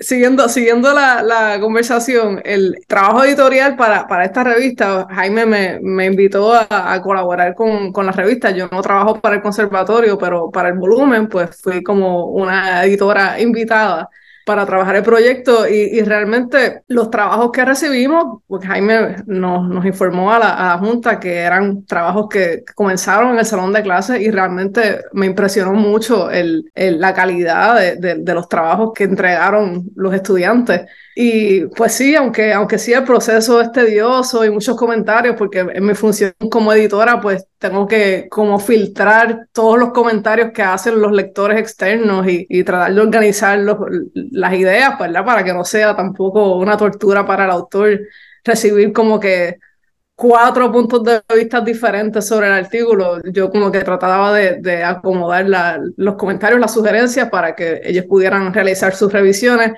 siguiendo, 0.00 0.48
siguiendo 0.48 0.92
la, 0.92 1.22
la 1.22 1.58
conversación, 1.60 2.42
el 2.44 2.76
trabajo 2.86 3.24
editorial 3.24 3.76
para, 3.76 4.06
para 4.06 4.24
esta 4.24 4.44
revista, 4.44 5.06
Jaime 5.10 5.46
me, 5.46 5.78
me 5.80 6.06
invitó 6.06 6.52
a, 6.52 6.66
a 6.68 7.00
colaborar 7.00 7.54
con, 7.54 7.92
con 7.92 8.06
la 8.06 8.12
revista, 8.12 8.50
yo 8.50 8.68
no 8.70 8.82
trabajo 8.82 9.20
para 9.20 9.36
el 9.36 9.42
conservatorio, 9.42 10.18
pero 10.18 10.50
para 10.50 10.68
el 10.68 10.74
volumen, 10.78 11.28
pues 11.28 11.60
fui 11.62 11.82
como 11.82 12.33
una 12.34 12.84
editora 12.84 13.40
invitada 13.40 14.08
para 14.44 14.66
trabajar 14.66 14.96
el 14.96 15.02
proyecto 15.02 15.66
y, 15.66 16.02
realmente 16.02 16.82
los 16.88 17.10
trabajos 17.10 17.50
que 17.50 17.64
recibimos, 17.64 18.42
porque 18.46 18.66
Jaime 18.66 19.16
nos, 19.26 19.84
informó 19.86 20.32
a 20.32 20.38
la, 20.38 20.78
Junta 20.78 21.18
que 21.18 21.38
eran 21.38 21.86
trabajos 21.86 22.28
que 22.28 22.62
comenzaron 22.74 23.32
en 23.32 23.38
el 23.38 23.46
salón 23.46 23.72
de 23.72 23.82
clases 23.82 24.20
y 24.20 24.30
realmente 24.30 25.00
me 25.12 25.26
impresionó 25.26 25.72
mucho 25.72 26.30
el, 26.30 26.70
la 26.74 27.14
calidad 27.14 27.96
de, 27.96 28.34
los 28.34 28.48
trabajos 28.48 28.92
que 28.94 29.04
entregaron 29.04 29.90
los 29.96 30.12
estudiantes. 30.12 30.82
Y 31.16 31.66
pues 31.66 31.92
sí, 31.94 32.16
aunque, 32.16 32.52
aunque 32.52 32.78
sí 32.78 32.92
el 32.92 33.04
proceso 33.04 33.60
es 33.60 33.70
tedioso 33.70 34.44
y 34.44 34.50
muchos 34.50 34.76
comentarios, 34.76 35.36
porque 35.36 35.60
en 35.60 35.86
mi 35.86 35.94
función 35.94 36.32
como 36.50 36.72
editora, 36.72 37.20
pues 37.20 37.46
tengo 37.58 37.86
que 37.86 38.26
como 38.28 38.58
filtrar 38.58 39.46
todos 39.52 39.78
los 39.78 39.92
comentarios 39.92 40.50
que 40.52 40.62
hacen 40.62 41.00
los 41.00 41.12
lectores 41.12 41.60
externos 41.60 42.26
y, 42.26 42.46
y 42.48 42.64
tratar 42.64 42.92
de 42.94 43.00
organizar 43.00 43.58
las 44.14 44.54
ideas, 44.54 44.98
¿verdad? 44.98 45.24
Para 45.24 45.44
que 45.44 45.54
no 45.54 45.64
sea 45.64 45.94
tampoco 45.94 46.56
una 46.56 46.76
tortura 46.76 47.24
para 47.24 47.44
el 47.44 47.50
autor 47.52 48.00
recibir 48.44 48.92
como 48.92 49.20
que 49.20 49.58
cuatro 50.16 50.70
puntos 50.72 51.02
de 51.04 51.22
vista 51.34 51.60
diferentes 51.60 52.26
sobre 52.26 52.46
el 52.46 52.52
artículo. 52.54 53.20
Yo 53.32 53.50
como 53.50 53.70
que 53.70 53.80
trataba 53.80 54.32
de, 54.32 54.84
acomodar 54.84 55.46
los 55.96 56.14
comentarios, 56.16 56.60
las 56.60 56.74
sugerencias 56.74 57.28
para 57.30 57.54
que 57.54 57.80
ellos 57.84 58.04
pudieran 58.06 58.52
realizar 58.52 58.94
sus 58.94 59.12
revisiones 59.12 59.72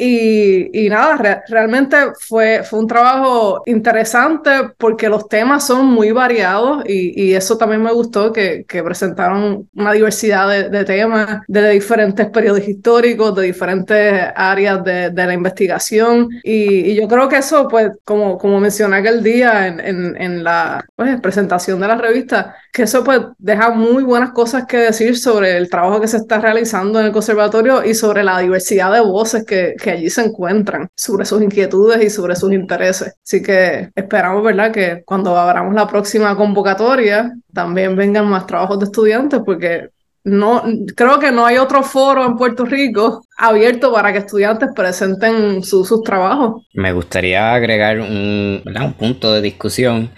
Y, 0.00 0.86
y 0.86 0.88
nada, 0.88 1.42
realmente 1.48 1.96
fue, 2.20 2.62
fue 2.62 2.78
un 2.78 2.86
trabajo 2.86 3.62
interesante 3.66 4.50
porque 4.78 5.08
los 5.08 5.28
temas 5.28 5.66
son 5.66 5.86
muy 5.86 6.12
variados 6.12 6.84
y, 6.86 7.20
y 7.20 7.34
eso 7.34 7.58
también 7.58 7.82
me 7.82 7.92
gustó, 7.92 8.32
que, 8.32 8.64
que 8.68 8.80
presentaron 8.84 9.68
una 9.74 9.92
diversidad 9.92 10.48
de, 10.48 10.68
de, 10.70 10.84
temas 10.84 11.40
de 11.48 11.70
diferentes 11.70 12.26
periodos 12.30 12.68
históricos, 12.68 13.34
de 13.34 13.42
diferentes 13.42 14.22
áreas 14.36 14.84
de, 14.84 15.10
de 15.10 15.26
la 15.26 15.34
investigación. 15.34 16.28
Y, 16.44 16.92
y, 16.92 16.94
yo 16.94 17.08
creo 17.08 17.28
que 17.28 17.38
eso, 17.38 17.66
pues, 17.66 17.90
como, 18.04 18.38
como 18.38 18.60
mencioné 18.60 18.98
aquel 18.98 19.20
día 19.20 19.66
en, 19.66 19.80
en, 19.80 20.22
en 20.22 20.44
la 20.44 20.84
pues, 20.94 21.20
presentación 21.20 21.80
de 21.80 21.88
la 21.88 21.96
revista, 21.96 22.54
que 22.78 22.84
eso 22.84 23.02
pues 23.02 23.20
deja 23.38 23.70
muy 23.70 24.04
buenas 24.04 24.30
cosas 24.30 24.64
que 24.64 24.76
decir 24.76 25.18
sobre 25.18 25.56
el 25.56 25.68
trabajo 25.68 26.00
que 26.00 26.06
se 26.06 26.18
está 26.18 26.38
realizando 26.38 27.00
en 27.00 27.06
el 27.06 27.12
conservatorio 27.12 27.84
y 27.84 27.92
sobre 27.92 28.22
la 28.22 28.38
diversidad 28.38 28.92
de 28.92 29.00
voces 29.00 29.44
que, 29.44 29.74
que 29.82 29.90
allí 29.90 30.08
se 30.08 30.22
encuentran, 30.22 30.88
sobre 30.94 31.24
sus 31.24 31.42
inquietudes 31.42 32.00
y 32.04 32.08
sobre 32.08 32.36
sus 32.36 32.52
intereses. 32.52 33.16
Así 33.20 33.42
que 33.42 33.90
esperamos, 33.96 34.44
¿verdad?, 34.44 34.70
que 34.70 35.02
cuando 35.04 35.36
abramos 35.36 35.74
la 35.74 35.88
próxima 35.88 36.36
convocatoria 36.36 37.34
también 37.52 37.96
vengan 37.96 38.28
más 38.28 38.46
trabajos 38.46 38.78
de 38.78 38.84
estudiantes 38.84 39.40
porque 39.44 39.88
no, 40.22 40.62
creo 40.94 41.18
que 41.18 41.32
no 41.32 41.46
hay 41.46 41.56
otro 41.56 41.82
foro 41.82 42.24
en 42.24 42.36
Puerto 42.36 42.64
Rico 42.64 43.24
abierto 43.36 43.92
para 43.92 44.12
que 44.12 44.20
estudiantes 44.20 44.68
presenten 44.72 45.64
sus 45.64 46.00
trabajos. 46.04 46.64
Me 46.74 46.92
gustaría 46.92 47.54
agregar 47.54 47.98
un, 47.98 48.62
un 48.64 48.92
punto 48.92 49.32
de 49.32 49.40
discusión 49.40 50.12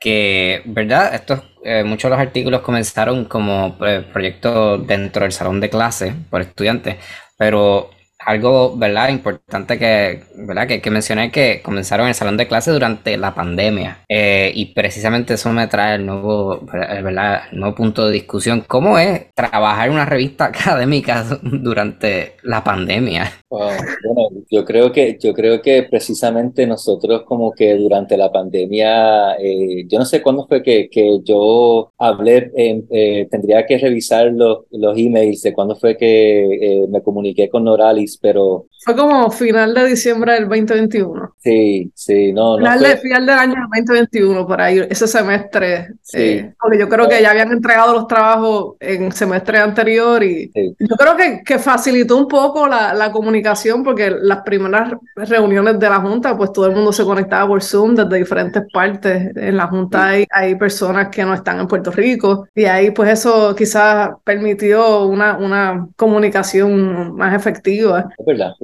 que, 0.00 0.62
¿verdad? 0.64 1.14
Estos, 1.14 1.42
eh, 1.62 1.84
muchos 1.84 2.10
de 2.10 2.16
los 2.16 2.26
artículos 2.26 2.62
comenzaron 2.62 3.26
como 3.26 3.76
eh, 3.86 4.04
proyectos 4.12 4.86
dentro 4.86 5.22
del 5.24 5.32
salón 5.32 5.60
de 5.60 5.70
clase 5.70 6.14
por 6.30 6.40
estudiantes, 6.40 6.96
pero 7.36 7.90
algo, 8.24 8.76
¿verdad? 8.76 9.08
Importante 9.08 9.78
que, 9.78 10.22
¿verdad? 10.36 10.66
Que, 10.66 10.80
que 10.80 10.90
mencioné 10.90 11.30
que 11.30 11.60
comenzaron 11.62 12.06
en 12.06 12.10
el 12.10 12.14
salón 12.14 12.36
de 12.36 12.46
clase 12.46 12.70
durante 12.70 13.16
la 13.16 13.34
pandemia. 13.34 14.04
Eh, 14.08 14.52
y 14.54 14.66
precisamente 14.66 15.34
eso 15.34 15.50
me 15.50 15.66
trae 15.66 15.96
el 15.96 16.06
nuevo, 16.06 16.60
¿verdad? 16.60 17.42
El 17.50 17.60
nuevo 17.60 17.74
punto 17.74 18.06
de 18.06 18.12
discusión. 18.12 18.64
¿Cómo 18.66 18.98
es 18.98 19.32
trabajar 19.34 19.90
una 19.90 20.04
revista 20.04 20.44
académica 20.46 21.24
durante 21.42 22.36
la 22.42 22.62
pandemia? 22.62 23.32
bueno, 23.50 24.44
yo 24.48 24.64
creo 24.64 24.92
que, 24.92 25.18
yo 25.20 25.34
creo 25.34 25.60
que 25.60 25.82
precisamente 25.82 26.68
nosotros 26.68 27.22
como 27.24 27.50
que 27.50 27.74
durante 27.74 28.16
la 28.16 28.30
pandemia, 28.30 29.34
eh, 29.40 29.86
yo 29.88 29.98
no 29.98 30.04
sé 30.04 30.22
cuándo 30.22 30.46
fue 30.46 30.62
que, 30.62 30.88
que 30.88 31.18
yo 31.24 31.92
hablé, 31.98 32.52
eh, 32.56 33.26
tendría 33.28 33.66
que 33.66 33.78
revisar 33.78 34.30
los, 34.32 34.58
los 34.70 34.96
emails 34.96 35.42
de 35.42 35.52
cuándo 35.52 35.74
fue 35.74 35.96
que 35.96 36.86
me 36.88 37.02
comuniqué 37.02 37.48
con 37.48 37.64
Noralis 37.64 38.09
pero... 38.20 38.66
Fue 38.82 38.96
como 38.96 39.30
final 39.30 39.74
de 39.74 39.88
diciembre 39.88 40.32
del 40.32 40.48
2021. 40.48 41.34
Sí, 41.38 41.92
sí, 41.94 42.32
no, 42.32 42.52
no. 42.52 42.58
Final, 42.58 42.80
de, 42.80 42.96
final 42.96 43.26
del 43.26 43.38
año 43.38 43.54
2021, 43.76 44.46
por 44.46 44.60
ahí, 44.60 44.86
ese 44.88 45.06
semestre. 45.06 45.88
Sí. 46.02 46.18
Eh, 46.18 46.54
porque 46.58 46.78
yo 46.78 46.88
creo 46.88 47.06
que 47.06 47.20
ya 47.20 47.30
habían 47.30 47.52
entregado 47.52 47.92
los 47.92 48.06
trabajos 48.06 48.76
en 48.80 49.12
semestre 49.12 49.58
anterior 49.58 50.22
y 50.22 50.50
yo 50.78 50.96
creo 50.96 51.14
que, 51.14 51.42
que 51.44 51.58
facilitó 51.58 52.16
un 52.16 52.26
poco 52.26 52.66
la, 52.66 52.94
la, 52.94 53.12
comunicación 53.12 53.84
porque 53.84 54.10
las 54.10 54.40
primeras 54.42 54.94
reuniones 55.14 55.78
de 55.78 55.88
la 55.88 56.00
Junta, 56.00 56.36
pues 56.36 56.50
todo 56.52 56.66
el 56.66 56.74
mundo 56.74 56.90
se 56.90 57.04
conectaba 57.04 57.48
por 57.48 57.62
Zoom 57.62 57.94
desde 57.94 58.16
diferentes 58.16 58.62
partes. 58.72 59.36
En 59.36 59.58
la 59.58 59.66
Junta 59.66 60.06
hay, 60.06 60.26
hay 60.30 60.54
personas 60.54 61.08
que 61.08 61.24
no 61.24 61.34
están 61.34 61.60
en 61.60 61.66
Puerto 61.66 61.90
Rico 61.90 62.48
y 62.54 62.64
ahí 62.64 62.92
pues 62.92 63.10
eso 63.10 63.54
quizás 63.54 64.10
permitió 64.24 65.04
una, 65.04 65.36
una 65.36 65.86
comunicación 65.96 67.14
más 67.14 67.34
efectiva 67.34 67.99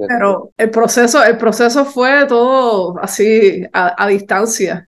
pero 0.07 0.51
el 0.57 0.69
proceso, 0.69 1.23
el 1.23 1.37
proceso 1.37 1.85
fue 1.85 2.25
todo 2.27 2.95
así 3.01 3.63
a, 3.73 4.07
distancia. 4.07 4.87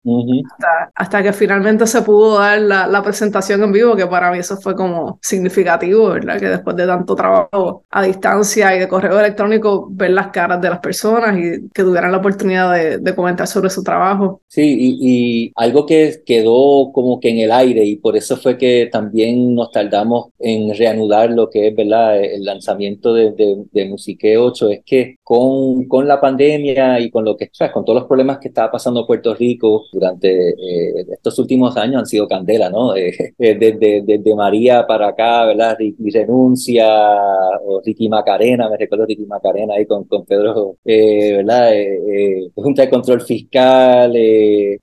hasta, 0.96 1.24
que 1.24 1.34
finalmente 1.34 1.88
se 1.88 2.02
pudo 2.02 2.40
dar 2.40 2.60
la, 2.62 2.88
la, 2.88 3.02
presentación 3.02 3.64
en 3.64 3.72
vivo, 3.72 3.96
que 3.96 4.06
para 4.06 4.32
mí 4.32 4.40
eso 4.40 4.58
fue 4.58 4.76
como 4.76 5.20
significativo, 5.22 6.10
¿verdad? 6.10 6.40
Que 6.40 6.50
después 6.50 6.76
de 6.76 6.86
tanto 6.86 7.16
trabajo 7.16 7.84
a 7.90 8.04
distancia 8.04 8.76
y 8.76 8.80
de 8.80 8.88
correo 8.88 9.20
electrónico, 9.20 9.88
ver 9.92 10.12
las 10.12 10.28
caras 10.28 10.62
de 10.62 10.70
las 10.70 10.80
personas 10.80 11.38
y 11.38 11.70
que 11.70 11.84
tuvieran 11.84 12.12
la 12.12 12.18
oportunidad 12.18 12.74
de, 12.74 12.98
de 12.98 13.16
comentar 13.16 13.48
sobre 13.48 13.70
su 13.70 13.84
trabajo. 13.84 14.42
Sí, 14.48 14.76
y, 14.80 14.98
y, 15.02 15.52
algo 15.56 15.86
que 15.86 16.22
quedó 16.26 16.92
como 16.92 17.20
que 17.20 17.30
en 17.30 17.40
el 17.40 17.52
aire 17.52 17.84
y 17.86 17.98
por 17.98 18.16
eso 18.16 18.38
fue 18.38 18.58
que 18.58 18.90
también 18.92 19.56
nos 19.56 19.72
tardamos 19.72 20.28
en 20.40 20.76
reanudar 20.76 21.32
lo 21.32 21.50
que 21.50 21.68
es, 21.68 21.76
¿verdad? 21.76 22.22
El 22.22 22.44
lanzamiento 22.46 23.14
de, 23.14 23.32
de, 23.32 23.64
de 23.72 23.86
Musique 23.86 24.37
8 24.38 24.70
es 24.70 24.82
que 24.86 25.18
con, 25.24 25.86
con 25.88 26.08
la 26.08 26.20
pandemia 26.22 27.00
y 27.00 27.10
con 27.10 27.26
lo 27.26 27.36
que 27.36 27.50
con 27.74 27.84
todos 27.84 28.00
los 28.00 28.08
problemas 28.08 28.38
que 28.40 28.50
estaba 28.50 28.72
pasando 28.72 29.06
Puerto 29.06 29.34
Rico 29.36 29.86
durante 29.92 30.50
eh, 30.50 31.06
estos 31.12 31.38
últimos 31.40 31.76
años 31.78 32.00
han 32.00 32.06
sido 32.06 32.28
candela, 32.28 32.70
¿no? 32.70 32.96
Eh, 32.96 33.14
eh, 33.40 33.56
desde, 33.56 34.04
desde, 34.04 34.36
María 34.36 34.86
para 34.86 35.10
acá, 35.10 35.46
¿verdad? 35.46 35.76
Ricky 35.80 36.10
Renuncia, 36.12 36.88
o 37.66 37.82
Ricky 37.84 38.08
Macarena, 38.10 38.70
me 38.70 38.78
recuerdo 38.78 39.06
Ricky 39.06 39.26
Macarena 39.26 39.76
ahí 39.76 39.86
con, 39.86 40.04
con 40.06 40.26
Pedro, 40.26 40.78
¿verdad? 40.84 41.72
Junta 42.56 42.84
de 42.84 42.90
Control 42.90 43.22
Fiscal, 43.22 44.14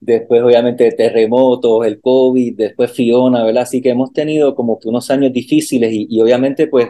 después 0.01 0.43
obviamente 0.43 0.91
terremotos, 0.93 1.87
el 1.87 2.01
COVID, 2.01 2.57
después 2.57 2.91
Fiona, 2.91 3.45
¿verdad? 3.45 3.63
Así 3.63 3.81
que 3.81 3.91
hemos 3.91 4.13
tenido 4.13 4.55
como 4.55 4.79
que 4.79 4.89
unos 4.89 5.11
años 5.11 5.33
difíciles 5.33 5.93
y, 5.93 6.07
y 6.11 6.21
obviamente 6.21 6.67
pues... 6.67 6.89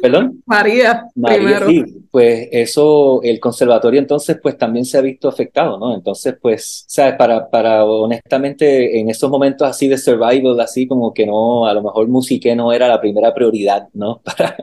¿Perdón? 0.00 0.42
María. 0.46 1.04
María, 1.14 1.66
sí, 1.66 1.83
pues 2.10 2.48
eso, 2.52 3.22
el 3.22 3.40
conservatorio 3.40 4.00
entonces 4.00 4.38
pues 4.42 4.56
también 4.58 4.84
se 4.84 4.98
ha 4.98 5.00
visto 5.00 5.28
afectado, 5.28 5.78
¿no? 5.78 5.94
Entonces 5.94 6.36
pues, 6.40 6.84
¿sabes? 6.88 7.14
Para, 7.16 7.48
para 7.50 7.84
honestamente 7.84 8.98
en 8.98 9.10
esos 9.10 9.30
momentos 9.30 9.68
así 9.68 9.88
de 9.88 9.98
survival, 9.98 10.58
así 10.60 10.86
como 10.86 11.12
que 11.12 11.26
no, 11.26 11.66
a 11.66 11.74
lo 11.74 11.82
mejor 11.82 12.08
musique 12.08 12.54
no 12.56 12.72
era 12.72 12.88
la 12.88 13.00
primera 13.00 13.32
prioridad, 13.34 13.88
¿no? 13.94 14.20
Para, 14.24 14.56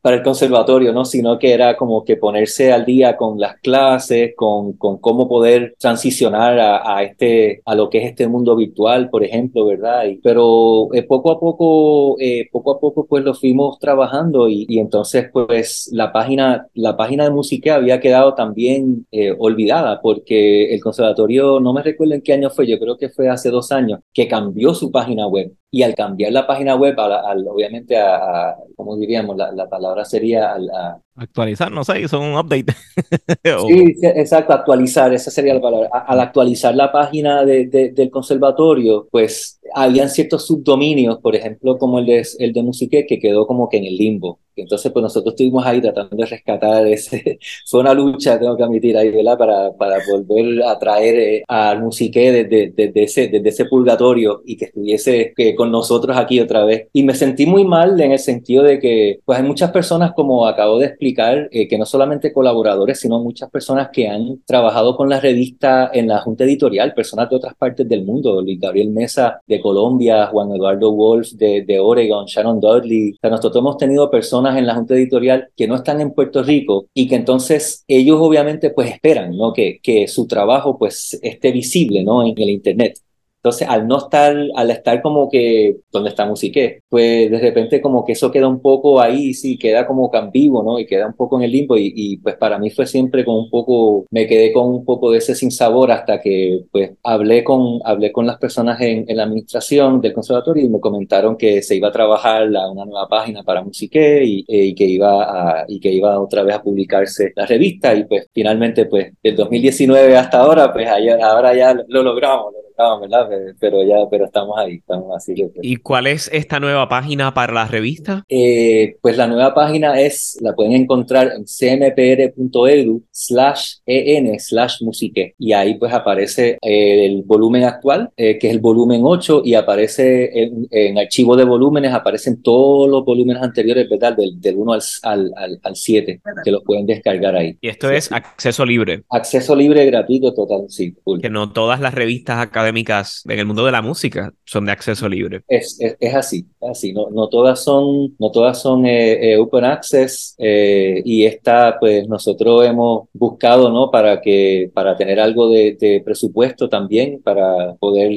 para 0.00 0.16
el 0.16 0.22
conservatorio, 0.22 0.92
¿no? 0.92 1.04
Sino 1.04 1.38
que 1.38 1.52
era 1.52 1.76
como 1.76 2.04
que 2.04 2.16
ponerse 2.16 2.72
al 2.72 2.84
día 2.84 3.16
con 3.16 3.38
las 3.40 3.56
clases, 3.60 4.32
con, 4.36 4.74
con 4.74 4.98
cómo 4.98 5.28
poder 5.28 5.74
transicionar 5.78 6.58
a, 6.58 6.96
a 6.96 7.02
este, 7.02 7.62
a 7.64 7.74
lo 7.74 7.88
que 7.90 7.98
es 7.98 8.04
este 8.10 8.28
mundo 8.28 8.56
virtual, 8.56 9.08
por 9.10 9.24
ejemplo, 9.24 9.66
¿verdad? 9.66 10.04
Y, 10.06 10.16
pero 10.16 10.88
eh, 10.92 11.02
poco 11.04 11.30
a 11.32 11.40
poco, 11.40 12.16
eh, 12.20 12.48
poco 12.52 12.72
a 12.72 12.80
poco 12.80 13.06
pues 13.06 13.24
lo 13.24 13.34
fuimos 13.34 13.78
trabajando 13.78 14.48
y, 14.48 14.66
y 14.68 14.78
entonces 14.78 15.28
pues 15.32 15.88
la 15.92 16.12
página, 16.12 16.63
la 16.74 16.96
página 16.96 17.24
de 17.24 17.30
música 17.30 17.74
había 17.74 18.00
quedado 18.00 18.34
también 18.34 19.06
eh, 19.10 19.34
olvidada 19.38 20.00
porque 20.00 20.74
el 20.74 20.80
conservatorio, 20.80 21.60
no 21.60 21.72
me 21.72 21.82
recuerdo 21.82 22.14
en 22.14 22.22
qué 22.22 22.32
año 22.32 22.50
fue, 22.50 22.66
yo 22.66 22.78
creo 22.78 22.96
que 22.96 23.08
fue 23.08 23.28
hace 23.28 23.50
dos 23.50 23.72
años, 23.72 24.00
que 24.12 24.28
cambió 24.28 24.74
su 24.74 24.90
página 24.90 25.26
web. 25.26 25.52
Y 25.74 25.82
al 25.82 25.96
cambiar 25.96 26.30
la 26.30 26.46
página 26.46 26.76
web, 26.76 26.94
al, 27.00 27.48
obviamente, 27.48 27.96
a, 27.98 28.54
¿cómo 28.76 28.96
diríamos? 28.96 29.36
La, 29.36 29.50
la 29.50 29.68
palabra 29.68 30.04
sería 30.04 30.54
a, 30.54 31.02
Actualizar, 31.16 31.70
no 31.70 31.84
sé, 31.84 32.00
hizo 32.00 32.18
un 32.18 32.34
update. 32.36 32.74
sí, 33.68 33.94
exacto, 34.02 34.52
actualizar, 34.52 35.14
esa 35.14 35.30
sería 35.30 35.54
la 35.54 35.60
palabra. 35.60 35.88
Al 35.92 36.18
actualizar 36.18 36.74
la 36.74 36.90
página 36.90 37.44
de, 37.44 37.66
del 37.94 38.10
conservatorio, 38.10 39.06
pues 39.12 39.60
habían 39.74 40.10
ciertos 40.10 40.44
subdominios, 40.44 41.18
por 41.18 41.36
ejemplo, 41.36 41.78
como 41.78 42.00
el 42.00 42.06
de, 42.06 42.26
el 42.40 42.52
de 42.52 42.62
Musique, 42.64 43.06
que 43.06 43.20
quedó 43.20 43.46
como 43.46 43.68
que 43.68 43.76
en 43.76 43.84
el 43.84 43.96
limbo. 43.96 44.40
Entonces, 44.56 44.90
pues 44.92 45.02
nosotros 45.02 45.34
estuvimos 45.34 45.64
ahí 45.66 45.80
tratando 45.80 46.16
de 46.16 46.26
rescatar 46.26 46.86
ese. 46.86 47.38
Fue 47.66 47.80
una 47.80 47.94
lucha, 47.94 48.38
tengo 48.38 48.56
que 48.56 48.62
admitir, 48.64 48.96
ahí, 48.96 49.10
¿verdad? 49.10 49.38
Para, 49.38 49.72
para 49.72 49.98
volver 50.10 50.64
a 50.64 50.78
traer 50.78 51.14
eh, 51.14 51.44
al 51.46 51.80
Musique 51.80 52.32
desde, 52.32 52.72
desde, 52.72 53.02
ese, 53.02 53.28
desde 53.28 53.48
ese 53.48 53.64
purgatorio 53.66 54.42
y 54.44 54.56
que 54.56 54.66
estuviese 54.66 55.32
que 55.36 55.54
con 55.54 55.63
nosotros 55.70 56.16
aquí 56.16 56.40
otra 56.40 56.64
vez. 56.64 56.88
Y 56.92 57.02
me 57.02 57.14
sentí 57.14 57.46
muy 57.46 57.64
mal 57.64 58.00
en 58.00 58.12
el 58.12 58.18
sentido 58.18 58.62
de 58.62 58.78
que, 58.78 59.20
pues 59.24 59.38
hay 59.38 59.44
muchas 59.44 59.70
personas, 59.70 60.12
como 60.14 60.46
acabo 60.46 60.78
de 60.78 60.86
explicar, 60.86 61.48
eh, 61.50 61.68
que 61.68 61.78
no 61.78 61.86
solamente 61.86 62.32
colaboradores, 62.32 63.00
sino 63.00 63.20
muchas 63.20 63.50
personas 63.50 63.90
que 63.92 64.08
han 64.08 64.42
trabajado 64.46 64.96
con 64.96 65.08
la 65.08 65.20
revista 65.20 65.90
en 65.92 66.08
la 66.08 66.20
junta 66.20 66.44
editorial, 66.44 66.94
personas 66.94 67.30
de 67.30 67.36
otras 67.36 67.54
partes 67.54 67.88
del 67.88 68.04
mundo, 68.04 68.40
Luis 68.40 68.60
Gabriel 68.60 68.90
Mesa 68.90 69.40
de 69.46 69.60
Colombia, 69.60 70.26
Juan 70.26 70.52
Eduardo 70.52 70.92
Wolf 70.92 71.32
de, 71.32 71.62
de 71.62 71.80
Oregon, 71.80 72.26
Sharon 72.26 72.60
Dudley. 72.60 73.12
O 73.12 73.16
sea, 73.20 73.30
nosotros 73.30 73.60
hemos 73.60 73.76
tenido 73.76 74.10
personas 74.10 74.56
en 74.56 74.66
la 74.66 74.74
junta 74.74 74.94
editorial 74.94 75.48
que 75.56 75.68
no 75.68 75.76
están 75.76 76.00
en 76.00 76.12
Puerto 76.12 76.42
Rico 76.42 76.86
y 76.94 77.08
que 77.08 77.16
entonces 77.16 77.84
ellos 77.88 78.18
obviamente 78.20 78.70
pues 78.70 78.90
esperan, 78.90 79.36
¿no? 79.36 79.52
Que, 79.52 79.78
que 79.82 80.06
su 80.08 80.26
trabajo 80.26 80.78
pues 80.78 81.18
esté 81.22 81.52
visible, 81.52 82.02
¿no? 82.04 82.24
En 82.26 82.34
el 82.36 82.50
Internet. 82.50 82.98
Entonces, 83.44 83.68
al 83.68 83.86
no 83.86 83.98
estar, 83.98 84.34
al 84.56 84.70
estar 84.70 85.02
como 85.02 85.28
que 85.28 85.76
donde 85.92 86.08
está 86.08 86.24
Musiqué, 86.24 86.80
pues 86.88 87.30
de 87.30 87.38
repente 87.38 87.82
como 87.82 88.02
que 88.02 88.12
eso 88.12 88.30
queda 88.30 88.48
un 88.48 88.62
poco 88.62 89.02
ahí, 89.02 89.34
sí, 89.34 89.58
queda 89.58 89.86
como 89.86 90.10
que 90.10 90.18
vivo, 90.32 90.62
¿no? 90.62 90.78
Y 90.78 90.86
queda 90.86 91.06
un 91.08 91.12
poco 91.12 91.36
en 91.36 91.44
el 91.44 91.52
limbo 91.52 91.76
y, 91.76 91.92
y, 91.94 92.16
pues 92.16 92.36
para 92.36 92.58
mí 92.58 92.70
fue 92.70 92.86
siempre 92.86 93.22
como 93.22 93.40
un 93.40 93.50
poco, 93.50 94.06
me 94.10 94.26
quedé 94.26 94.50
con 94.50 94.70
un 94.70 94.82
poco 94.86 95.10
de 95.10 95.18
ese 95.18 95.34
sinsabor 95.34 95.92
hasta 95.92 96.22
que 96.22 96.64
pues 96.72 96.92
hablé 97.02 97.44
con, 97.44 97.80
hablé 97.84 98.12
con 98.12 98.26
las 98.26 98.38
personas 98.38 98.80
en, 98.80 99.04
en 99.08 99.16
la 99.18 99.24
administración 99.24 100.00
del 100.00 100.14
conservatorio 100.14 100.64
y 100.64 100.70
me 100.70 100.80
comentaron 100.80 101.36
que 101.36 101.60
se 101.60 101.76
iba 101.76 101.88
a 101.88 101.92
trabajar 101.92 102.48
la, 102.48 102.70
una 102.70 102.86
nueva 102.86 103.08
página 103.08 103.42
para 103.42 103.62
Musiqué 103.62 104.24
y, 104.24 104.44
y, 104.48 104.74
que 104.74 104.84
iba 104.84 105.60
a, 105.60 105.64
y 105.68 105.80
que 105.80 105.92
iba 105.92 106.18
otra 106.18 106.44
vez 106.44 106.54
a 106.54 106.62
publicarse 106.62 107.32
la 107.36 107.44
revista 107.44 107.94
y 107.94 108.04
pues 108.04 108.26
finalmente 108.32 108.86
pues 108.86 109.12
del 109.22 109.36
2019 109.36 110.16
hasta 110.16 110.38
ahora 110.38 110.72
pues 110.72 110.88
ahora 110.88 111.54
ya 111.54 111.74
lo 111.88 112.02
logramos, 112.02 112.54
¿verdad? 112.76 113.28
Pero 113.60 113.82
ya, 113.84 113.96
pero 114.10 114.24
estamos 114.24 114.58
ahí, 114.58 114.76
estamos 114.76 115.14
así. 115.16 115.34
¿Y 115.62 115.76
cuál 115.76 116.06
es 116.06 116.30
esta 116.32 116.60
nueva 116.60 116.88
página 116.88 117.32
para 117.34 117.52
la 117.52 117.66
revista? 117.66 118.24
Eh, 118.28 118.96
pues 119.00 119.16
la 119.16 119.26
nueva 119.26 119.54
página 119.54 120.00
es, 120.00 120.38
la 120.40 120.54
pueden 120.54 120.72
encontrar 120.72 121.32
en 121.32 121.44
cmpr.edu 121.46 123.04
slash 123.10 123.76
en 123.86 124.38
slash 124.38 124.82
musique 124.82 125.34
y 125.38 125.52
ahí 125.52 125.74
pues 125.74 125.92
aparece 125.92 126.58
eh, 126.60 127.06
el 127.06 127.22
volumen 127.22 127.64
actual, 127.64 128.10
eh, 128.16 128.38
que 128.38 128.48
es 128.48 128.54
el 128.54 128.60
volumen 128.60 129.02
8 129.04 129.42
y 129.44 129.54
aparece 129.54 130.42
en, 130.42 130.66
en, 130.70 130.98
archivo 130.98 131.36
de 131.36 131.44
volúmenes, 131.44 131.92
aparecen 131.92 132.42
todos 132.42 132.88
los 132.88 133.04
volúmenes 133.04 133.42
anteriores, 133.42 133.88
¿verdad? 133.88 134.16
Del, 134.16 134.40
del 134.40 134.56
1 134.56 134.72
al, 134.72 135.32
al, 135.36 135.60
al, 135.62 135.76
7, 135.76 136.20
que 136.44 136.50
los 136.50 136.62
pueden 136.62 136.86
descargar 136.86 137.36
ahí. 137.36 137.56
Y 137.60 137.68
esto 137.68 137.90
es 137.90 138.10
acceso 138.10 138.64
libre. 138.64 139.04
Acceso 139.10 139.54
libre, 139.54 139.84
gratuito, 139.86 140.32
total, 140.34 140.64
sí. 140.68 140.94
Que 141.20 141.30
no 141.30 141.52
todas 141.52 141.80
las 141.80 141.94
revistas 141.94 142.38
acá 142.38 142.63
académicas 142.64 143.22
en 143.28 143.38
el 143.38 143.46
mundo 143.46 143.64
de 143.64 143.72
la 143.72 143.82
música 143.82 144.32
son 144.44 144.66
de 144.66 144.72
acceso 144.72 145.08
libre. 145.08 145.42
Es, 145.48 145.76
es, 145.80 145.96
es 146.00 146.14
así, 146.14 146.46
es 146.60 146.70
así. 146.70 146.92
No, 146.92 147.10
no 147.10 147.28
todas 147.28 147.62
son, 147.62 148.14
no 148.18 148.30
todas 148.30 148.60
son 148.60 148.86
eh, 148.86 149.32
eh, 149.32 149.36
open 149.36 149.64
access 149.64 150.34
eh, 150.38 151.02
y 151.04 151.24
esta, 151.24 151.78
pues 151.78 152.08
nosotros 152.08 152.64
hemos 152.66 153.08
buscado, 153.12 153.70
¿no? 153.70 153.90
Para 153.90 154.20
que, 154.20 154.70
para 154.72 154.96
tener 154.96 155.20
algo 155.20 155.48
de, 155.50 155.76
de 155.78 156.02
presupuesto 156.04 156.68
también 156.68 157.20
para 157.22 157.74
poder. 157.74 158.12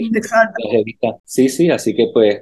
Sí, 1.25 1.49
sí, 1.49 1.69
así 1.69 1.93
que 1.93 2.07
pues, 2.13 2.41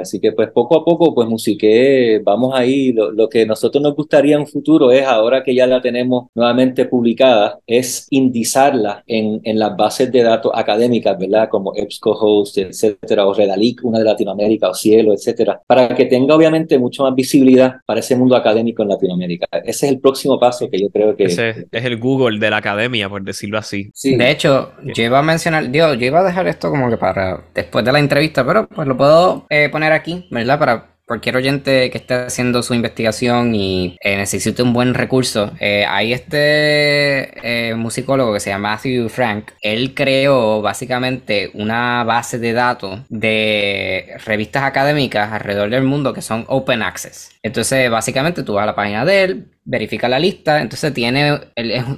así 0.00 0.20
que 0.20 0.32
pues 0.32 0.50
poco 0.52 0.76
a 0.78 0.84
poco, 0.84 1.14
pues 1.14 1.28
musiqué, 1.28 2.20
vamos 2.24 2.54
ahí. 2.54 2.92
Lo, 2.92 3.10
lo 3.10 3.28
que 3.28 3.44
nosotros 3.44 3.82
nos 3.82 3.94
gustaría 3.94 4.34
en 4.36 4.42
un 4.42 4.46
futuro 4.46 4.92
es 4.92 5.04
ahora 5.04 5.42
que 5.42 5.54
ya 5.54 5.66
la 5.66 5.80
tenemos 5.80 6.28
nuevamente 6.34 6.84
publicada, 6.84 7.58
es 7.66 8.06
indizarla 8.10 9.02
en, 9.06 9.40
en 9.44 9.58
las 9.58 9.76
bases 9.76 10.12
de 10.12 10.22
datos 10.22 10.52
académicas, 10.54 11.18
¿verdad? 11.18 11.39
Como 11.48 11.72
EBSCO-Host, 11.74 12.58
etcétera, 12.58 13.26
o 13.26 13.34
Redalic, 13.34 13.84
una 13.84 13.98
de 13.98 14.04
Latinoamérica, 14.04 14.68
o 14.68 14.74
Cielo, 14.74 15.12
etcétera, 15.12 15.60
para 15.66 15.94
que 15.94 16.06
tenga 16.06 16.34
obviamente 16.34 16.78
mucho 16.78 17.04
más 17.04 17.14
visibilidad 17.14 17.76
para 17.86 18.00
ese 18.00 18.16
mundo 18.16 18.36
académico 18.36 18.82
en 18.82 18.88
Latinoamérica. 18.88 19.46
Ese 19.64 19.86
es 19.86 19.92
el 19.92 20.00
próximo 20.00 20.38
paso 20.38 20.68
que 20.70 20.80
yo 20.80 20.88
creo 20.90 21.16
que... 21.16 21.24
Ese 21.24 21.66
es 21.70 21.84
el 21.84 21.98
Google 21.98 22.38
de 22.38 22.50
la 22.50 22.58
academia, 22.58 23.08
por 23.08 23.22
decirlo 23.22 23.58
así. 23.58 23.90
Sí. 23.94 24.16
De 24.16 24.30
hecho, 24.30 24.72
yo 24.94 25.02
iba 25.02 25.18
a 25.18 25.22
mencionar, 25.22 25.70
yo, 25.70 25.94
yo 25.94 26.06
iba 26.06 26.20
a 26.20 26.24
dejar 26.24 26.46
esto 26.48 26.70
como 26.70 26.90
que 26.90 26.96
para 26.96 27.44
después 27.54 27.84
de 27.84 27.92
la 27.92 27.98
entrevista, 27.98 28.44
pero 28.46 28.68
pues 28.68 28.86
lo 28.86 28.96
puedo 28.96 29.46
eh, 29.48 29.68
poner 29.70 29.92
aquí, 29.92 30.26
¿verdad? 30.30 30.58
Para 30.58 30.90
cualquier 31.10 31.34
oyente 31.34 31.90
que 31.90 31.98
esté 31.98 32.14
haciendo 32.14 32.62
su 32.62 32.72
investigación 32.72 33.52
y 33.52 33.96
eh, 34.00 34.16
necesite 34.16 34.62
un 34.62 34.72
buen 34.72 34.94
recurso, 34.94 35.50
eh, 35.58 35.84
hay 35.84 36.12
este 36.12 37.32
eh, 37.42 37.74
musicólogo 37.74 38.32
que 38.32 38.38
se 38.38 38.50
llama 38.50 38.70
Matthew 38.70 39.08
Frank. 39.08 39.50
Él 39.60 39.92
creó 39.92 40.62
básicamente 40.62 41.50
una 41.54 42.04
base 42.04 42.38
de 42.38 42.52
datos 42.52 43.00
de 43.08 44.06
revistas 44.24 44.62
académicas 44.62 45.32
alrededor 45.32 45.70
del 45.70 45.82
mundo 45.82 46.14
que 46.14 46.22
son 46.22 46.44
open 46.46 46.80
access. 46.80 47.30
Entonces, 47.42 47.90
básicamente 47.90 48.44
tú 48.44 48.54
vas 48.54 48.62
a 48.62 48.66
la 48.66 48.76
página 48.76 49.04
de 49.04 49.24
él, 49.24 49.46
verifica 49.70 50.08
la 50.08 50.18
lista, 50.18 50.60
entonces 50.60 50.92
tiene, 50.92 51.38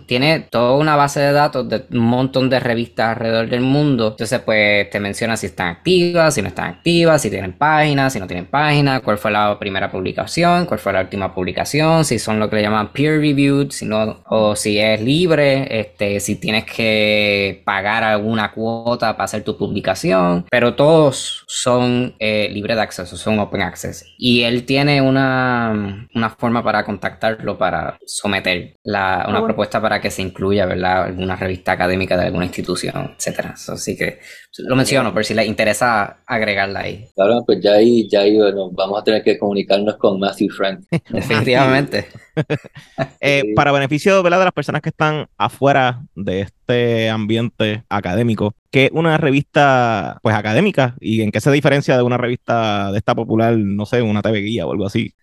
tiene 0.05 0.41
toda 0.41 0.77
una 0.77 0.95
base 0.95 1.21
de 1.21 1.33
datos 1.33 1.67
de 1.69 1.87
un 1.91 2.01
montón 2.01 2.51
de 2.51 2.61
revistas 2.61 3.17
alrededor 3.17 3.49
del 3.49 3.63
mundo, 3.63 4.09
entonces 4.09 4.41
pues 4.41 4.91
te 4.91 5.01
menciona 5.01 5.39
si 5.39 5.47
están 5.47 5.69
activas, 5.69 6.35
si 6.35 6.43
no 6.43 6.49
están 6.49 6.67
activas, 6.67 7.23
si 7.23 7.31
tienen 7.31 7.55
páginas, 7.55 8.13
si 8.13 8.21
no 8.21 8.27
tienen 8.27 8.45
páginas, 8.45 9.01
cuál 9.01 9.17
fue 9.17 9.31
la 9.31 9.59
primera 9.59 9.91
publicación, 9.91 10.67
cuál 10.67 10.81
fue 10.81 10.93
la 10.93 11.01
última 11.01 11.35
publicación, 11.35 12.05
si 12.05 12.19
son 12.19 12.39
lo 12.39 12.51
que 12.51 12.57
le 12.57 12.63
llaman 12.63 12.93
peer 12.93 13.19
reviewed, 13.21 13.71
si 13.71 13.87
no, 13.87 14.23
o 14.27 14.55
si 14.55 14.79
es 14.79 15.01
libre, 15.01 15.81
este, 15.81 16.21
si 16.21 16.37
tienes 16.37 16.67
que 16.67 17.63
pagar 17.65 18.05
alguna 18.05 18.53
cuota 18.53 19.13
para 19.15 19.25
hacer 19.25 19.45
tu 19.45 19.57
publicación, 19.57 20.45
pero 20.51 20.75
todos 20.75 21.45
son 21.49 22.15
eh, 22.19 22.51
libres 22.53 22.77
de 22.77 22.83
acceso, 22.83 23.17
son 23.17 23.39
open 23.39 23.63
access. 23.63 24.05
Y 24.19 24.43
él 24.43 24.67
tiene 24.67 25.01
una, 25.01 26.07
una 26.15 26.31
forma 26.31 26.63
para 26.63 26.85
contactarlo 26.85 27.62
para 27.63 27.97
someter 28.05 28.75
la, 28.83 29.25
una 29.29 29.41
propuesta 29.41 29.81
para 29.81 30.01
que 30.01 30.11
se 30.11 30.21
incluya, 30.21 30.67
¿verdad? 30.67 31.05
Alguna 31.05 31.37
revista 31.37 31.71
académica 31.71 32.17
de 32.17 32.25
alguna 32.25 32.45
institución, 32.45 33.15
etcétera. 33.17 33.55
Así 33.55 33.97
que 33.97 34.19
lo 34.59 34.75
menciono 34.75 35.15
por 35.15 35.25
si 35.25 35.33
les 35.33 35.47
interesa 35.47 36.25
agregarla 36.27 36.81
ahí. 36.81 37.07
Claro, 37.15 37.45
pues 37.47 37.61
ya 37.61 37.75
ahí, 37.75 38.09
ya 38.09 38.23
ahí 38.23 38.37
vamos 38.73 39.01
a 39.01 39.05
tener 39.05 39.23
que 39.23 39.39
comunicarnos 39.39 39.97
con 39.97 40.19
Matthew 40.19 40.51
Frank. 40.51 40.81
Definitivamente. 41.09 42.09
eh, 43.21 43.53
para 43.55 43.73
beneficio 43.73 44.23
¿verdad? 44.23 44.39
de 44.39 44.45
las 44.45 44.55
personas 44.55 44.83
que 44.83 44.91
están 44.91 45.27
afuera 45.37 46.03
de 46.15 46.43
este 46.43 47.11
ambiente 47.11 47.85
académico, 47.89 48.55
¿qué 48.71 48.87
es 48.87 48.91
una 48.93 49.19
revista 49.19 50.19
pues 50.23 50.35
académica 50.35 50.97
y 51.01 51.21
en 51.21 51.31
qué 51.31 51.41
se 51.41 51.53
diferencia 51.53 51.97
de 51.97 52.03
una 52.03 52.17
revista 52.17 52.91
de 52.91 52.99
esta 52.99 53.15
popular, 53.15 53.57
no 53.57 53.85
sé, 53.87 54.03
una 54.03 54.23
TV 54.23 54.41
guía 54.41 54.67
o 54.67 54.73
algo 54.73 54.87
así? 54.87 55.15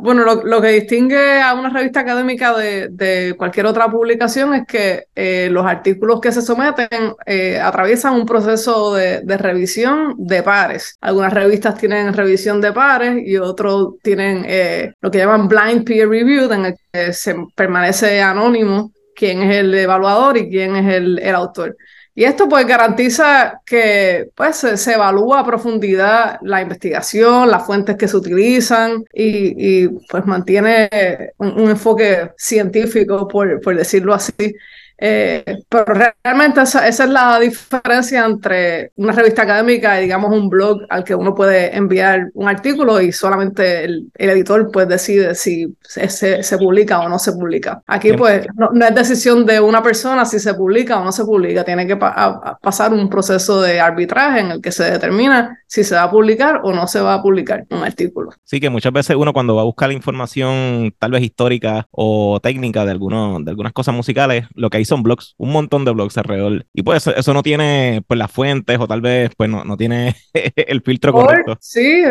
bueno, 0.00 0.24
lo, 0.24 0.44
lo, 0.44 0.60
que 0.60 0.68
distingue 0.68 1.40
a 1.40 1.54
una 1.54 1.70
revista 1.70 2.00
académica 2.00 2.56
de, 2.56 2.88
de 2.88 3.34
cualquier 3.36 3.66
otra 3.66 3.90
publicación 3.90 4.54
es 4.54 4.66
que 4.66 5.04
eh, 5.14 5.48
los 5.50 5.66
artículos 5.66 6.20
que 6.20 6.32
se 6.32 6.42
someten 6.42 7.14
eh, 7.26 7.58
atraviesan 7.60 8.14
un 8.14 8.26
proceso 8.26 8.94
de, 8.94 9.20
de, 9.20 9.36
revisión 9.36 10.14
de 10.18 10.42
pares. 10.42 10.96
Algunas 11.00 11.32
revistas 11.32 11.76
tienen 11.76 12.12
revisión 12.14 12.60
de 12.60 12.72
pares 12.72 13.22
y 13.26 13.36
otros 13.36 13.94
tienen 14.02 14.44
eh, 14.46 14.92
lo 15.00 15.10
que 15.10 15.18
llaman 15.18 15.48
blind 15.48 15.84
peer 15.84 16.08
review, 16.08 16.48
en 16.58 16.66
el 16.66 16.76
que 16.92 17.12
se 17.12 17.34
permanece 17.54 18.20
anónimo 18.20 18.92
quién 19.14 19.42
es 19.42 19.56
el 19.56 19.74
evaluador 19.74 20.36
y 20.36 20.48
quién 20.48 20.76
es 20.76 20.94
el, 20.94 21.18
el 21.18 21.34
autor. 21.34 21.76
Y 22.14 22.24
esto 22.24 22.48
pues 22.48 22.66
garantiza 22.66 23.60
que 23.64 24.30
pues 24.34 24.56
se, 24.56 24.92
evalúa 24.92 25.40
a 25.40 25.46
profundidad 25.46 26.38
la 26.42 26.60
investigación, 26.60 27.48
las 27.48 27.64
fuentes 27.64 27.96
que 27.96 28.08
se 28.08 28.16
utilizan 28.16 29.04
y, 29.12 29.84
y 29.84 29.88
pues 30.10 30.26
mantiene 30.26 30.88
un, 31.36 31.60
un 31.60 31.70
enfoque 31.70 32.32
científico, 32.36 33.28
por, 33.28 33.60
por 33.60 33.76
decirlo 33.76 34.14
así, 34.14 34.32
eh, 35.00 35.62
pero 35.68 35.84
realmente 36.24 36.60
esa, 36.60 36.88
esa, 36.88 37.04
es 37.04 37.10
la 37.10 37.38
diferencia 37.38 38.24
entre 38.24 38.90
una 38.96 39.12
revista 39.12 39.42
académica 39.42 39.98
y 39.98 40.02
digamos 40.02 40.32
un 40.32 40.48
blog 40.48 40.80
al 40.88 41.04
que 41.04 41.14
uno 41.14 41.36
puede 41.36 41.76
enviar 41.76 42.30
un 42.34 42.48
artículo 42.48 43.00
y 43.00 43.12
solamente 43.12 43.84
el, 43.84 44.10
el 44.16 44.30
editor 44.30 44.70
pues 44.72 44.88
decide 44.88 45.36
si 45.36 45.72
se, 45.82 46.08
se, 46.08 46.42
se, 46.42 46.58
publica 46.58 46.98
o 47.00 47.08
no 47.08 47.20
se 47.20 47.32
publica. 47.32 47.80
Aquí 47.86 48.12
pues 48.12 48.44
no, 48.56 48.70
no, 48.72 48.86
es 48.86 48.94
decisión 48.94 49.46
de 49.46 49.60
una 49.60 49.84
persona 49.84 50.24
si 50.24 50.40
se 50.40 50.54
publica 50.54 50.98
o 51.00 51.04
no 51.04 51.12
se 51.12 51.24
publica, 51.24 51.62
tiene 51.64 51.86
que 51.86 51.96
pa 51.96 52.08
a, 52.16 52.58
pasar 52.58 52.92
un 52.92 53.08
proceso 53.08 53.62
de 53.62 53.80
arbitraje 53.80 54.40
en 54.40 54.50
el 54.50 54.60
que 54.60 54.72
se 54.72 54.90
determina 54.90 55.62
si 55.68 55.84
se 55.84 55.94
va 55.94 56.04
a 56.04 56.10
publicar 56.10 56.62
o 56.64 56.72
no 56.72 56.88
se 56.88 57.00
va 57.00 57.14
a 57.14 57.22
publicar 57.22 57.64
un 57.70 57.84
artículo. 57.84 58.30
Sí, 58.42 58.58
que 58.58 58.68
muchas 58.68 58.92
veces 58.92 59.14
uno 59.14 59.32
cuando 59.32 59.54
va 59.54 59.62
a 59.62 59.66
buscar 59.66 59.92
información 59.92 60.92
tal 60.98 61.12
vez 61.12 61.22
histórica 61.22 61.86
o 61.92 62.40
técnica 62.42 62.84
de, 62.84 62.90
alguno, 62.90 63.38
de 63.40 63.50
algunas 63.50 63.72
cosas 63.72 63.94
musicales, 63.94 64.46
lo 64.54 64.70
que 64.70 64.78
hay 64.78 64.87
son 64.88 65.02
blogs, 65.02 65.34
un 65.38 65.52
montón 65.52 65.84
de 65.84 65.92
blogs 65.92 66.16
alrededor. 66.18 66.66
Y 66.72 66.82
pues 66.82 67.06
eso, 67.06 67.34
no 67.34 67.42
tiene 67.42 68.02
pues 68.06 68.18
las 68.18 68.30
fuentes 68.30 68.78
o 68.80 68.86
tal 68.88 69.00
vez 69.00 69.30
pues 69.36 69.48
no, 69.48 69.64
no 69.64 69.76
tiene 69.76 70.14
el 70.56 70.82
filtro 70.82 71.12
correcto. 71.12 71.56
Sí, 71.60 72.02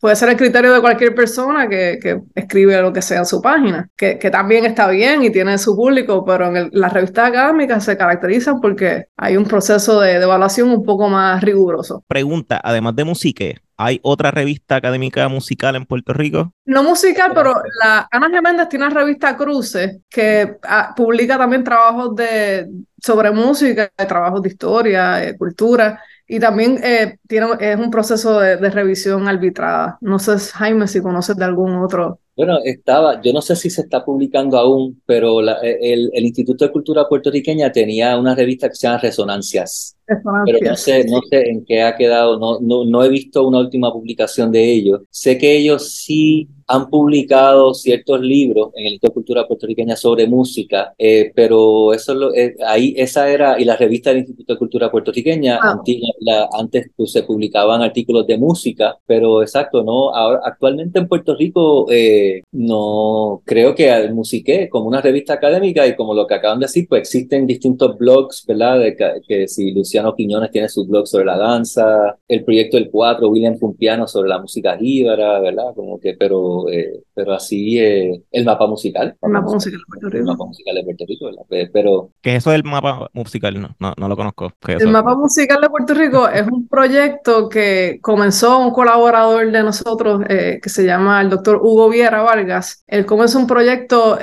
puede 0.00 0.16
ser 0.16 0.30
el 0.30 0.36
criterio 0.36 0.74
de 0.74 0.80
cualquier 0.80 1.14
persona 1.14 1.68
que, 1.68 1.98
que 2.02 2.20
escribe 2.34 2.80
lo 2.82 2.92
que 2.92 3.02
sea 3.02 3.18
en 3.18 3.26
su 3.26 3.40
página, 3.40 3.88
que, 3.96 4.18
que, 4.18 4.30
también 4.30 4.64
está 4.66 4.88
bien 4.88 5.22
y 5.22 5.30
tiene 5.30 5.58
su 5.58 5.74
público, 5.74 6.24
pero 6.24 6.48
en 6.48 6.56
el, 6.56 6.70
las 6.72 6.92
revistas 6.92 7.28
académicas 7.28 7.84
se 7.84 7.96
caracterizan 7.96 8.60
porque 8.60 9.06
hay 9.16 9.36
un 9.36 9.44
proceso 9.44 10.00
de, 10.00 10.18
de 10.18 10.24
evaluación 10.24 10.70
un 10.70 10.84
poco 10.84 11.08
más 11.08 11.42
riguroso. 11.42 12.04
Pregunta, 12.06 12.60
además 12.62 12.94
de 12.96 13.04
música, 13.04 13.44
¿Hay 13.80 14.00
otra 14.02 14.32
revista 14.32 14.74
académica 14.74 15.28
musical 15.28 15.76
en 15.76 15.86
Puerto 15.86 16.12
Rico? 16.12 16.52
No 16.64 16.82
musical, 16.82 17.30
pero 17.32 17.54
la 17.80 18.08
Ana 18.10 18.28
Geméndez 18.28 18.68
tiene 18.68 18.86
una 18.86 18.94
revista 18.94 19.36
Cruces 19.36 19.98
que 20.08 20.56
ah, 20.64 20.92
publica 20.96 21.38
también 21.38 21.62
trabajos 21.62 22.16
de, 22.16 22.68
sobre 23.00 23.30
música, 23.30 23.88
trabajos 23.96 24.42
de 24.42 24.48
historia, 24.48 25.12
de 25.14 25.38
cultura, 25.38 26.02
y 26.26 26.40
también 26.40 26.80
eh, 26.82 27.18
tiene, 27.28 27.46
es 27.60 27.78
un 27.78 27.90
proceso 27.90 28.40
de, 28.40 28.56
de, 28.56 28.68
revisión 28.68 29.28
arbitrada. 29.28 29.96
No 30.00 30.18
sé, 30.18 30.36
Jaime, 30.38 30.88
si 30.88 31.00
conoces 31.00 31.36
de 31.36 31.44
algún 31.44 31.76
otro 31.76 32.18
Bueno, 32.36 32.58
estaba, 32.64 33.22
yo 33.22 33.32
no 33.32 33.40
sé 33.40 33.54
si 33.54 33.70
se 33.70 33.82
está 33.82 34.04
publicando 34.04 34.58
aún, 34.58 35.00
pero 35.06 35.40
la, 35.40 35.54
el, 35.62 36.10
el, 36.12 36.24
Instituto 36.24 36.64
de 36.64 36.72
Cultura 36.72 37.08
Puertorriqueña 37.08 37.70
tenía 37.70 38.18
una 38.18 38.34
revista 38.34 38.68
que 38.68 38.74
se 38.74 38.88
llama 38.88 38.98
Resonancias. 38.98 39.97
Pero 40.46 40.58
no 40.70 40.76
sé, 40.76 41.04
no 41.04 41.20
sé 41.28 41.50
en 41.50 41.64
qué 41.64 41.82
ha 41.82 41.96
quedado, 41.96 42.38
no, 42.38 42.58
no, 42.60 42.84
no 42.84 43.04
he 43.04 43.08
visto 43.08 43.46
una 43.46 43.58
última 43.58 43.92
publicación 43.92 44.50
de 44.50 44.64
ellos. 44.64 45.02
Sé 45.10 45.36
que 45.36 45.56
ellos 45.56 45.92
sí 45.92 46.48
han 46.68 46.90
publicado 46.90 47.72
ciertos 47.72 48.20
libros 48.20 48.70
en 48.76 48.86
el 48.86 48.92
Instituto 48.92 49.08
de 49.08 49.14
Cultura 49.14 49.48
Puertorriqueña 49.48 49.96
sobre 49.96 50.26
música, 50.26 50.94
eh, 50.98 51.32
pero 51.34 51.94
eso 51.94 52.14
lo, 52.14 52.34
eh, 52.34 52.54
ahí 52.66 52.94
esa 52.96 53.30
era, 53.30 53.58
y 53.58 53.64
la 53.64 53.74
revista 53.74 54.10
del 54.10 54.20
Instituto 54.20 54.52
de 54.52 54.58
Cultura 54.58 54.90
Puertorriqueña, 54.90 55.58
ah. 55.62 55.82
la, 56.20 56.46
antes 56.52 56.90
pues, 56.94 57.12
se 57.12 57.22
publicaban 57.22 57.80
artículos 57.80 58.26
de 58.26 58.36
música, 58.36 58.98
pero 59.06 59.40
exacto, 59.40 59.82
no, 59.82 60.14
ahora 60.14 60.40
actualmente 60.44 60.98
en 60.98 61.08
Puerto 61.08 61.34
Rico 61.34 61.86
eh, 61.90 62.42
no 62.52 63.40
creo 63.46 63.74
que 63.74 63.90
al 63.90 64.14
Musiqué, 64.14 64.68
como 64.68 64.88
una 64.88 65.00
revista 65.00 65.34
académica 65.34 65.86
y 65.86 65.96
como 65.96 66.12
lo 66.12 66.26
que 66.26 66.34
acaban 66.34 66.60
de 66.60 66.66
decir, 66.66 66.86
pues 66.86 67.00
existen 67.00 67.46
distintos 67.46 67.96
blogs, 67.96 68.44
¿verdad? 68.46 68.78
De 68.78 68.94
que, 69.26 69.48
si 69.48 69.72
Luciano 69.72 69.97
Quiñones 70.16 70.50
tiene 70.50 70.68
su 70.68 70.86
blog 70.86 71.06
sobre 71.06 71.24
la 71.24 71.36
danza, 71.36 72.16
el 72.26 72.44
proyecto 72.44 72.76
del 72.76 72.90
4, 72.90 73.28
William 73.28 73.58
Pumpiano 73.58 74.06
sobre 74.06 74.28
la 74.28 74.38
música 74.38 74.76
jíbara, 74.76 75.40
¿verdad? 75.40 75.74
Como 75.74 75.98
que, 76.00 76.14
pero 76.18 76.68
eh, 76.70 77.02
pero, 77.14 77.34
así 77.34 77.78
eh, 77.78 78.22
el 78.30 78.44
mapa 78.44 78.66
musical. 78.66 79.16
El 79.20 79.30
mapa 79.30 79.52
musical 79.52 79.78
de 79.78 79.84
Puerto 79.86 80.08
Rico. 80.08 80.18
El 80.18 80.24
mapa 80.24 80.44
musical 80.44 80.74
de 80.74 80.84
Puerto 80.84 81.04
Rico, 81.06 81.30
Pero... 81.72 82.10
¿Qué 82.20 82.30
es 82.30 82.36
eso 82.38 82.50
del 82.50 82.64
mapa 82.64 83.08
musical? 83.12 83.60
No, 83.60 83.76
no, 83.78 83.94
no 83.96 84.08
lo 84.08 84.16
conozco. 84.16 84.52
el 84.66 84.88
mapa 84.88 85.14
musical 85.16 85.60
de 85.60 85.68
Puerto 85.68 85.94
Rico 85.94 86.28
es 86.28 86.46
un 86.46 86.68
proyecto 86.68 87.48
que 87.48 87.98
comenzó 88.02 88.58
un 88.58 88.70
colaborador 88.70 89.50
de 89.50 89.62
nosotros 89.62 90.22
eh, 90.28 90.60
que 90.62 90.68
se 90.68 90.84
llama 90.84 91.20
el 91.20 91.30
doctor 91.30 91.60
Hugo 91.62 91.88
Viera 91.88 92.22
Vargas. 92.22 92.84
Él 92.86 93.04
comenzó 93.04 93.38
un 93.38 93.46
proyecto 93.46 94.18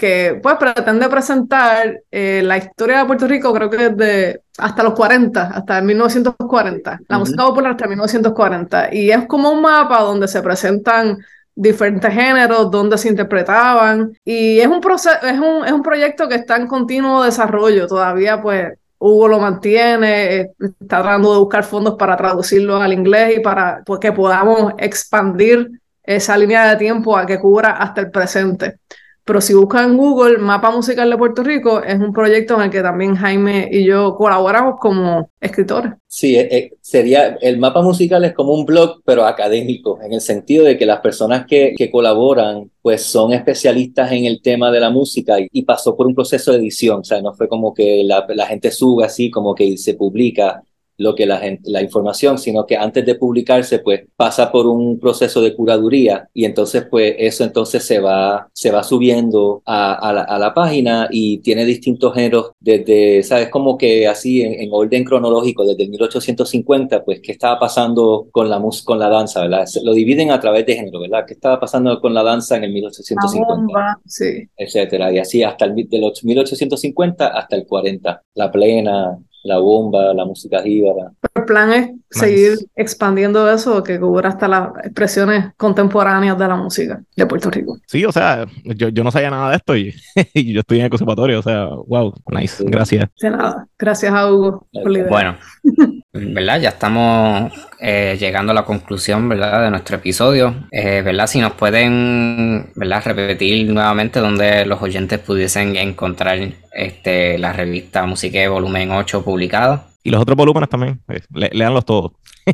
que 0.00 0.40
pues 0.42 0.56
pretende 0.56 1.06
presentar 1.10 2.00
la 2.10 2.56
historia 2.56 3.00
de 3.00 3.04
Puerto 3.04 3.28
Rico, 3.28 3.52
creo 3.52 3.68
que 3.68 3.90
desde 3.90 4.40
hasta 4.56 4.82
los 4.82 4.94
40, 4.94 5.48
hasta 5.48 5.82
1940, 5.82 7.00
la 7.06 7.18
música 7.18 7.44
popular 7.44 7.72
hasta 7.72 7.86
1940, 7.86 8.94
y 8.94 9.10
es 9.10 9.26
como 9.26 9.50
un 9.50 9.60
mapa 9.60 10.00
donde 10.00 10.26
se 10.26 10.40
presentan 10.40 11.18
diferentes 11.54 12.12
géneros, 12.14 12.70
donde 12.70 12.96
se 12.96 13.10
interpretaban. 13.10 14.16
Y 14.24 14.60
es 14.60 14.66
un, 14.66 14.80
proceso, 14.80 15.18
es 15.22 15.38
un, 15.38 15.66
es 15.66 15.72
un 15.72 15.82
proyecto 15.82 16.26
que 16.26 16.36
está 16.36 16.56
en 16.56 16.66
continuo 16.66 17.22
desarrollo. 17.22 17.86
Todavía, 17.86 18.40
pues, 18.40 18.78
Hugo 18.98 19.28
lo 19.28 19.38
mantiene, 19.38 20.36
eh, 20.36 20.50
está 20.58 21.02
tratando 21.02 21.34
de 21.34 21.38
buscar 21.40 21.64
fondos 21.64 21.96
para 21.98 22.16
traducirlo 22.16 22.76
al 22.76 22.94
inglés 22.94 23.36
y 23.36 23.40
para 23.40 23.82
pues, 23.84 24.00
que 24.00 24.12
podamos 24.12 24.72
expandir 24.78 25.70
esa 26.02 26.36
línea 26.36 26.66
de 26.70 26.76
tiempo 26.76 27.16
a 27.16 27.26
que 27.26 27.38
cubra 27.38 27.72
hasta 27.72 28.00
el 28.00 28.10
presente. 28.10 28.78
Pero 29.24 29.40
si 29.40 29.54
buscan 29.54 29.90
en 29.90 29.96
Google 29.96 30.38
Mapa 30.38 30.70
Musical 30.70 31.10
de 31.10 31.16
Puerto 31.16 31.42
Rico, 31.42 31.82
es 31.82 31.98
un 31.98 32.12
proyecto 32.12 32.54
en 32.56 32.62
el 32.62 32.70
que 32.70 32.82
también 32.82 33.14
Jaime 33.14 33.68
y 33.70 33.84
yo 33.84 34.16
colaboramos 34.16 34.76
como 34.80 35.30
escritores. 35.40 35.92
Sí, 36.06 36.36
eh, 36.36 36.48
eh, 36.50 36.72
sería, 36.80 37.38
el 37.40 37.58
mapa 37.58 37.82
musical 37.82 38.24
es 38.24 38.32
como 38.32 38.52
un 38.52 38.64
blog, 38.64 39.00
pero 39.04 39.24
académico, 39.24 40.00
en 40.02 40.12
el 40.12 40.20
sentido 40.20 40.64
de 40.64 40.76
que 40.76 40.86
las 40.86 41.00
personas 41.00 41.46
que, 41.46 41.74
que 41.76 41.90
colaboran, 41.90 42.70
pues 42.82 43.02
son 43.02 43.32
especialistas 43.32 44.10
en 44.12 44.24
el 44.24 44.42
tema 44.42 44.70
de 44.70 44.80
la 44.80 44.90
música 44.90 45.36
y, 45.38 45.62
pasó 45.62 45.96
por 45.96 46.06
un 46.06 46.14
proceso 46.14 46.50
de 46.50 46.58
edición, 46.58 47.00
o 47.00 47.04
sea, 47.04 47.20
no 47.20 47.32
fue 47.34 47.48
como 47.48 47.72
que 47.74 48.02
la, 48.04 48.46
gente 48.46 48.70
sube 48.70 49.04
así, 49.04 49.30
como 49.30 49.54
que 49.54 49.76
se 49.76 49.94
publica, 49.94 50.62
lo 51.00 51.14
que 51.14 51.24
la, 51.24 51.38
gente, 51.38 51.62
la 51.70 51.80
información, 51.80 52.38
sino 52.38 52.66
que 52.66 52.76
antes 52.76 53.06
de 53.06 53.14
publicarse, 53.14 53.78
pues 53.78 54.02
pasa 54.16 54.52
por 54.52 54.66
un 54.66 55.00
proceso 55.00 55.40
de 55.40 55.54
curaduría 55.54 56.28
y 56.34 56.44
entonces, 56.44 56.86
pues 56.90 57.14
eso 57.18 57.42
entonces 57.42 57.82
se 57.84 58.00
va, 58.00 58.48
se 58.52 58.70
va 58.70 58.82
subiendo 58.82 59.62
a, 59.64 59.94
a, 59.94 60.12
la, 60.12 60.22
a 60.22 60.38
la, 60.38 60.52
página 60.52 61.08
y 61.10 61.38
tiene 61.38 61.64
distintos 61.64 62.12
géneros 62.12 62.50
desde, 62.60 63.22
¿sabes? 63.22 63.48
Como 63.48 63.78
que 63.78 64.06
así 64.06 64.42
en, 64.42 64.60
en, 64.60 64.68
orden 64.72 65.04
cronológico, 65.04 65.64
desde 65.64 65.84
el 65.84 65.90
1850, 65.90 67.02
pues 67.02 67.20
qué 67.22 67.32
estaba 67.32 67.58
pasando 67.58 68.28
con 68.30 68.50
la, 68.50 68.62
con 68.84 68.98
la 68.98 69.08
danza, 69.08 69.40
¿verdad? 69.40 69.66
Lo 69.82 69.94
dividen 69.94 70.30
a 70.30 70.38
través 70.40 70.66
de 70.66 70.74
género, 70.74 71.00
¿verdad? 71.00 71.24
¿Qué 71.26 71.32
estaba 71.32 71.58
pasando 71.58 71.98
con 71.98 72.12
la 72.12 72.22
danza 72.22 72.58
en 72.58 72.64
el 72.64 72.72
1850? 72.72 73.54
Bomba, 73.54 73.98
sí. 74.04 74.46
Etcétera. 74.54 75.10
Y 75.12 75.18
así 75.18 75.42
hasta 75.42 75.64
el 75.64 75.74
de 75.74 75.98
los 75.98 76.22
1850 76.22 77.28
hasta 77.28 77.56
el 77.56 77.66
40, 77.66 78.22
la 78.34 78.50
plena, 78.50 79.18
la 79.42 79.58
bomba, 79.58 80.12
la 80.14 80.24
música 80.24 80.62
jíbara. 80.62 81.12
El 81.34 81.44
plan 81.44 81.72
es 81.72 81.90
seguir 82.10 82.58
expandiendo 82.76 83.50
eso, 83.50 83.82
que 83.82 83.98
cubra 83.98 84.30
hasta 84.30 84.48
las 84.48 84.68
expresiones 84.84 85.52
contemporáneas 85.56 86.38
de 86.38 86.48
la 86.48 86.56
música 86.56 87.02
de 87.16 87.26
Puerto 87.26 87.50
Rico. 87.50 87.78
Sí, 87.86 88.04
o 88.04 88.12
sea, 88.12 88.46
yo, 88.64 88.88
yo 88.88 89.04
no 89.04 89.10
sabía 89.10 89.30
nada 89.30 89.50
de 89.50 89.56
esto 89.56 89.76
y, 89.76 89.94
yo 90.52 90.60
estoy 90.60 90.78
en 90.78 90.84
el 90.84 90.90
conservatorio, 90.90 91.38
o 91.38 91.42
sea, 91.42 91.66
wow, 91.86 92.12
nice, 92.28 92.62
gracias. 92.66 93.08
De 93.20 93.30
nada, 93.30 93.66
gracias 93.78 94.12
a 94.12 94.32
Hugo 94.32 94.66
por 94.72 94.90
la 94.90 94.98
idea. 94.98 95.10
Bueno, 95.10 95.36
¿verdad? 96.12 96.60
Ya 96.60 96.68
estamos 96.70 97.52
eh, 97.80 98.16
llegando 98.18 98.52
a 98.52 98.54
la 98.54 98.64
conclusión, 98.64 99.28
¿verdad? 99.28 99.64
De 99.64 99.70
nuestro 99.70 99.96
episodio, 99.96 100.54
eh, 100.70 101.02
¿verdad? 101.02 101.26
Si 101.26 101.40
nos 101.40 101.52
pueden, 101.52 102.70
¿verdad? 102.74 103.02
Repetir 103.04 103.68
nuevamente 103.70 104.20
donde 104.20 104.64
los 104.66 104.80
oyentes 104.82 105.18
pudiesen 105.18 105.76
encontrar 105.76 106.38
este, 106.72 107.38
la 107.38 107.52
revista 107.52 108.06
Musique 108.06 108.48
Volumen 108.48 108.90
8 108.90 109.22
publicada. 109.24 109.86
Y 110.02 110.10
los 110.10 110.22
otros 110.22 110.36
volúmenes 110.36 110.68
también, 110.68 111.00
eh, 111.08 111.20
leanlos 111.52 111.84
todos. 111.84 112.12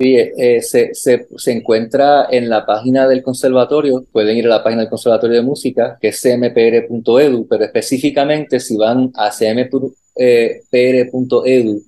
Sí, 0.00 0.16
se, 0.60 0.94
se, 0.94 1.26
se, 1.36 1.50
encuentra 1.50 2.28
en 2.30 2.48
la 2.48 2.64
página 2.64 3.08
del 3.08 3.20
conservatorio, 3.20 4.04
pueden 4.12 4.36
ir 4.36 4.46
a 4.46 4.50
la 4.50 4.62
página 4.62 4.82
del 4.82 4.90
conservatorio 4.90 5.34
de 5.34 5.42
música, 5.42 5.98
que 6.00 6.10
es 6.10 6.20
cmpr.edu, 6.22 7.48
pero 7.48 7.64
específicamente 7.64 8.60
si 8.60 8.76
van 8.76 9.10
a 9.16 9.32
cmpr.edu 9.32 9.92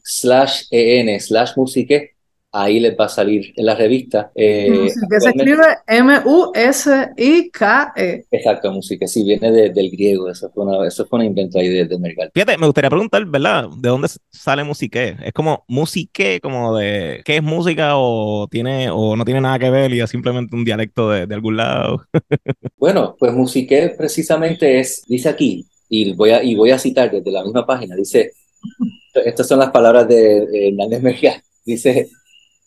slash 0.03 0.63
en 0.71 1.21
slash 1.21 1.57
musique, 1.57 2.15
ahí 2.53 2.81
les 2.81 2.99
va 2.99 3.05
a 3.07 3.09
salir 3.09 3.53
en 3.57 3.67
la 3.67 3.75
revista. 3.75 4.33
Eh, 4.35 4.89
se 4.91 5.29
escribe 5.29 5.65
M-U-S-I-K-E. 5.87 7.27
Exacto, 8.31 8.73
música, 8.73 9.07
sí, 9.07 9.23
viene 9.25 9.51
del 9.71 9.91
griego, 9.91 10.29
eso 10.29 10.51
fue 10.51 10.65
una, 10.65 10.87
eso 10.87 11.07
fue 11.07 11.19
una 11.19 11.27
invento 11.27 11.59
ahí 11.59 11.69
de, 11.69 11.87
de 11.87 11.99
Mergal. 11.99 12.31
Fíjate, 12.35 12.59
me 12.59 12.67
gustaría 12.67 12.91
preguntar, 12.91 13.25
¿verdad? 13.27 13.69
¿De 13.77 13.89
dónde 13.89 14.09
sale 14.31 14.65
musique? 14.65 15.17
¿Es 15.23 15.33
como 15.33 15.65
musique, 15.69 16.41
como 16.41 16.77
de 16.77 17.23
qué 17.25 17.37
es 17.37 17.43
música 17.43 17.93
o 17.97 18.49
tiene 18.49 18.91
o 18.91 19.17
no 19.17 19.25
tiene 19.25 19.41
nada 19.41 19.59
que 19.59 19.71
ver 19.71 19.93
y 19.93 20.01
es 20.01 20.11
simplemente 20.11 20.55
un 20.57 20.65
dialecto 20.65 21.11
de, 21.11 21.27
de 21.27 21.35
algún 21.35 21.57
lado? 21.57 22.05
bueno, 22.77 23.17
pues 23.19 23.33
musique 23.33 23.95
precisamente 23.97 24.81
es, 24.81 25.05
dice 25.07 25.29
aquí, 25.29 25.67
y 25.91 26.15
voy 26.15 26.31
a, 26.31 26.43
y 26.43 26.55
voy 26.55 26.71
a 26.71 26.79
citar 26.79 27.11
desde 27.11 27.31
la 27.31 27.45
misma 27.45 27.67
página, 27.67 27.95
dice, 27.97 28.33
estas 29.13 29.47
son 29.47 29.59
las 29.59 29.71
palabras 29.71 30.09
de, 30.09 30.47
de 30.47 30.69
Hernández 30.69 31.03
Mergal, 31.03 31.43
dice, 31.67 32.09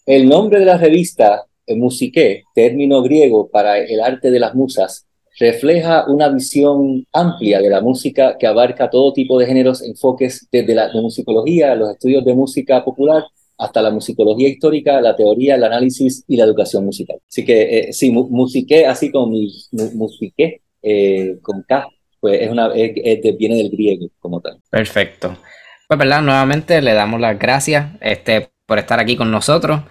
el 0.05 0.27
nombre 0.27 0.59
de 0.59 0.65
la 0.65 0.77
revista, 0.77 1.45
eh, 1.65 1.75
Musique, 1.75 2.43
término 2.53 3.01
griego 3.01 3.49
para 3.49 3.79
el 3.79 4.01
arte 4.01 4.29
de 4.29 4.39
las 4.39 4.53
musas, 4.53 5.07
refleja 5.39 6.05
una 6.07 6.29
visión 6.29 7.07
amplia 7.11 7.59
de 7.59 7.69
la 7.69 7.81
música 7.81 8.37
que 8.37 8.45
abarca 8.45 8.89
todo 8.89 9.13
tipo 9.13 9.39
de 9.39 9.45
géneros, 9.45 9.81
enfoques 9.81 10.47
desde 10.51 10.75
la 10.75 10.91
musicología, 10.93 11.73
los 11.75 11.91
estudios 11.91 12.23
de 12.25 12.33
música 12.33 12.83
popular, 12.83 13.23
hasta 13.57 13.81
la 13.81 13.91
musicología 13.91 14.49
histórica, 14.49 14.99
la 14.99 15.15
teoría, 15.15 15.55
el 15.55 15.63
análisis 15.63 16.23
y 16.27 16.35
la 16.35 16.43
educación 16.43 16.85
musical. 16.85 17.19
Así 17.29 17.45
que 17.45 17.79
eh, 17.79 17.93
sí, 17.93 18.11
musique, 18.11 18.85
así 18.85 19.09
como 19.09 19.33
musique, 19.93 20.61
eh, 20.81 21.37
con 21.41 21.63
K, 21.63 21.87
pues 22.23 22.39
es 22.41 22.49
una, 22.49 22.69
viene 22.69 23.57
del 23.57 23.69
griego 23.69 24.07
como 24.21 24.39
tal. 24.39 24.57
Perfecto. 24.69 25.35
Pues 25.89 25.99
verdad, 25.99 26.21
nuevamente 26.21 26.81
le 26.81 26.93
damos 26.93 27.19
las 27.19 27.37
gracias 27.37 27.97
este, 27.99 28.49
por 28.65 28.79
estar 28.79 28.97
aquí 29.01 29.17
con 29.17 29.29
nosotros. 29.29 29.81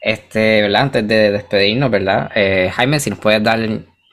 Este, 0.00 0.62
¿verdad? 0.62 0.84
Antes 0.84 1.06
de 1.06 1.30
despedirnos, 1.32 1.90
¿verdad? 1.90 2.30
Eh, 2.34 2.70
Jaime, 2.72 2.98
si 2.98 3.10
nos 3.10 3.18
puedes 3.18 3.42
dar, 3.42 3.60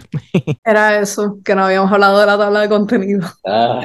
Era 0.65 1.01
eso, 1.01 1.39
que 1.45 1.55
no 1.55 1.65
habíamos 1.65 1.91
hablado 1.93 2.21
de 2.21 2.27
la 2.27 2.39
tabla 2.39 2.61
de 2.61 2.69
contenido. 2.69 3.27
Ah, 3.45 3.81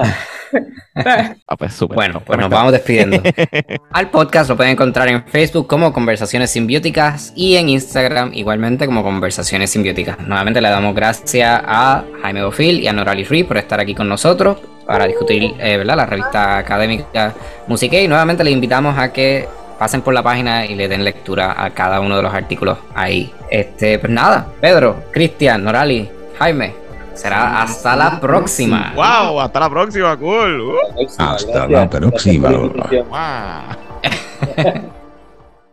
Ah, 1.48 1.56
pues 1.58 1.74
súper. 1.74 1.96
Bueno, 1.96 2.22
pues 2.26 2.40
nos 2.40 2.50
vamos 2.50 2.72
despidiendo. 2.72 3.22
Al 3.92 4.10
podcast 4.10 4.50
lo 4.50 4.56
pueden 4.58 4.74
encontrar 4.74 5.08
en 5.08 5.24
Facebook 5.26 5.68
como 5.68 5.94
Conversaciones 5.94 6.52
Simbióticas 6.52 7.34
y 7.36 7.56
en 7.56 7.70
Instagram 7.70 8.32
igualmente 8.34 8.86
como 8.86 9.04
Conversaciones 9.04 9.70
Simbióticas. 9.72 10.20
Nuevamente 10.20 10.62
le 10.62 10.70
damos 10.70 10.96
gracias 10.96 11.62
a 11.66 12.04
Jaime 12.22 12.44
Bofil 12.44 12.82
y 12.82 12.88
a 12.88 12.94
Norali 12.94 13.24
Ruiz 13.24 13.46
por 13.46 13.58
estar 13.58 13.80
aquí 13.80 13.96
con 13.96 14.08
nosotros 14.08 14.58
para 14.86 15.08
discutir 15.08 15.54
eh, 15.60 15.78
¿verdad? 15.78 15.96
la 15.96 16.06
revista 16.06 16.58
académica 16.58 17.34
Musique 17.68 18.02
y 18.04 18.08
nuevamente 18.08 18.44
le 18.44 18.52
invitamos 18.52 18.98
a 18.98 19.14
que 19.14 19.48
pasen 19.80 20.02
por 20.02 20.14
la 20.14 20.22
página 20.22 20.66
y 20.66 20.76
le 20.76 20.88
den 20.88 21.04
lectura 21.04 21.64
a 21.64 21.72
cada 21.72 22.02
uno 22.02 22.18
de 22.18 22.24
los 22.24 22.34
artículos 22.34 22.78
ahí. 22.94 23.34
Este, 23.50 23.98
pues 23.98 24.12
nada, 24.12 24.48
Pedro, 24.60 25.06
Cristian, 25.12 25.64
Norali, 25.64 26.10
Jaime, 26.38 26.74
será 27.22 27.62
hasta 27.62 27.96
la 27.96 28.20
próxima. 28.20 28.94
¡Wow! 28.96 29.42
Hasta 29.42 29.60
la 29.60 29.70
próxima, 29.70 30.18
cool. 30.18 30.62
Uh. 30.62 30.78
Hasta 31.18 31.68
gracias. 31.68 31.70
la 31.70 31.90
próxima. 31.90 32.50
Wow. 32.50 33.72